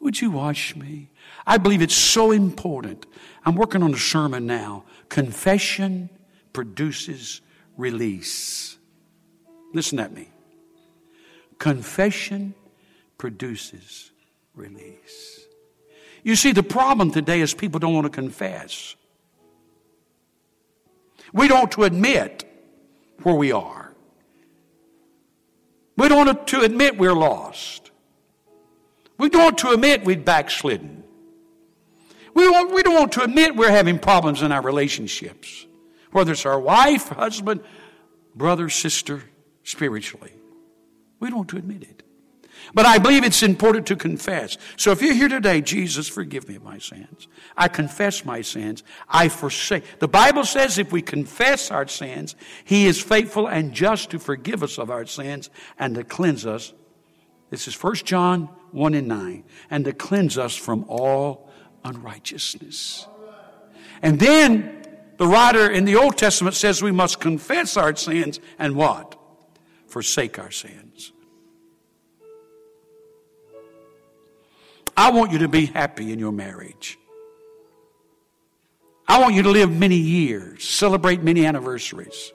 Would 0.00 0.20
you 0.20 0.30
wash 0.30 0.74
me? 0.74 1.10
I 1.46 1.58
believe 1.58 1.82
it's 1.82 1.94
so 1.94 2.30
important. 2.30 3.04
I'm 3.44 3.54
working 3.54 3.82
on 3.82 3.92
a 3.92 3.98
sermon 3.98 4.46
now. 4.46 4.84
Confession 5.08 6.08
produces 6.52 7.42
release. 7.76 8.78
Listen 9.74 9.98
at 9.98 10.12
me. 10.12 10.30
Confession 11.58 12.54
produces 13.18 14.10
release. 14.54 15.39
You 16.22 16.36
see, 16.36 16.52
the 16.52 16.62
problem 16.62 17.10
today 17.10 17.40
is 17.40 17.54
people 17.54 17.80
don't 17.80 17.94
want 17.94 18.04
to 18.04 18.10
confess. 18.10 18.94
We 21.32 21.48
don't 21.48 21.60
want 21.60 21.72
to 21.72 21.84
admit 21.84 22.44
where 23.22 23.34
we 23.34 23.52
are. 23.52 23.92
We 25.96 26.08
don't 26.08 26.26
want 26.26 26.46
to 26.48 26.60
admit 26.62 26.98
we're 26.98 27.14
lost. 27.14 27.90
We 29.18 29.28
don't 29.28 29.42
want 29.42 29.58
to 29.58 29.70
admit 29.70 30.04
we've 30.04 30.24
backslidden. 30.24 31.04
We 32.34 32.44
don't, 32.44 32.74
we 32.74 32.82
don't 32.82 32.94
want 32.94 33.12
to 33.12 33.22
admit 33.22 33.56
we're 33.56 33.70
having 33.70 33.98
problems 33.98 34.42
in 34.42 34.52
our 34.52 34.62
relationships, 34.62 35.66
whether 36.10 36.32
it's 36.32 36.46
our 36.46 36.58
wife, 36.58 37.08
husband, 37.08 37.60
brother, 38.34 38.68
sister, 38.68 39.24
spiritually. 39.62 40.32
We 41.18 41.28
don't 41.28 41.38
want 41.38 41.50
to 41.50 41.58
admit 41.58 41.82
it. 41.82 41.99
But 42.74 42.86
I 42.86 42.98
believe 42.98 43.24
it's 43.24 43.42
important 43.42 43.86
to 43.88 43.96
confess. 43.96 44.56
So 44.76 44.92
if 44.92 45.02
you're 45.02 45.14
here 45.14 45.28
today, 45.28 45.60
Jesus, 45.60 46.08
forgive 46.08 46.48
me 46.48 46.56
of 46.56 46.62
my 46.62 46.78
sins. 46.78 47.28
I 47.56 47.68
confess 47.68 48.24
my 48.24 48.42
sins. 48.42 48.82
I 49.08 49.28
forsake. 49.28 49.98
The 49.98 50.08
Bible 50.08 50.44
says 50.44 50.78
if 50.78 50.92
we 50.92 51.02
confess 51.02 51.70
our 51.70 51.88
sins, 51.88 52.36
He 52.64 52.86
is 52.86 53.00
faithful 53.00 53.46
and 53.46 53.72
just 53.72 54.10
to 54.10 54.18
forgive 54.18 54.62
us 54.62 54.78
of 54.78 54.90
our 54.90 55.06
sins 55.06 55.50
and 55.78 55.94
to 55.96 56.04
cleanse 56.04 56.46
us. 56.46 56.72
This 57.50 57.66
is 57.66 57.82
1 57.82 57.96
John 57.96 58.48
1 58.72 58.94
and 58.94 59.08
9. 59.08 59.44
And 59.70 59.84
to 59.84 59.92
cleanse 59.92 60.38
us 60.38 60.54
from 60.54 60.84
all 60.88 61.50
unrighteousness. 61.84 63.06
And 64.02 64.18
then 64.18 64.86
the 65.16 65.26
writer 65.26 65.68
in 65.70 65.84
the 65.84 65.96
Old 65.96 66.16
Testament 66.16 66.56
says 66.56 66.82
we 66.82 66.92
must 66.92 67.20
confess 67.20 67.76
our 67.76 67.94
sins 67.96 68.40
and 68.58 68.76
what? 68.76 69.16
Forsake 69.86 70.38
our 70.38 70.50
sins. 70.50 70.89
I 75.00 75.08
want 75.12 75.32
you 75.32 75.38
to 75.38 75.48
be 75.48 75.64
happy 75.64 76.12
in 76.12 76.18
your 76.18 76.30
marriage. 76.30 76.98
I 79.08 79.18
want 79.18 79.34
you 79.34 79.42
to 79.44 79.48
live 79.48 79.72
many 79.72 79.96
years, 79.96 80.62
celebrate 80.68 81.22
many 81.22 81.46
anniversaries. 81.46 82.34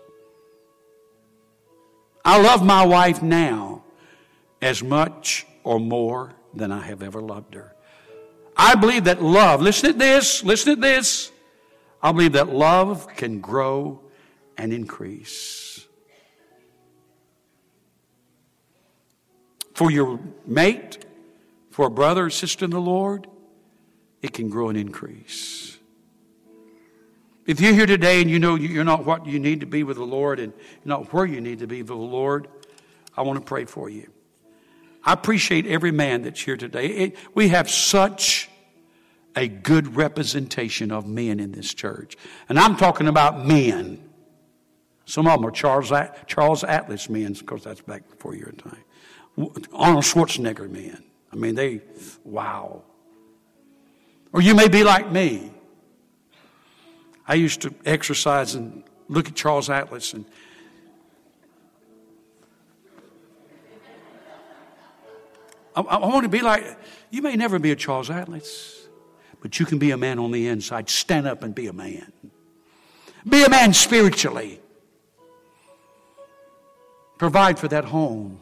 I 2.26 2.42
love 2.42 2.66
my 2.66 2.84
wife 2.84 3.22
now 3.22 3.84
as 4.64 4.82
much 4.82 5.46
or 5.64 5.80
more 5.80 6.34
than 6.56 6.72
I 6.72 6.82
have 6.82 7.04
ever 7.04 7.22
loved 7.22 7.54
her. 7.54 7.76
I 8.58 8.74
believe 8.74 9.04
that 9.04 9.22
love, 9.22 9.62
listen 9.62 9.92
to 9.92 9.98
this, 10.00 10.44
listen 10.44 10.74
to 10.74 10.82
this. 10.82 11.32
I 12.02 12.12
believe 12.14 12.32
that 12.32 12.50
love 12.50 13.06
can 13.16 13.42
grow 13.42 14.00
and 14.58 14.74
increase. 14.74 15.86
For 19.76 19.92
your 19.92 20.20
mate, 20.48 21.05
for 21.76 21.88
a 21.88 21.92
brother 21.92 22.28
or 22.28 22.30
sister 22.30 22.64
in 22.64 22.72
the 22.72 22.80
Lord, 22.80 23.28
it 24.22 24.32
can 24.32 24.48
grow 24.48 24.70
and 24.70 24.78
increase. 24.78 25.78
If 27.46 27.60
you're 27.60 27.74
here 27.74 27.86
today 27.86 28.22
and 28.22 28.32
you 28.32 28.40
know 28.40 28.56
you're 28.56 28.86
not 28.86 29.06
what 29.06 29.26
you 29.26 29.40
need 29.40 29.60
to 29.60 29.66
be 29.66 29.84
with 29.84 29.98
the 29.98 30.06
Lord 30.06 30.40
and 30.40 30.54
you're 30.54 30.98
not 30.98 31.12
where 31.12 31.26
you 31.26 31.42
need 31.42 31.60
to 31.60 31.68
be 31.68 31.82
with 31.82 31.90
the 31.90 31.96
Lord, 31.96 32.48
I 33.18 33.24
want 33.24 33.40
to 33.40 33.46
pray 33.46 33.66
for 33.66 33.90
you. 33.90 34.10
I 35.04 35.12
appreciate 35.12 35.68
every 35.68 35.92
man 35.92 36.22
that's 36.22 36.40
here 36.40 36.56
today. 36.56 36.88
It, 36.88 37.18
we 37.34 37.50
have 37.50 37.70
such 37.70 38.50
a 39.36 39.50
good 39.50 39.98
representation 39.98 40.94
of 40.94 41.06
men 41.06 41.42
in 41.42 41.52
this 41.52 41.74
church. 41.74 42.16
And 42.48 42.58
I'm 42.58 42.78
talking 42.78 43.10
about 43.10 43.46
men. 43.46 44.02
Some 45.04 45.28
of 45.28 45.42
them 45.42 45.46
are 45.46 45.52
Charles, 45.52 45.92
Charles 46.26 46.64
Atlas 46.64 47.10
men, 47.10 47.34
because 47.34 47.66
that's 47.66 47.82
back 47.82 48.10
before 48.10 48.34
your 48.34 48.54
time. 48.54 48.86
Arnold 49.74 50.06
Schwarzenegger 50.06 50.70
men. 50.70 51.04
I 51.36 51.38
mean, 51.38 51.56
they, 51.56 51.82
wow. 52.24 52.82
Or 54.32 54.42
you 54.42 54.56
may 54.56 54.70
be 54.70 54.86
like 54.86 55.12
me. 55.12 55.52
I 57.28 57.34
used 57.34 57.62
to 57.62 57.74
exercise 57.86 58.56
and 58.56 58.84
look 59.10 59.28
at 59.28 59.36
Charles 59.36 59.70
Atlas 59.70 60.14
and 60.14 60.26
I, 65.76 65.82
I, 65.82 65.98
want 65.98 66.24
to 66.24 66.30
be 66.30 66.40
like, 66.40 66.64
you 67.10 67.22
may 67.22 67.36
never 67.36 67.60
be 67.60 67.72
a 67.72 67.76
Charles 67.76 68.10
Atlas, 68.10 68.88
but 69.42 69.60
you 69.60 69.66
can 69.66 69.78
be 69.78 69.92
a 69.92 69.98
man 69.98 70.20
on 70.20 70.32
the 70.32 70.48
inside. 70.48 70.90
Stand 70.90 71.28
up 71.28 71.44
and 71.44 71.54
be 71.54 71.68
a 71.68 71.74
man. 71.74 72.14
Be 73.28 73.44
a 73.44 73.50
man 73.50 73.74
spiritually. 73.74 74.62
Provide 77.18 77.60
for 77.60 77.68
that 77.68 77.84
home. 77.84 78.40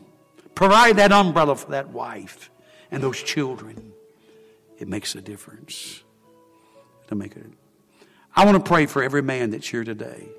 Provide 0.54 0.98
that 0.98 1.12
umbrella 1.12 1.56
for 1.56 1.72
that 1.72 1.89
wife 1.89 2.52
and 2.94 3.02
those 3.02 3.22
children. 3.22 3.91
It 4.78 4.88
makes 4.88 5.16
a 5.16 5.22
difference. 5.22 6.04
To 7.08 7.16
make 7.16 7.36
it. 7.36 7.46
I 8.36 8.46
want 8.46 8.64
to 8.64 8.68
pray 8.68 8.86
for 8.86 9.04
every 9.04 9.22
man 9.22 9.50
that's 9.50 9.68
here 9.68 9.84
today, 9.84 10.30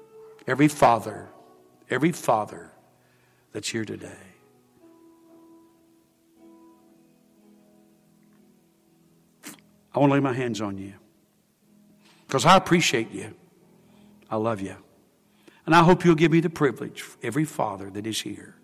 every 0.46 0.68
father, 0.68 1.28
every 1.90 2.12
father 2.12 2.70
that's 3.52 3.68
here 3.68 3.84
today. 3.84 4.09
I 9.94 9.98
want 9.98 10.11
to 10.11 10.14
lay 10.14 10.20
my 10.20 10.32
hands 10.32 10.61
on 10.61 10.78
you 10.78 10.94
because 12.26 12.46
I 12.46 12.57
appreciate 12.57 13.11
you. 13.12 13.34
I 14.30 14.36
love 14.36 14.61
you. 14.61 14.76
And 15.66 15.74
I 15.74 15.82
hope 15.82 16.05
you'll 16.05 16.14
give 16.14 16.32
me 16.32 16.40
the 16.40 16.50
privilege, 16.50 17.05
every 17.22 17.44
father 17.44 17.90
that 17.90 18.07
is 18.07 18.22
here. 18.22 18.57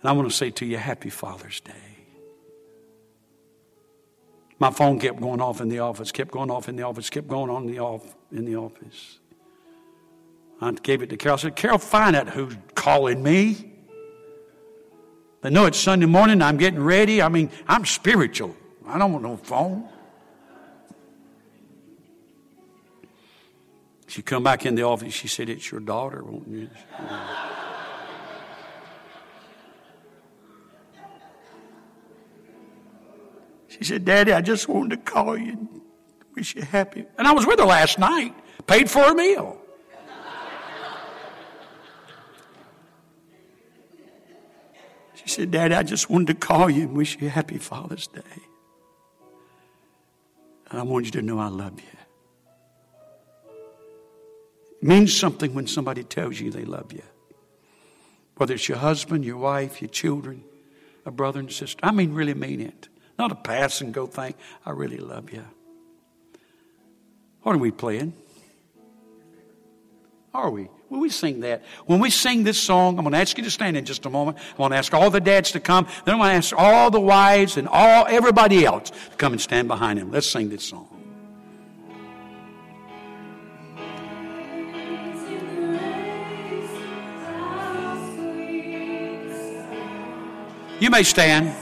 And 0.00 0.08
I 0.08 0.12
want 0.12 0.28
to 0.28 0.36
say 0.36 0.50
to 0.50 0.66
you, 0.66 0.78
Happy 0.78 1.10
Father's 1.10 1.60
Day. 1.60 1.91
My 4.62 4.70
phone 4.70 5.00
kept 5.00 5.20
going 5.20 5.40
off 5.40 5.60
in 5.60 5.68
the 5.68 5.80
office, 5.80 6.12
kept 6.12 6.30
going 6.30 6.48
off 6.48 6.68
in 6.68 6.76
the 6.76 6.84
office, 6.84 7.10
kept 7.10 7.26
going 7.26 7.50
on 7.50 7.64
in 7.64 7.72
the 7.72 7.80
off 7.80 8.14
in 8.30 8.44
the 8.44 8.54
office. 8.54 9.18
I 10.60 10.70
gave 10.70 11.02
it 11.02 11.10
to 11.10 11.16
Carol. 11.16 11.36
I 11.36 11.40
said, 11.40 11.56
Carol, 11.56 11.78
find 11.78 12.14
out 12.14 12.28
who's 12.28 12.54
calling 12.76 13.24
me. 13.24 13.72
They 15.40 15.50
know 15.50 15.66
it's 15.66 15.80
Sunday 15.80 16.06
morning. 16.06 16.40
I'm 16.40 16.58
getting 16.58 16.80
ready. 16.80 17.20
I 17.20 17.28
mean, 17.28 17.50
I'm 17.66 17.84
spiritual. 17.84 18.54
I 18.86 18.98
don't 18.98 19.10
want 19.12 19.24
no 19.24 19.36
phone. 19.36 19.88
She 24.06 24.22
come 24.22 24.44
back 24.44 24.64
in 24.64 24.76
the 24.76 24.84
office. 24.84 25.12
She 25.12 25.26
said, 25.26 25.48
"It's 25.48 25.72
your 25.72 25.80
daughter, 25.80 26.22
won't 26.22 26.46
you?" 26.46 26.70
She 33.82 33.88
said, 33.88 34.04
Daddy, 34.04 34.32
I 34.32 34.40
just 34.40 34.68
wanted 34.68 35.04
to 35.04 35.10
call 35.10 35.36
you 35.36 35.54
and 35.54 35.80
wish 36.36 36.54
you 36.54 36.62
happy. 36.62 37.04
And 37.18 37.26
I 37.26 37.32
was 37.32 37.44
with 37.44 37.58
her 37.58 37.64
last 37.64 37.98
night, 37.98 38.32
paid 38.68 38.88
for 38.88 39.02
a 39.02 39.12
meal. 39.12 39.60
She 45.14 45.28
said, 45.28 45.50
Daddy, 45.50 45.74
I 45.74 45.82
just 45.82 46.08
wanted 46.08 46.28
to 46.28 46.34
call 46.34 46.70
you 46.70 46.82
and 46.82 46.96
wish 46.96 47.20
you 47.20 47.26
a 47.26 47.30
happy 47.30 47.58
Father's 47.58 48.06
Day. 48.06 48.20
And 50.70 50.78
I 50.78 50.84
want 50.84 51.06
you 51.06 51.10
to 51.12 51.22
know 51.22 51.40
I 51.40 51.48
love 51.48 51.80
you. 51.80 51.98
It 54.80 54.86
means 54.86 55.16
something 55.16 55.54
when 55.54 55.66
somebody 55.66 56.04
tells 56.04 56.38
you 56.38 56.52
they 56.52 56.64
love 56.64 56.92
you. 56.92 57.02
Whether 58.36 58.54
it's 58.54 58.68
your 58.68 58.78
husband, 58.78 59.24
your 59.24 59.38
wife, 59.38 59.82
your 59.82 59.90
children, 59.90 60.44
a 61.04 61.10
brother 61.10 61.40
and 61.40 61.50
sister. 61.50 61.80
I 61.82 61.90
mean, 61.90 62.12
really 62.12 62.34
mean 62.34 62.60
it. 62.60 62.88
Not 63.22 63.30
a 63.30 63.36
pass 63.36 63.80
and 63.80 63.94
go 63.94 64.08
thing. 64.08 64.34
I 64.66 64.72
really 64.72 64.96
love 64.96 65.32
you. 65.32 65.44
What 67.42 67.54
are 67.54 67.58
we 67.58 67.70
playing? 67.70 68.14
Are 70.34 70.50
we? 70.50 70.68
Will 70.90 70.98
we 70.98 71.08
sing 71.08 71.38
that? 71.38 71.62
When 71.86 72.00
we 72.00 72.10
sing 72.10 72.42
this 72.42 72.58
song, 72.58 72.98
I'm 72.98 73.04
going 73.04 73.12
to 73.12 73.18
ask 73.18 73.38
you 73.38 73.44
to 73.44 73.50
stand 73.52 73.76
in 73.76 73.84
just 73.84 74.06
a 74.06 74.10
moment. 74.10 74.38
I 74.38 74.60
want 74.60 74.72
to 74.72 74.76
ask 74.76 74.92
all 74.92 75.08
the 75.08 75.20
dads 75.20 75.52
to 75.52 75.60
come. 75.60 75.86
Then 76.04 76.14
I'm 76.14 76.20
going 76.20 76.30
to 76.30 76.36
ask 76.36 76.52
all 76.58 76.90
the 76.90 76.98
wives 76.98 77.56
and 77.56 77.68
all 77.68 78.08
everybody 78.08 78.66
else 78.66 78.90
to 78.90 79.16
come 79.18 79.30
and 79.30 79.40
stand 79.40 79.68
behind 79.68 80.00
him. 80.00 80.10
Let's 80.10 80.26
sing 80.26 80.48
this 80.48 80.64
song. 80.64 80.88
You 90.80 90.90
may 90.90 91.04
stand. 91.04 91.61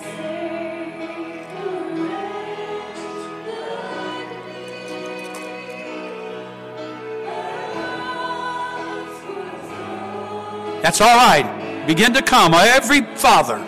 That's 10.82 11.00
all 11.00 11.16
right. 11.16 11.84
Begin 11.86 12.12
to 12.14 12.22
come. 12.22 12.54
Uh, 12.54 12.64
every 12.64 13.02
father. 13.16 13.58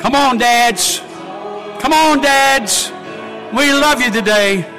Come 0.00 0.16
on, 0.16 0.38
dads. 0.38 0.98
Come 1.80 1.92
on, 1.92 2.20
dads. 2.20 2.90
We 3.52 3.72
love 3.72 4.00
you 4.00 4.10
today. 4.10 4.71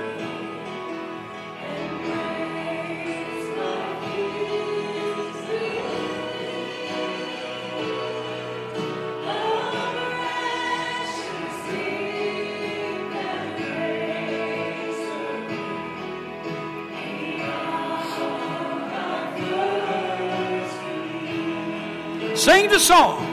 Sing 22.44 22.68
the 22.68 22.78
song. 22.78 23.24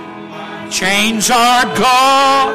Chains 0.71 1.31
are 1.33 1.65
gone. 1.75 2.55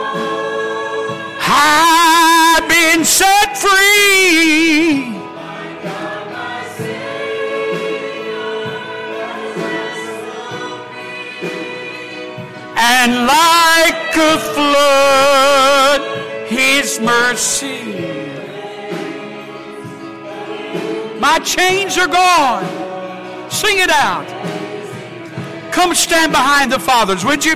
I've 1.41 2.65
been 2.69 3.03
set 3.03 3.57
free. 3.57 5.03
And 12.77 13.27
like 13.27 14.15
a 14.15 14.39
flood, 14.55 16.47
His 16.47 17.01
mercy. 17.01 17.81
My 21.19 21.37
chains 21.39 21.97
are 21.97 22.07
gone. 22.07 22.63
Sing 23.51 23.77
it 23.79 23.89
out. 23.89 24.34
Come 25.76 25.93
stand 25.93 26.32
behind 26.32 26.71
the 26.71 26.80
fathers, 26.80 27.26
would 27.26 27.43
you? 27.43 27.51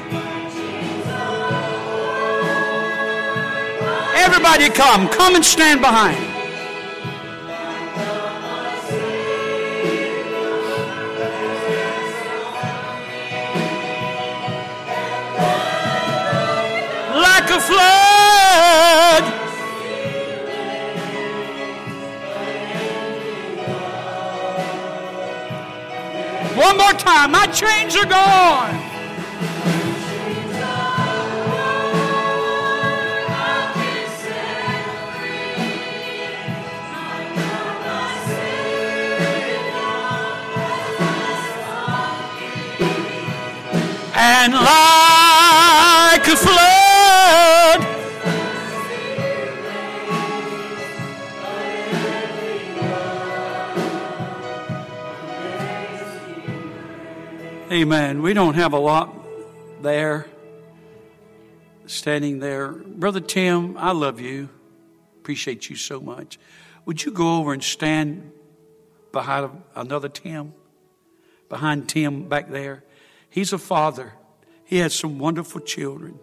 Everybody 4.14 4.70
come. 4.70 5.08
Come 5.08 5.36
and 5.36 5.46
stand 5.46 5.80
behind. 5.80 6.29
Are 27.90 28.06
gone. 28.06 28.79
We 58.30 58.36
don't 58.36 58.54
have 58.54 58.74
a 58.74 58.80
lot 58.80 59.12
there, 59.82 60.28
standing 61.88 62.38
there. 62.38 62.74
Brother 62.74 63.22
Tim, 63.22 63.76
I 63.76 63.92
love 63.92 64.20
you. 64.20 64.50
Appreciate 65.18 65.68
you 65.68 65.76
so 65.76 66.00
much. 66.00 66.38
Would 66.86 67.04
you 67.04 67.12
go 67.12 67.38
over 67.38 67.54
and 67.54 67.64
stand 67.64 68.32
behind 69.12 69.50
another 69.74 70.10
Tim? 70.10 70.54
Behind 71.50 71.90
Tim 71.90 72.30
back 72.30 72.52
there? 72.52 72.84
He's 73.32 73.52
a 73.52 73.58
father. 73.58 74.14
He 74.64 74.78
has 74.78 74.94
some 74.94 75.18
wonderful 75.18 75.62
children. 75.62 76.20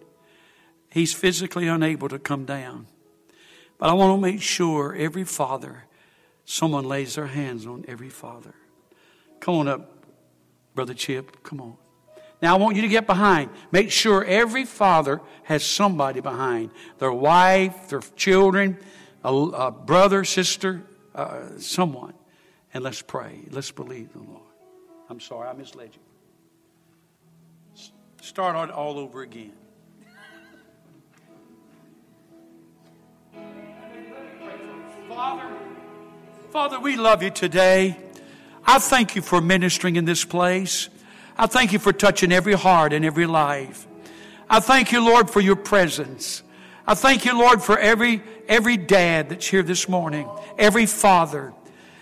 He's 0.89 1.13
physically 1.13 1.67
unable 1.67 2.07
to 2.07 2.19
come 2.19 2.45
down. 2.45 2.87
But 3.77 3.89
I 3.89 3.93
want 3.95 4.17
to 4.17 4.21
make 4.21 4.41
sure 4.41 4.95
every 4.95 5.25
father, 5.25 5.83
someone 6.45 6.85
lays 6.85 7.15
their 7.15 7.27
hands 7.27 7.65
on 7.65 7.83
every 7.85 8.07
father. 8.07 8.53
Come 9.41 9.55
on 9.55 9.67
up, 9.67 10.05
Brother 10.73 10.93
Chip. 10.93 11.43
Come 11.43 11.59
on. 11.59 11.77
Now 12.41 12.55
I 12.55 12.59
want 12.59 12.75
you 12.75 12.83
to 12.83 12.87
get 12.87 13.07
behind. 13.07 13.49
Make 13.71 13.91
sure 13.91 14.23
every 14.23 14.65
father 14.65 15.21
has 15.43 15.65
somebody 15.65 16.19
behind 16.19 16.71
their 16.99 17.11
wife, 17.11 17.89
their 17.89 18.01
children, 18.15 18.77
a, 19.23 19.33
a 19.33 19.71
brother, 19.71 20.23
sister, 20.23 20.83
uh, 21.15 21.57
someone. 21.57 22.13
And 22.73 22.83
let's 22.83 23.01
pray. 23.01 23.45
Let's 23.49 23.71
believe 23.71 24.13
the 24.13 24.19
Lord. 24.19 24.41
I'm 25.09 25.19
sorry, 25.19 25.47
I 25.47 25.53
misled 25.53 25.91
you 25.93 26.01
start 28.27 28.57
on 28.57 28.69
all 28.69 28.99
over 28.99 29.21
again. 29.21 29.53
Father, 35.07 35.49
Father, 36.51 36.79
we 36.79 36.97
love 36.97 37.23
you 37.23 37.29
today. 37.29 37.97
I 38.65 38.79
thank 38.79 39.15
you 39.15 39.21
for 39.21 39.39
ministering 39.39 39.95
in 39.95 40.03
this 40.03 40.25
place. 40.25 40.89
I 41.37 41.47
thank 41.47 41.73
you 41.73 41.79
for 41.79 41.93
touching 41.93 42.31
every 42.31 42.53
heart 42.53 42.93
and 42.93 43.05
every 43.05 43.27
life. 43.27 43.87
I 44.49 44.59
thank 44.59 44.91
you, 44.91 45.03
Lord, 45.05 45.29
for 45.29 45.41
your 45.41 45.55
presence. 45.55 46.41
I 46.85 46.95
thank 46.95 47.25
you, 47.25 47.37
Lord, 47.37 47.61
for 47.61 47.77
every, 47.77 48.21
every 48.47 48.77
dad 48.77 49.29
that's 49.29 49.47
here 49.47 49.63
this 49.63 49.89
morning, 49.89 50.27
every 50.57 50.85
father. 50.85 51.53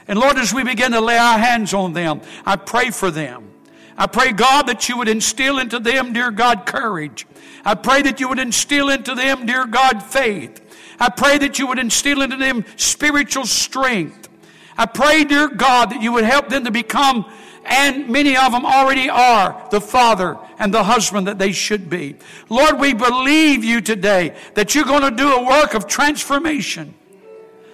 And 0.08 0.20
Lord, 0.20 0.38
as 0.38 0.54
we 0.54 0.64
begin 0.64 0.92
to 0.92 1.02
lay 1.02 1.18
our 1.18 1.40
hands 1.40 1.74
on 1.74 1.94
them, 1.94 2.22
I 2.46 2.56
pray 2.56 2.92
for 2.92 3.10
them. 3.10 3.52
I 3.98 4.08
pray, 4.08 4.32
God, 4.32 4.68
that 4.68 4.88
you 4.90 4.98
would 4.98 5.08
instill 5.08 5.58
into 5.58 5.80
them, 5.80 6.14
dear 6.14 6.30
God, 6.30 6.66
courage. 6.66 7.26
I 7.64 7.76
pray 7.76 8.02
that 8.04 8.20
you 8.20 8.30
would 8.30 8.40
instill 8.40 8.90
into 8.90 9.16
them, 9.16 9.46
dear 9.46 9.66
God, 9.66 10.04
faith. 10.04 10.62
I 11.00 11.10
pray 11.10 11.38
that 11.40 11.60
you 11.60 11.68
would 11.68 11.80
instill 11.80 12.22
into 12.22 12.38
them 12.38 12.66
spiritual 12.76 13.46
strength. 13.46 14.30
I 14.78 14.86
pray, 14.86 15.24
dear 15.24 15.48
God, 15.48 15.92
that 15.92 16.02
you 16.02 16.12
would 16.12 16.26
help 16.26 16.50
them 16.50 16.66
to 16.66 16.72
become, 16.72 17.26
and 17.66 18.10
many 18.10 18.38
of 18.38 18.52
them 18.52 18.66
already 18.66 19.10
are, 19.10 19.68
the 19.72 19.82
father 19.82 20.38
and 20.60 20.74
the 20.74 20.84
husband 20.84 21.28
that 21.28 21.40
they 21.40 21.52
should 21.52 21.90
be. 21.90 22.16
Lord, 22.50 22.80
we 22.80 22.94
believe 22.94 23.64
you 23.64 23.82
today 23.82 24.36
that 24.54 24.76
you're 24.76 24.86
going 24.86 25.02
to 25.02 25.12
do 25.12 25.34
a 25.34 25.44
work 25.44 25.74
of 25.74 25.88
transformation. 25.88 26.94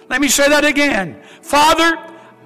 Let 0.08 0.20
me 0.20 0.28
say 0.28 0.48
that 0.48 0.64
again. 0.64 1.22
Father, 1.42 1.98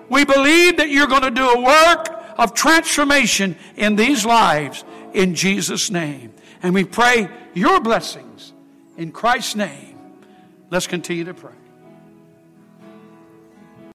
we 0.09 0.25
believe 0.25 0.77
that 0.79 0.91
you're 0.91 1.07
going 1.07 1.23
to 1.23 1.31
do 1.31 1.49
a 1.49 1.61
work 1.61 2.09
of 2.39 2.53
transformation 2.55 3.57
in 3.77 3.97
these 3.97 4.27
lives 4.27 4.85
in 5.15 5.35
Jesus' 5.35 5.91
name. 5.91 6.33
And 6.63 6.75
we 6.75 6.85
pray 6.85 7.29
your 7.55 7.81
blessings 7.81 8.53
in 8.97 9.13
Christ's 9.13 9.57
name. 9.57 9.99
Let's 10.71 10.87
continue 10.87 11.25
to 11.25 11.35
pray. 11.35 11.53